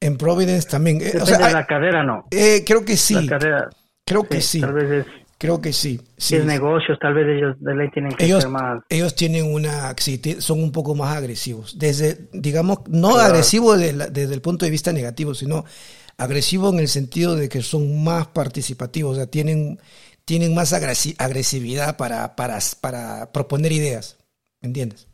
En 0.00 0.16
Providence 0.16 0.68
también. 0.68 1.00
o 1.20 1.26
sea, 1.26 1.50
la 1.50 1.66
cadera 1.66 2.02
no. 2.02 2.26
Eh, 2.30 2.64
creo 2.66 2.84
que 2.84 2.96
sí. 2.96 3.28
creo 4.04 4.24
que 4.24 4.40
sí. 4.40 4.60
Tal 4.60 4.72
vez 4.72 4.90
es, 4.90 5.06
creo 5.38 5.60
que 5.60 5.72
sí. 5.72 6.00
Si 6.16 6.36
es 6.36 6.44
negocios, 6.44 6.98
tal 7.00 7.14
vez 7.14 7.26
ellos 7.28 7.56
de 7.60 7.74
ley 7.74 7.88
tienen 7.90 8.12
que 8.12 8.24
ellos, 8.26 8.42
ser 8.42 8.50
más. 8.50 8.82
Ellos 8.88 9.14
tienen 9.14 9.52
una. 9.52 9.94
Sí, 9.96 10.20
son 10.38 10.62
un 10.62 10.72
poco 10.72 10.94
más 10.94 11.16
agresivos. 11.16 11.78
Desde, 11.78 12.28
digamos, 12.32 12.80
no 12.88 13.16
agresivos 13.16 13.78
desde 13.78 14.34
el 14.34 14.40
punto 14.40 14.64
de 14.64 14.70
vista 14.70 14.92
negativo, 14.92 15.34
sino 15.34 15.64
agresivo 16.20 16.68
en 16.68 16.80
el 16.80 16.88
sentido 16.88 17.34
de 17.34 17.48
que 17.48 17.62
son 17.62 18.04
más 18.04 18.26
participativos, 18.28 19.12
o 19.12 19.14
sea, 19.16 19.26
tienen, 19.26 19.80
tienen 20.26 20.54
más 20.54 20.72
agresividad 20.72 21.96
para, 21.96 22.36
para, 22.36 22.58
para 22.80 23.32
proponer 23.32 23.72
ideas, 23.72 24.18
¿entiendes? 24.60 25.08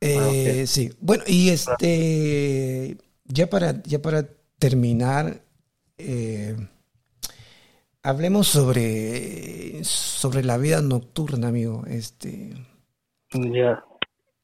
Eh, 0.00 0.64
sí, 0.66 0.92
bueno, 1.00 1.24
y 1.26 1.50
este, 1.50 2.96
ya 3.24 3.50
para, 3.50 3.82
ya 3.82 4.00
para 4.00 4.26
terminar, 4.58 5.42
eh, 5.98 6.56
hablemos 8.02 8.48
sobre, 8.48 9.84
sobre 9.84 10.42
la 10.42 10.56
vida 10.56 10.80
nocturna, 10.80 11.48
amigo. 11.48 11.84
Este, 11.86 12.54
ya. 13.32 13.84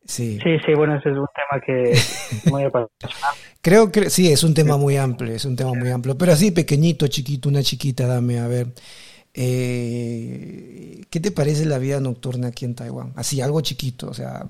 Sí. 0.05 0.39
sí, 0.43 0.75
bueno, 0.75 0.97
ese 0.97 1.11
es 1.11 1.17
un 1.17 1.27
tema 1.35 1.63
que 1.65 1.91
es 1.93 2.47
muy 2.51 2.63
apasionante. 2.65 3.39
Creo 3.63 3.91
que 3.91 4.11
sí, 4.11 4.31
es 4.31 4.45
un 4.45 4.53
tema 4.53 4.77
muy 4.77 4.97
amplio, 4.97 5.33
es 5.35 5.45
un 5.45 5.57
tema 5.57 5.73
muy 5.73 5.91
amplio. 5.91 6.17
Pero 6.19 6.33
así 6.33 6.51
pequeñito, 6.51 7.07
chiquito, 7.09 7.49
una 7.49 7.63
chiquita, 7.63 8.07
dame, 8.07 8.39
a 8.39 8.47
ver. 8.47 8.67
Eh, 9.33 11.01
¿Qué 11.11 11.21
te 11.21 11.33
parece 11.33 11.65
la 11.65 11.79
vida 11.79 11.99
nocturna 12.01 12.49
aquí 12.49 12.67
en 12.67 12.75
Taiwán? 12.75 13.13
Así, 13.17 13.41
algo 13.41 13.61
chiquito, 13.63 14.09
o 14.09 14.15
sea, 14.15 14.45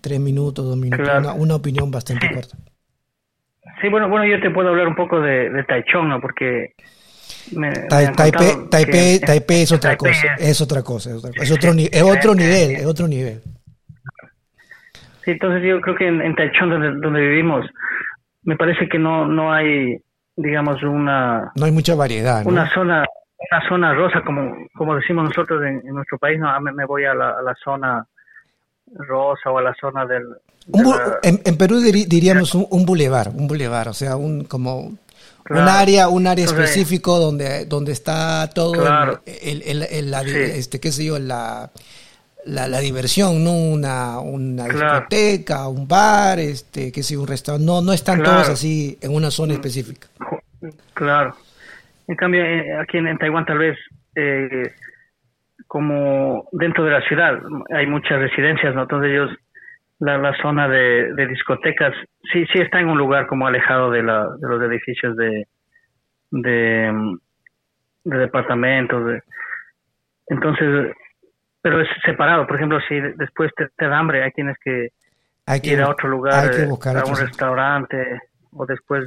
tres 0.00 0.18
minutos, 0.18 0.64
dos 0.64 0.76
minutos, 0.76 1.08
una, 1.36 1.54
opinión 1.54 1.90
bastante 1.90 2.28
corta. 2.32 2.56
Sí, 3.80 3.88
bueno, 3.88 4.08
bueno, 4.08 4.26
yo 4.26 4.40
te 4.40 4.50
puedo 4.50 4.70
hablar 4.70 4.88
un 4.88 4.96
poco 4.96 5.20
de, 5.20 5.50
de 5.50 5.62
Taichung, 5.64 6.08
¿no? 6.08 6.20
Porque 6.20 6.74
Taipei, 7.88 9.62
es 9.62 9.72
otra 9.72 9.96
cosa, 9.96 10.34
es, 10.38 10.60
otra 10.60 10.82
cosa, 10.82 11.10
es 11.10 11.16
es 11.16 11.50
otro, 11.52 11.72
es 11.92 12.02
otro 12.02 12.34
nivel, 12.34 12.70
es 12.72 12.86
otro 12.86 13.06
nivel. 13.06 13.42
Sí, 15.26 15.32
entonces 15.32 15.60
yo 15.64 15.80
creo 15.80 15.96
que 15.96 16.06
en, 16.06 16.22
en 16.22 16.36
Taichung, 16.36 16.70
donde, 16.70 17.20
vivimos, 17.20 17.66
me 18.44 18.56
parece 18.56 18.88
que 18.88 18.96
no, 18.96 19.26
no 19.26 19.52
hay, 19.52 19.98
digamos, 20.36 20.80
una... 20.84 21.50
No 21.56 21.66
hay 21.66 21.72
mucha 21.72 21.96
variedad, 21.96 22.44
¿no? 22.44 22.50
Una 22.50 22.72
zona 22.72 23.04
una 23.50 23.68
zona 23.68 23.92
rosa, 23.92 24.22
como, 24.24 24.54
como 24.76 24.94
decimos 24.94 25.24
nosotros 25.24 25.62
en, 25.64 25.82
nuestro 25.92 26.16
país, 26.16 26.38
no, 26.38 26.48
me, 26.60 26.84
voy 26.84 27.04
a 27.04 27.12
la, 27.12 27.30
a 27.30 27.42
la, 27.42 27.54
zona 27.62 28.06
rosa 28.94 29.50
o 29.50 29.58
a 29.58 29.62
la 29.62 29.74
zona 29.80 30.06
del... 30.06 30.22
en, 31.24 31.58
Perú 31.58 31.80
diríamos 31.80 32.54
un, 32.54 32.66
un 32.70 32.86
bulevar, 32.86 33.30
un 33.34 33.48
bulevar, 33.48 33.88
o 33.88 33.92
sea, 33.92 34.14
un 34.14 34.44
como 34.44 34.96
un 35.50 35.68
área, 35.68 36.08
un 36.08 36.28
área 36.28 36.44
específico 36.44 37.18
donde 37.18 37.66
donde 37.66 37.92
está 37.92 38.48
todo 38.54 38.74
el, 39.26 39.62
el, 39.62 39.82
el, 39.82 40.10
la, 40.10 40.22
este 40.22 40.80
qué 40.80 40.92
sé 40.92 41.04
yo, 41.04 41.18
la 41.18 41.70
la, 42.46 42.68
la 42.68 42.78
diversión, 42.78 43.42
¿no? 43.44 43.52
Una, 43.52 44.20
una 44.20 44.64
discoteca, 44.64 45.68
un 45.68 45.86
bar, 45.86 46.38
este, 46.38 46.92
que 46.92 47.02
sé, 47.02 47.16
un 47.16 47.26
restaurante. 47.26 47.66
No, 47.66 47.82
no 47.82 47.92
están 47.92 48.22
todos 48.22 48.48
así 48.48 48.96
en 49.02 49.14
una 49.14 49.30
zona 49.30 49.54
específica. 49.54 50.08
Claro. 50.94 51.34
En 52.08 52.14
cambio, 52.16 52.44
eh, 52.44 52.78
aquí 52.80 52.98
en, 52.98 53.18
Taiwán 53.18 53.44
tal 53.44 53.58
vez, 53.58 53.76
eh, 54.14 54.72
como 55.66 56.48
dentro 56.52 56.84
de 56.84 56.92
la 56.92 57.00
ciudad, 57.02 57.40
hay 57.74 57.86
muchas 57.86 58.20
residencias, 58.20 58.74
¿no? 58.74 58.82
Entonces 58.82 59.10
ellos, 59.10 59.30
la, 59.98 60.16
la 60.18 60.36
zona 60.40 60.68
de, 60.68 61.12
de 61.14 61.26
discotecas, 61.26 61.94
sí, 62.32 62.46
sí 62.52 62.60
está 62.60 62.78
en 62.78 62.88
un 62.88 62.98
lugar 62.98 63.26
como 63.26 63.46
alejado 63.46 63.90
de, 63.90 64.02
la, 64.04 64.28
de 64.38 64.48
los 64.48 64.62
edificios 64.62 65.16
de, 65.16 65.48
de, 66.30 66.92
de 68.04 68.18
departamentos. 68.18 69.04
De, 69.04 69.20
entonces, 70.28 70.92
pero 71.66 71.80
es 71.80 71.88
separado. 72.04 72.46
Por 72.46 72.54
ejemplo, 72.54 72.78
si 72.88 72.94
después 73.16 73.50
te, 73.56 73.88
da 73.88 73.98
hambre, 73.98 74.22
ahí 74.22 74.30
tienes 74.30 74.56
que 74.62 74.90
hay 75.46 75.60
que, 75.60 75.70
ir 75.70 75.82
a 75.82 75.90
otro 75.90 76.08
lugar, 76.08 76.48
eh, 76.54 76.62
a 76.62 77.04
un 77.04 77.16
restaurante, 77.16 78.20
o 78.52 78.64
después, 78.64 79.02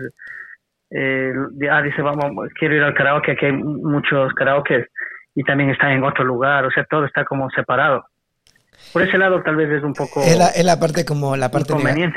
eh, 0.91 1.31
ah, 1.71 1.81
dice, 1.81 2.01
vamos, 2.01 2.49
quiero 2.59 2.75
ir 2.75 2.83
al 2.83 2.93
karaoke, 2.93 3.31
aquí 3.31 3.45
hay 3.45 3.53
muchos 3.53 4.33
karaoke 4.33 4.87
y 5.35 5.43
también 5.43 5.69
están 5.69 5.91
en 5.91 6.03
otro 6.03 6.25
lugar, 6.25 6.65
o 6.65 6.71
sea, 6.71 6.83
todo 6.83 7.05
está 7.05 7.23
como 7.23 7.49
separado. 7.51 8.03
Por 8.91 9.03
ese 9.03 9.17
lado 9.17 9.41
tal 9.41 9.55
vez 9.55 9.69
es 9.69 9.83
un 9.83 9.93
poco... 9.93 10.21
Es 10.21 10.37
la, 10.37 10.47
es 10.47 10.65
la 10.65 10.77
parte 10.81 11.05
como 11.05 11.37
la 11.37 11.49
parte, 11.51 11.73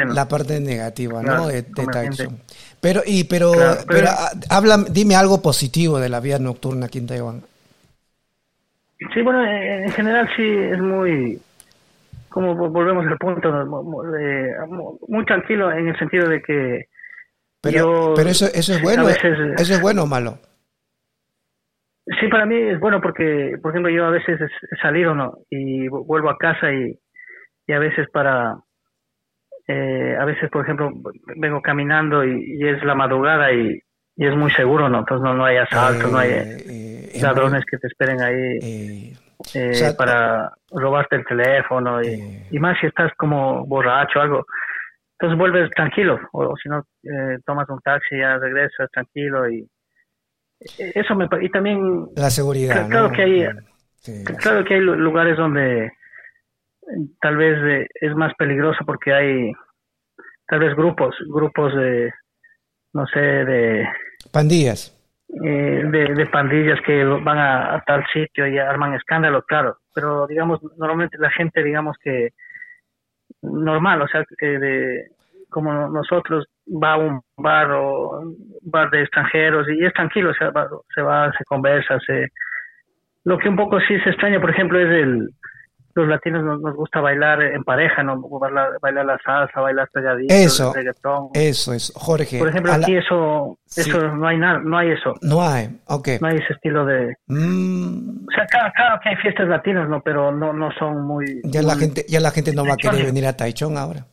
la 0.08 0.26
parte 0.26 0.58
negativa, 0.58 1.22
¿no? 1.22 1.46
de, 1.46 1.64
Pero, 2.80 3.02
y, 3.06 3.24
pero, 3.24 3.52
pero, 3.86 4.08
ah, 4.10 4.32
habla, 4.50 4.78
dime 4.90 5.14
algo 5.14 5.40
positivo 5.40 6.00
de 6.00 6.08
la 6.08 6.18
vida 6.18 6.40
nocturna 6.40 6.86
aquí 6.86 6.98
en 6.98 7.06
Taiwán. 7.06 7.51
Sí, 9.14 9.22
bueno, 9.22 9.44
en 9.44 9.90
general 9.90 10.28
sí 10.36 10.46
es 10.46 10.78
muy 10.78 11.40
como 12.28 12.54
volvemos 12.54 13.06
al 13.06 13.18
punto, 13.18 13.48
eh, 14.18 14.54
muy 15.08 15.24
tranquilo 15.26 15.70
en 15.70 15.88
el 15.88 15.98
sentido 15.98 16.28
de 16.28 16.40
que 16.40 16.86
pero, 17.62 18.14
pero 18.16 18.30
eso, 18.30 18.46
eso 18.46 18.74
es 18.74 18.82
bueno, 18.82 19.08
eso 19.08 19.74
es 19.74 19.80
bueno 19.80 20.02
o 20.02 20.06
malo. 20.06 20.38
Sí, 22.20 22.26
para 22.28 22.44
mí 22.44 22.56
es 22.56 22.80
bueno 22.80 23.00
porque, 23.00 23.54
por 23.62 23.70
ejemplo, 23.70 23.92
yo 23.92 24.06
a 24.06 24.10
veces 24.10 24.40
he 24.40 24.76
salido 24.82 25.14
¿no? 25.14 25.34
y 25.48 25.86
vuelvo 25.86 26.30
a 26.30 26.36
casa 26.36 26.72
y, 26.72 26.98
y 27.68 27.72
a 27.72 27.78
veces 27.78 28.08
para, 28.12 28.56
eh, 29.68 30.16
a 30.18 30.24
veces, 30.24 30.50
por 30.50 30.64
ejemplo, 30.64 30.90
vengo 31.36 31.62
caminando 31.62 32.24
y, 32.24 32.66
es 32.66 32.82
la 32.82 32.96
madrugada 32.96 33.52
y, 33.52 33.78
y, 34.16 34.26
es 34.26 34.36
muy 34.36 34.50
seguro, 34.50 34.88
¿no? 34.88 34.98
Entonces 34.98 35.22
no, 35.22 35.34
no 35.34 35.44
hay 35.44 35.58
asaltos, 35.58 36.10
no 36.10 36.18
hay 36.18 36.30
eh, 37.22 37.26
ladrones 37.26 37.64
que 37.64 37.78
te 37.78 37.86
esperen 37.86 38.20
ahí. 38.20 39.14
Eh, 39.54 39.94
para 39.98 40.52
robarte 40.70 41.16
el 41.16 41.24
teléfono 41.24 42.00
y, 42.00 42.46
y, 42.48 42.58
más 42.60 42.78
si 42.80 42.86
estás 42.86 43.10
como 43.16 43.66
borracho 43.66 44.20
o 44.20 44.22
algo. 44.22 44.46
Entonces 45.18 45.38
vuelves 45.38 45.70
tranquilo, 45.70 46.18
o, 46.32 46.54
si 46.56 46.68
no, 46.68 46.84
eh, 47.04 47.38
tomas 47.44 47.68
un 47.68 47.80
taxi, 47.80 48.18
ya 48.18 48.38
regresas 48.38 48.90
tranquilo 48.90 49.48
y 49.48 49.68
eh, 50.78 50.92
eso 50.94 51.14
me 51.14 51.28
y 51.40 51.48
también 51.48 52.08
la 52.16 52.30
seguridad 52.30 52.88
claro 52.88 53.10
que 53.12 53.22
hay 53.22 53.46
claro 54.38 54.64
que 54.64 54.74
hay 54.74 54.80
lugares 54.80 55.36
donde 55.36 55.92
tal 57.20 57.36
vez 57.36 57.88
es 58.00 58.14
más 58.14 58.32
peligroso 58.34 58.80
porque 58.84 59.12
hay 59.12 59.52
tal 60.46 60.60
vez 60.60 60.74
grupos 60.74 61.14
grupos 61.28 61.74
de 61.74 62.12
no 62.92 63.06
sé 63.06 63.20
de 63.20 63.88
pandillas 64.32 64.96
eh, 65.44 65.82
de, 65.84 66.26
pandillas 66.26 66.78
que 66.82 67.04
van 67.04 67.38
a, 67.38 67.82
tal 67.86 68.04
sitio 68.12 68.46
y 68.46 68.58
arman 68.58 68.94
escándalo, 68.94 69.42
claro, 69.42 69.78
pero 69.94 70.26
digamos, 70.26 70.60
normalmente 70.76 71.16
la 71.18 71.30
gente, 71.30 71.62
digamos 71.62 71.96
que 72.02 72.30
normal, 73.40 74.02
o 74.02 74.08
sea, 74.08 74.24
de, 74.40 75.06
como 75.48 75.72
nosotros 75.88 76.46
va 76.66 76.94
a 76.94 76.98
un 76.98 77.22
bar 77.36 77.70
o 77.72 78.22
bar 78.62 78.90
de 78.90 79.02
extranjeros 79.02 79.66
y 79.70 79.84
es 79.84 79.92
tranquilo, 79.94 80.30
o 80.30 80.34
sea, 80.34 80.52
se 80.94 81.02
va, 81.02 81.32
se 81.32 81.44
conversa, 81.44 81.98
se... 82.00 82.28
Lo 83.24 83.38
que 83.38 83.48
un 83.48 83.56
poco 83.56 83.80
sí 83.80 83.98
se 84.00 84.10
extraña, 84.10 84.40
por 84.40 84.50
ejemplo, 84.50 84.80
es 84.80 84.90
el, 84.90 85.28
los 85.94 86.08
latinos 86.08 86.42
nos, 86.44 86.74
gusta 86.74 87.00
bailar 87.00 87.42
en 87.42 87.64
pareja, 87.64 88.02
¿no? 88.02 88.20
Bailar, 88.80 89.04
la 89.04 89.18
salsa, 89.24 89.60
bailar 89.60 89.88
pegaditos, 89.92 90.36
eso, 90.36 90.72
reggaetón. 90.72 91.28
Eso 91.34 91.72
es, 91.72 91.92
Jorge. 91.94 92.38
Por 92.38 92.48
ejemplo, 92.48 92.72
aquí 92.72 92.96
eso, 92.96 93.58
eso 93.76 94.08
no 94.08 94.26
hay 94.26 94.38
nada, 94.38 94.60
no 94.60 94.78
hay 94.78 94.90
eso. 94.90 95.14
No 95.20 95.42
hay, 95.42 95.68
ok. 95.86 96.08
No 96.20 96.28
hay 96.28 96.38
ese 96.38 96.52
estilo 96.52 96.84
de... 96.84 97.16
Mm. 97.26 98.26
O 98.26 98.32
sea, 98.34 98.46
claro, 98.46 99.00
que 99.02 99.08
hay 99.10 99.16
fiestas 99.16 99.48
latinas, 99.48 99.88
¿no? 99.88 100.00
Pero 100.02 100.32
no, 100.32 100.52
no 100.52 100.70
son 100.78 101.02
muy... 101.02 101.40
Ya 101.44 101.62
la 101.62 101.76
gente, 101.76 102.04
ya 102.08 102.20
la 102.20 102.30
gente 102.30 102.54
no 102.54 102.64
va 102.64 102.74
a 102.74 102.76
querer 102.76 103.06
venir 103.06 103.26
a 103.26 103.36
Taichung 103.36 103.76
ahora. 103.76 104.06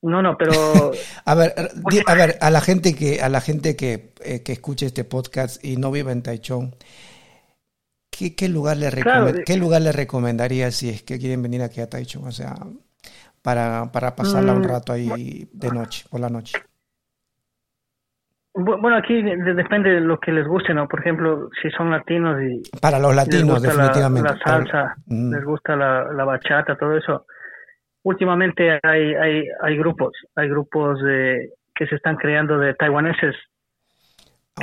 No, 0.00 0.22
no, 0.22 0.36
pero 0.38 0.52
a 1.24 1.34
ver, 1.34 1.54
a 2.06 2.14
ver, 2.14 2.38
a 2.40 2.50
la 2.50 2.60
gente 2.60 2.94
que 2.94 3.20
a 3.20 3.28
la 3.28 3.40
gente 3.40 3.76
que, 3.76 4.12
eh, 4.24 4.42
que 4.42 4.52
escuche 4.52 4.86
este 4.86 5.04
podcast 5.04 5.64
y 5.64 5.76
no 5.76 5.90
vive 5.90 6.12
en 6.12 6.22
Taichung, 6.22 6.72
¿Qué, 8.36 8.48
lugar 8.48 8.76
le 8.76 8.90
¿Qué 9.44 9.56
lugar 9.56 9.82
le 9.82 9.92
recomendaría 9.92 10.70
si 10.70 10.90
es 10.90 11.02
que 11.02 11.18
quieren 11.18 11.42
venir 11.42 11.62
aquí 11.62 11.80
a 11.80 11.88
Taichung? 11.88 12.26
O 12.26 12.32
sea, 12.32 12.54
para, 13.42 13.90
para 13.92 14.16
pasarla 14.16 14.52
un 14.52 14.62
mm, 14.62 14.68
rato 14.68 14.92
ahí 14.92 15.48
de 15.52 15.70
noche, 15.70 16.04
por 16.10 16.20
la 16.20 16.28
noche. 16.28 16.58
Bueno, 18.54 18.96
aquí 18.96 19.22
depende 19.22 19.90
de 19.90 20.00
lo 20.00 20.18
que 20.18 20.32
les 20.32 20.46
guste, 20.46 20.74
¿no? 20.74 20.88
Por 20.88 21.00
ejemplo, 21.00 21.48
si 21.62 21.70
son 21.70 21.90
latinos 21.90 22.42
y... 22.42 22.62
Para 22.80 22.98
los 22.98 23.14
latinos, 23.14 23.62
definitivamente. 23.62 24.30
La, 24.30 24.38
salsa, 24.38 24.96
mm. 25.06 25.34
les 25.34 25.44
gusta 25.44 25.76
la, 25.76 26.12
la, 26.12 26.24
bachata, 26.24 26.76
todo 26.76 26.96
eso. 26.96 27.26
Últimamente 28.02 28.80
hay, 28.82 29.14
hay, 29.14 29.44
hay 29.62 29.76
grupos, 29.76 30.12
hay 30.34 30.48
grupos 30.48 31.00
de, 31.02 31.52
que 31.74 31.86
se 31.86 31.94
están 31.94 32.16
creando 32.16 32.58
de 32.58 32.74
taiwaneses 32.74 33.36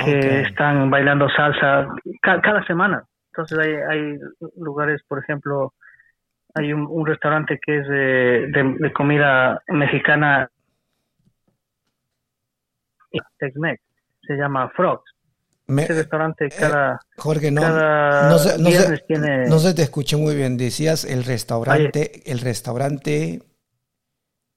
que 0.04 0.42
están 0.42 0.90
bailando 0.90 1.28
salsa 1.30 1.88
cada 2.22 2.64
semana. 2.66 3.04
Entonces 3.36 3.58
hay, 3.58 3.74
hay 3.74 4.18
lugares, 4.56 5.02
por 5.06 5.18
ejemplo, 5.18 5.74
hay 6.54 6.72
un, 6.72 7.06
restaurante 7.06 7.58
que 7.64 7.78
es 7.78 7.88
de, 7.88 8.92
comida 8.94 9.62
mexicana, 9.68 10.48
Tex-Mex, 13.38 13.82
se 14.22 14.34
llama 14.36 14.70
Frogs. 14.70 15.04
Ese 15.68 15.94
restaurante 15.94 16.46
eh, 16.46 16.50
cada, 16.58 17.00
Jorge, 17.16 17.50
no, 17.50 17.60
no, 17.60 18.38
se, 18.38 18.58
no, 18.58 18.70
se, 18.70 18.98
tiene... 19.06 19.48
no 19.48 19.58
se 19.58 19.74
te 19.74 19.82
escuché 19.82 20.16
muy 20.16 20.34
bien. 20.34 20.56
Decías 20.56 21.04
el 21.04 21.24
restaurante, 21.24 22.22
el 22.30 22.38
restaurante... 22.38 23.40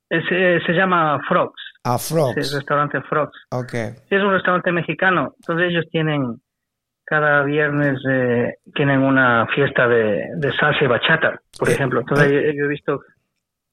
Se, 0.10 0.60
se 0.66 0.72
llama 0.72 1.20
Frogs. 1.28 1.62
Ah, 1.84 1.98
Frogs. 1.98 2.38
Es 2.38 2.52
el 2.52 2.60
restaurante 2.60 3.02
Frogs. 3.02 3.38
Okay. 3.52 3.96
es 4.10 4.24
un 4.24 4.32
restaurante 4.32 4.72
mexicano. 4.72 5.36
Entonces 5.40 5.70
ellos 5.70 5.86
tienen 5.92 6.42
cada 7.10 7.42
viernes 7.42 8.00
eh, 8.08 8.58
tienen 8.76 9.02
una 9.02 9.48
fiesta 9.48 9.88
de, 9.88 10.30
salsa 10.60 10.86
y 10.86 10.88
bachata, 10.88 11.42
por 11.58 11.68
eh, 11.68 11.74
ejemplo. 11.74 12.02
Entonces 12.02 12.32
eh. 12.32 12.54
yo, 12.56 12.66
he 12.66 12.68
visto 12.68 13.02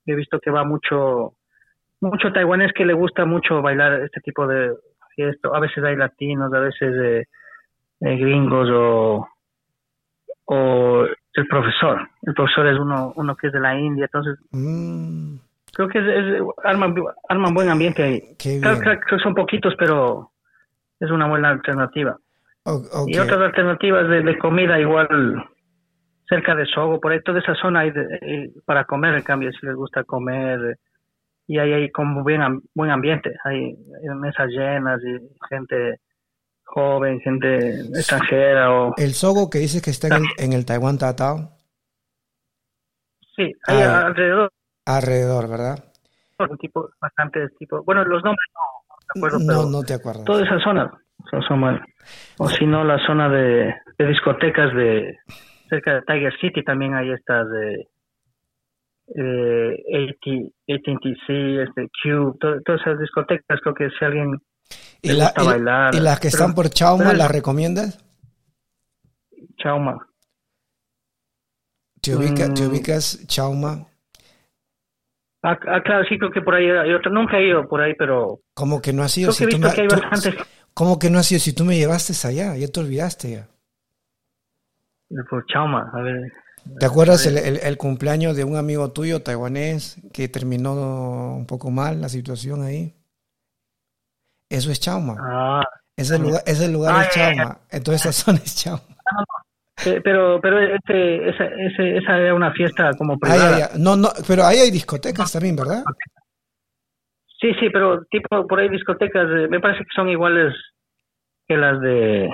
he 0.06 0.14
visto 0.14 0.40
que 0.40 0.50
va 0.50 0.64
mucho 0.64 1.34
mucho 2.00 2.32
taiwanés 2.32 2.72
que 2.72 2.86
le 2.86 2.94
gusta 2.94 3.26
mucho 3.26 3.60
bailar 3.60 4.00
este 4.00 4.22
tipo 4.22 4.46
de 4.46 4.74
fiesta. 5.14 5.50
A 5.52 5.60
veces 5.60 5.84
hay 5.84 5.96
latinos, 5.96 6.50
a 6.54 6.60
veces 6.60 7.26
gringos 8.00 8.70
o 8.72 9.28
o 10.46 11.04
el 11.34 11.46
profesor. 11.48 12.08
El 12.22 12.32
profesor 12.32 12.66
es 12.68 12.78
uno 12.78 13.12
uno 13.16 13.36
que 13.36 13.48
es 13.48 13.52
de 13.52 13.60
la 13.60 13.78
India, 13.78 14.06
entonces 14.06 14.38
mm. 14.52 15.36
creo 15.74 15.88
que 15.88 15.98
es, 15.98 16.42
arman, 16.64 16.94
arman 17.28 17.52
buen 17.52 17.68
ambiente 17.68 18.02
ahí. 18.02 18.22
Creo, 18.38 18.80
que 18.80 19.18
son 19.22 19.34
poquitos, 19.34 19.74
pero 19.78 20.30
es 21.00 21.10
una 21.10 21.28
buena 21.28 21.50
alternativa. 21.50 22.16
Y 23.06 23.18
otras 23.18 23.38
alternativas 23.38 24.08
de, 24.08 24.38
comida 24.38 24.80
igual 24.80 25.08
cerca 26.28 26.54
de 26.54 26.66
Sogo, 26.66 27.00
por 27.00 27.12
ahí 27.12 27.22
toda 27.22 27.38
esa 27.38 27.54
zona 27.54 27.80
hay 27.80 27.90
eh, 27.90 28.50
para 28.64 28.84
comer, 28.84 29.14
en 29.14 29.22
cambio, 29.22 29.52
si 29.52 29.64
les 29.64 29.76
gusta 29.76 30.02
comer. 30.02 30.78
Y 31.46 31.58
ahí 31.58 31.72
hay 31.72 31.92
como 31.92 32.24
bien, 32.24 32.40
buen 32.74 32.90
ambiente, 32.90 33.36
hay, 33.44 33.76
mesas 34.16 34.48
llenas 34.48 35.00
y 35.04 35.16
gente 35.48 36.00
joven, 36.64 37.20
gente 37.20 37.80
extranjera. 37.96 38.72
O, 38.72 38.94
¿El 38.96 39.14
Sogo 39.14 39.48
que 39.48 39.58
dices 39.58 39.80
que 39.80 39.90
está 39.90 40.08
en 40.38 40.52
el, 40.52 40.66
Taiwán 40.66 40.98
Tatao? 40.98 41.52
Sí, 43.36 43.52
hay 43.68 43.82
ah, 43.82 44.06
alrededor. 44.06 44.52
Alrededor, 44.86 45.48
¿verdad? 45.48 45.84
Tipo, 46.58 46.90
bastante 47.00 47.48
tipo. 47.58 47.84
Bueno, 47.84 48.04
los 48.04 48.24
nombres 48.24 48.46
no, 49.14 49.28
no, 49.28 49.38
no, 49.38 49.70
no 49.70 49.82
te 49.84 49.94
acuerdo. 49.94 50.24
Toda 50.24 50.44
esa 50.44 50.58
zona 50.58 50.90
o 52.38 52.48
si 52.48 52.66
no, 52.66 52.84
la 52.84 53.04
zona 53.06 53.28
de, 53.28 53.74
discotecas 53.98 54.74
de 54.74 55.16
cerca 55.68 55.94
de 55.94 56.02
Tiger 56.02 56.32
City 56.40 56.62
también 56.62 56.94
hay 56.94 57.10
estas 57.10 57.48
de 57.50 57.88
eh, 59.14 60.16
AT&T, 60.68 61.62
este, 61.62 61.88
Q, 62.02 62.38
todas 62.40 62.80
esas 62.80 62.98
discotecas, 62.98 63.60
creo 63.60 63.74
que 63.74 63.90
si 63.90 64.04
alguien 64.04 64.40
¿Y, 65.02 65.12
la, 65.12 65.26
gusta 65.26 65.42
bailar, 65.44 65.94
¿Y 65.94 66.00
las 66.00 66.20
que 66.20 66.28
están 66.28 66.54
por 66.54 66.70
Chauma 66.70 67.12
las 67.12 67.30
recomiendas? 67.30 67.98
Chauma. 69.58 69.96
¿Te, 72.00 72.14
mm. 72.14 72.68
ubicas 72.68 73.26
Chauma? 73.26 73.86
Ah, 75.42 75.56
ah, 75.68 75.80
claro, 75.82 76.04
sí, 76.08 76.18
creo 76.18 76.30
que 76.30 76.40
por 76.40 76.54
ahí 76.54 76.68
hay 76.68 76.92
otro. 76.92 77.12
Nunca 77.12 77.38
he 77.38 77.48
ido 77.48 77.68
por 77.68 77.80
ahí, 77.80 77.94
pero... 77.96 78.40
Como 78.54 78.82
que 78.82 78.92
no 78.92 79.02
ha 79.02 79.08
sido... 79.08 79.32
Creo 79.32 79.48
que 79.48 79.54
he 79.54 79.58
visto 79.58 79.74
que 79.74 79.80
hay 79.82 79.88
bastantes 79.88 80.34
¿Cómo 80.76 80.98
que 80.98 81.08
no 81.08 81.18
ha 81.18 81.22
sido? 81.22 81.40
Si 81.40 81.54
tú 81.54 81.64
me 81.64 81.78
llevaste 81.78 82.12
allá, 82.28 82.54
ya 82.54 82.68
te 82.68 82.80
olvidaste 82.80 83.30
ya. 83.30 83.48
Por 85.30 85.46
Chauma, 85.46 85.90
a 85.90 86.02
ver. 86.02 86.30
¿Te 86.78 86.84
acuerdas 86.84 87.24
el, 87.24 87.38
el, 87.38 87.76
cumpleaños 87.78 88.36
de 88.36 88.44
un 88.44 88.56
amigo 88.56 88.92
tuyo 88.92 89.22
taiwanés 89.22 89.96
que 90.12 90.28
terminó 90.28 90.74
un 91.34 91.46
poco 91.46 91.70
mal 91.70 92.02
la 92.02 92.10
situación 92.10 92.62
ahí? 92.62 92.94
Eso 94.50 94.70
es 94.70 94.78
Chauma. 94.78 95.16
Ah. 95.18 95.62
Ese 95.96 96.18
lugar, 96.18 96.42
ese 96.44 96.68
lugar 96.68 97.06
es 97.06 97.14
Chauma. 97.14 97.58
Entonces 97.70 98.04
esa 98.04 98.12
zona 98.12 98.38
es 98.44 98.56
Chauma. 98.56 98.82
pero 100.04 100.38
pero 100.42 100.60
este, 100.60 101.30
esa, 101.30 101.44
esa 101.44 102.18
era 102.18 102.34
una 102.34 102.52
fiesta 102.52 102.90
como 102.98 103.18
privada. 103.18 103.70
No, 103.78 103.96
no, 103.96 104.10
pero 104.28 104.44
ahí 104.44 104.58
hay 104.58 104.70
discotecas 104.70 105.32
también, 105.32 105.56
¿verdad? 105.56 105.84
Sí, 107.40 107.52
sí, 107.60 107.68
pero 107.72 108.04
tipo 108.10 108.46
por 108.46 108.58
ahí 108.58 108.68
discotecas, 108.68 109.28
eh, 109.30 109.48
me 109.48 109.60
parece 109.60 109.84
que 109.84 109.94
son 109.94 110.08
iguales 110.08 110.54
que 111.46 111.56
las 111.56 111.80
de, 111.80 112.28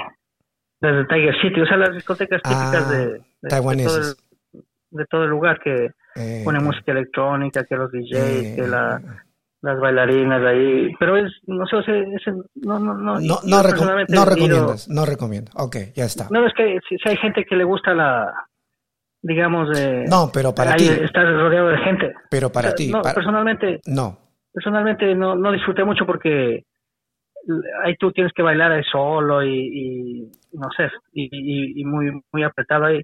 las 0.81 0.97
de 0.97 1.05
Tiger 1.07 1.35
City, 1.43 1.61
o 1.61 1.67
sea, 1.67 1.77
las 1.77 1.95
discotecas 1.95 2.41
típicas 2.43 2.91
de, 2.91 3.07
de, 3.07 3.17
de, 3.43 5.07
todo 5.11 5.25
el, 5.25 5.31
lugar 5.31 5.61
que 5.61 5.91
eh, 6.17 6.43
pone 6.45 6.61
música 6.61 6.93
electrónica, 6.93 7.65
que 7.65 7.77
los 7.77 7.91
DJs, 7.91 8.13
eh, 8.13 8.57
que 8.57 8.67
la 8.67 9.01
las 9.63 9.79
bailarinas 9.79 10.43
ahí, 10.45 10.93
pero 10.99 11.17
es, 11.17 11.33
no 11.47 11.65
sé, 11.67 11.79
ese, 11.79 12.33
no, 12.57 12.81
no, 12.81 12.95
no, 12.95 13.21
no, 13.21 13.39
no, 13.45 13.63
recomiendas, 13.63 14.89
no 14.89 15.07
recomiendo, 15.07 15.53
ok, 15.55 15.77
ya 15.95 16.05
está. 16.05 16.27
No, 16.31 16.45
es 16.45 16.53
que 16.55 16.81
si, 16.89 16.97
hay 17.09 17.17
gente 17.19 17.45
que 17.49 17.55
le 17.55 17.63
gusta 17.63 17.95
la, 17.95 18.33
digamos, 19.23 19.71
de... 19.71 20.05
No, 20.09 20.31
pero 20.35 20.53
para 20.53 20.75
ti. 20.75 20.89
Estar 20.89 21.25
rodeado 21.33 21.69
de 21.69 21.79
gente. 21.79 22.13
Pero 22.29 22.51
para 22.51 22.75
ti. 22.75 22.91
No, 22.91 23.03
personalmente... 23.03 23.81
No. 23.87 24.19
Personalmente 24.53 25.15
no, 25.15 25.35
no 25.35 25.53
disfruté 25.53 25.85
mucho 25.85 26.05
porque 26.05 26.65
ahí 27.85 27.97
tú 27.97 28.13
tienes 28.13 28.33
que 28.33 28.43
bailar 28.43 28.73
ahí 28.73 28.85
solo 28.85 29.43
y, 29.43 30.31
no 30.53 30.69
sé, 30.77 30.91
y, 31.13 31.81
y, 31.81 31.85
muy, 31.85 32.21
muy 32.33 32.43
apretado 32.43 32.87
ahí. 32.87 33.03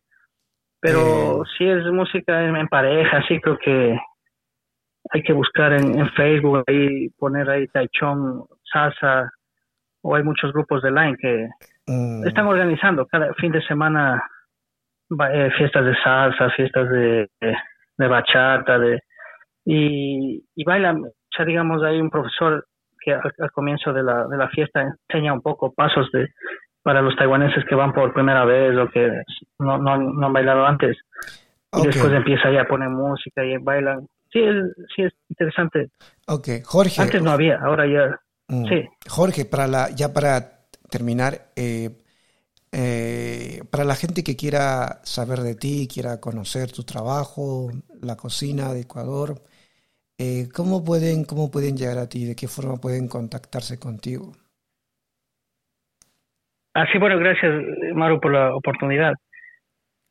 Pero 0.81 1.43
eh. 1.43 1.47
si 1.57 1.65
es 1.65 1.85
música 1.87 2.45
en, 2.45 2.57
en 2.57 2.69
pareja, 2.69 3.23
sí 3.27 3.41
creo 3.41 3.59
que 3.59 3.99
hay 5.11 5.23
que 5.23 5.33
buscar 5.33 5.73
en, 5.73 6.09
Facebook 6.11 6.65
ahí, 6.67 7.09
poner 7.19 7.49
ahí 7.49 7.67
Taichón, 7.69 8.45
salsa, 8.71 9.31
o 10.03 10.15
hay 10.15 10.23
muchos 10.23 10.53
grupos 10.53 10.83
de 10.83 10.91
line 10.91 11.17
que 11.19 11.49
mm. 11.87 12.27
están 12.27 12.47
organizando 12.47 13.07
cada 13.07 13.33
fin 13.35 13.53
de 13.53 13.63
semana 13.63 14.23
eh, 15.33 15.51
fiestas 15.57 15.85
de 15.85 15.97
salsa, 16.03 16.51
fiestas 16.51 16.89
de, 16.91 17.29
de, 17.41 18.09
bachata, 18.09 18.79
de 18.79 19.01
y, 19.65 20.45
y 20.55 20.65
bailan, 20.65 21.03
sea, 21.37 21.45
digamos, 21.45 21.83
hay 21.83 22.01
un 22.01 22.11
profesor 22.11 22.67
que 23.01 23.13
al, 23.13 23.53
comienzo 23.53 23.93
de 23.93 24.03
la, 24.03 24.27
de 24.27 24.37
la 24.37 24.49
fiesta 24.49 24.83
enseña 25.09 25.33
un 25.33 25.43
poco 25.43 25.73
pasos 25.73 26.11
de 26.13 26.29
para 26.83 27.03
los 27.03 27.17
taiwaneses 27.17 27.65
que 27.67 27.75
van 27.75 27.93
por 27.93 28.15
primera 28.15 28.45
vez 28.45 28.77
o 28.77 28.89
que 28.89 29.11
no, 29.59 29.79
no, 29.79 29.99
no 29.99 30.27
han 30.27 30.33
bailado 30.33 30.65
antes. 30.65 30.97
Y 31.73 31.87
después 31.87 32.13
empieza 32.13 32.51
ya 32.51 32.63
a 32.63 32.69
poner 32.69 32.89
música 32.89 33.45
y 33.45 33.59
bailan 33.59 34.07
sí 34.33 34.41
es, 34.41 34.89
sí 34.95 35.03
es 35.03 35.13
interesante. 35.29 35.91
Ok, 36.27 36.49
Jorge. 36.65 37.03
Antes 37.03 37.23
no 37.23 37.31
había, 37.31 37.59
ahora 37.59 37.87
ya. 37.87 38.21
Mm. 38.49 38.69
Sí. 38.69 38.85
Jorge, 39.09 39.45
para 39.45 39.67
la, 39.67 39.91
ya 39.91 40.13
para 40.13 40.67
terminar, 40.91 41.51
eh, 41.57 41.91
eh, 42.73 43.63
para 43.71 43.85
la 43.85 43.95
gente 43.95 44.23
que 44.23 44.37
quiera 44.37 45.01
saber 45.05 45.41
de 45.41 45.55
ti, 45.55 45.89
quiera 45.93 46.21
conocer 46.21 46.73
tu 46.73 46.85
trabajo, 46.85 47.71
la 48.01 48.17
cocina 48.17 48.73
de 48.73 48.81
Ecuador, 48.81 49.43
eh, 50.19 50.49
¿cómo, 50.55 50.85
pueden, 50.85 51.25
¿cómo 51.25 51.51
pueden 51.51 51.77
llegar 51.77 51.99
a 51.99 52.09
ti? 52.09 52.25
¿De 52.25 52.37
qué 52.37 52.49
forma 52.49 52.77
pueden 52.77 53.09
contactarse 53.09 53.79
contigo? 53.79 54.33
Así, 56.75 56.93
ah, 56.95 57.01
bueno, 57.01 57.19
gracias, 57.19 57.53
Maru, 57.95 58.21
por 58.21 58.33
la 58.33 58.55
oportunidad. 58.55 59.15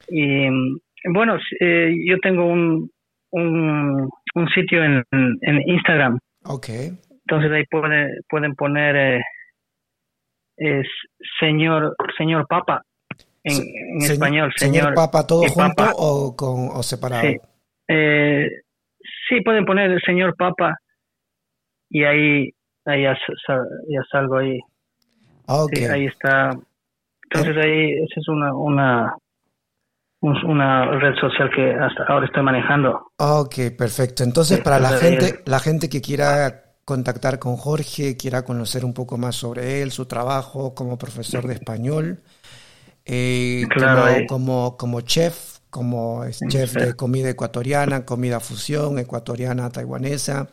Y 0.10 0.48
bueno, 1.14 1.38
yo 1.60 2.18
tengo 2.22 2.46
un, 2.46 2.90
un, 3.32 4.10
un 4.36 4.48
sitio 4.50 4.84
en, 4.84 5.04
en 5.12 5.70
Instagram. 5.70 6.20
Ok. 6.46 6.70
Entonces 6.70 7.52
ahí 7.52 7.66
pueden, 7.70 8.10
pueden 8.30 8.56
poner 8.56 8.96
eh, 8.96 9.22
es 10.58 10.88
señor 11.40 11.96
señor 12.18 12.48
Papa 12.48 12.82
en, 13.44 13.54
en 13.54 14.02
español. 14.02 14.52
Señor, 14.56 14.94
Papa, 14.94 15.26
todo 15.26 15.44
junto 15.44 15.84
o, 15.96 16.36
con, 16.36 16.70
o 16.74 16.84
separado. 16.84 17.28
Sí. 17.28 17.38
Eh, 17.88 18.48
sí, 19.28 19.42
pueden 19.42 19.66
poner 19.66 19.92
el 19.92 20.02
señor 20.02 20.36
Papa 20.36 20.76
y 21.90 22.04
ahí, 22.04 22.50
ahí 22.86 23.04
ya, 23.04 23.18
ya 23.48 24.02
salgo 24.12 24.38
ahí. 24.38 24.60
Okay. 25.48 25.86
ahí 25.86 26.06
está. 26.06 26.52
Entonces 27.30 27.58
ahí 27.58 27.92
esa 27.94 28.20
es 28.20 28.28
una, 28.28 28.54
una 28.54 29.16
una 30.22 31.00
red 31.00 31.16
social 31.20 31.50
que 31.56 31.74
hasta 31.74 32.04
ahora 32.08 32.26
estoy 32.26 32.44
manejando. 32.44 33.12
Ok, 33.18 33.56
perfecto. 33.78 34.24
Entonces, 34.24 34.60
para 34.60 34.80
la 34.80 34.90
gente, 34.90 35.42
la 35.46 35.60
gente 35.60 35.90
que 35.90 36.02
quiera 36.02 36.68
contactar 36.86 37.38
con 37.38 37.58
Jorge, 37.58 38.18
quiera 38.18 38.44
conocer 38.44 38.86
un 38.86 38.94
poco 38.94 39.18
más 39.18 39.36
sobre 39.36 39.82
él, 39.82 39.92
su 39.92 40.06
trabajo 40.06 40.74
como 40.74 40.98
profesor 40.98 41.46
de 41.46 41.54
español, 41.56 42.22
eh, 43.06 43.66
como, 44.28 44.78
como, 44.78 45.02
chef, 45.02 45.57
como 45.70 46.24
chef 46.50 46.74
de 46.74 46.94
comida 46.94 47.30
ecuatoriana, 47.30 48.06
comida 48.06 48.40
fusión 48.40 49.00
ecuatoriana, 49.00 49.70
taiwanesa, 49.70 50.48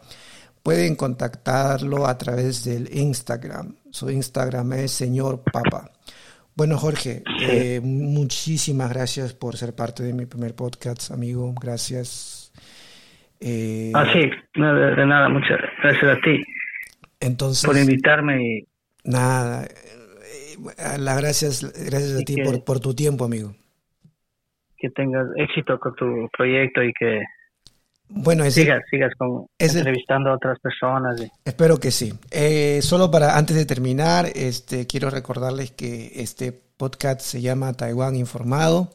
pueden 0.62 0.96
contactarlo 0.96 2.06
a 2.06 2.16
través 2.18 2.64
del 2.64 2.88
Instagram. 2.92 3.76
Su 3.90 4.10
Instagram 4.10 4.72
es 4.74 4.92
señor 4.92 5.42
papa. 5.42 5.90
Bueno, 6.56 6.78
Jorge, 6.78 7.22
eh, 7.40 7.80
muchísimas 7.82 8.90
gracias 8.90 9.34
por 9.34 9.56
ser 9.56 9.74
parte 9.74 10.04
de 10.04 10.12
mi 10.12 10.26
primer 10.26 10.54
podcast, 10.54 11.10
amigo. 11.10 11.52
Gracias. 11.60 12.52
Eh, 13.40 13.90
ah, 13.94 14.06
sí, 14.12 14.20
de, 14.20 15.06
nada, 15.06 15.28
muchas 15.28 15.58
gracias 15.82 16.16
a 16.16 16.20
ti. 16.20 16.42
Entonces, 17.18 17.66
por 17.66 17.76
invitarme. 17.76 18.66
Nada, 19.02 19.64
eh, 19.64 20.98
las 20.98 21.18
gracias, 21.18 21.72
gracias 21.90 22.20
a 22.20 22.24
ti 22.24 22.36
por, 22.42 22.64
por 22.64 22.80
tu 22.80 22.94
tiempo, 22.94 23.24
amigo. 23.24 23.54
Que 24.84 24.90
tengas 24.90 25.28
éxito 25.36 25.78
con 25.78 25.94
tu 25.94 26.28
proyecto 26.36 26.82
y 26.82 26.92
que 26.92 27.22
bueno, 28.08 28.48
sigas, 28.50 28.82
sigas 28.90 29.14
con, 29.16 29.46
entrevistando 29.58 30.28
a 30.28 30.34
otras 30.34 30.58
personas. 30.60 31.18
Espero 31.42 31.78
que 31.78 31.90
sí. 31.90 32.12
Eh, 32.30 32.80
solo 32.82 33.10
para 33.10 33.38
antes 33.38 33.56
de 33.56 33.64
terminar, 33.64 34.26
este, 34.34 34.86
quiero 34.86 35.08
recordarles 35.08 35.70
que 35.70 36.12
este 36.16 36.52
podcast 36.52 37.22
se 37.22 37.40
llama 37.40 37.72
Taiwán 37.72 38.14
Informado 38.14 38.90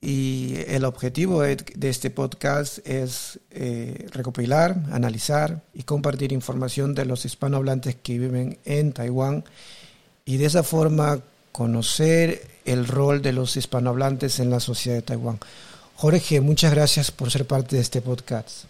y 0.00 0.54
el 0.68 0.84
objetivo 0.84 1.42
de, 1.42 1.56
este 1.82 2.10
podcast 2.10 2.78
es 2.86 3.40
eh, 3.50 4.06
recopilar, 4.12 4.76
analizar 4.92 5.62
y 5.74 5.82
compartir 5.82 6.32
información 6.32 6.94
de 6.94 7.06
los 7.06 7.24
hispanohablantes 7.24 7.96
que 7.96 8.20
viven 8.20 8.58
en 8.64 8.92
Taiwán 8.92 9.42
y 10.24 10.36
de 10.36 10.44
esa 10.44 10.62
forma 10.62 11.18
conocer 11.56 12.42
el 12.66 12.86
rol 12.86 13.22
de 13.22 13.32
los 13.32 13.56
hispanohablantes 13.56 14.40
en 14.40 14.50
la 14.50 14.60
sociedad 14.60 14.98
de 14.98 15.02
Taiwán. 15.02 15.38
Jorge, 15.94 16.42
muchas 16.42 16.74
gracias 16.74 17.10
por 17.10 17.30
ser 17.30 17.46
parte 17.46 17.76
de 17.76 17.82
este 17.82 18.02
podcast. 18.02 18.66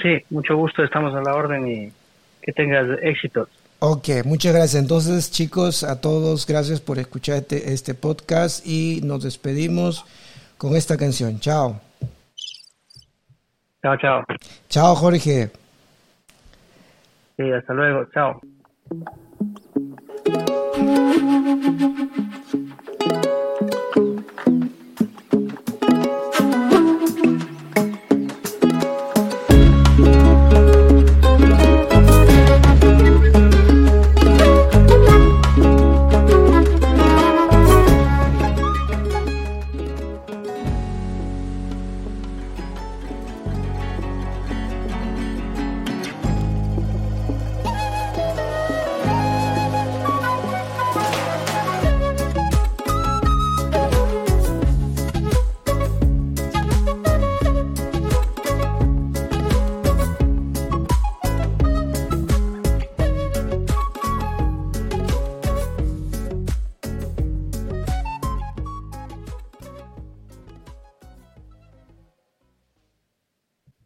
Sí, 0.00 0.24
mucho 0.30 0.56
gusto, 0.56 0.82
estamos 0.82 1.14
a 1.14 1.20
la 1.20 1.34
orden 1.34 1.68
y 1.68 1.92
que 2.40 2.52
tengas 2.52 2.86
éxito. 3.02 3.46
Ok, 3.80 4.08
muchas 4.24 4.54
gracias. 4.54 4.82
Entonces, 4.82 5.30
chicos, 5.30 5.84
a 5.84 6.00
todos, 6.00 6.46
gracias 6.46 6.80
por 6.80 6.98
escuchar 6.98 7.36
este, 7.36 7.74
este 7.74 7.92
podcast 7.92 8.66
y 8.66 9.02
nos 9.02 9.24
despedimos 9.24 10.06
con 10.56 10.74
esta 10.74 10.96
canción. 10.96 11.38
Chao. 11.38 11.78
Chao, 13.82 13.96
chao. 13.98 14.24
Chao, 14.70 14.94
Jorge. 14.94 15.50
Sí, 17.36 17.52
hasta 17.52 17.74
luego. 17.74 18.06
Chao. 18.14 18.40
Thank 20.96 22.16
you. 22.18 22.35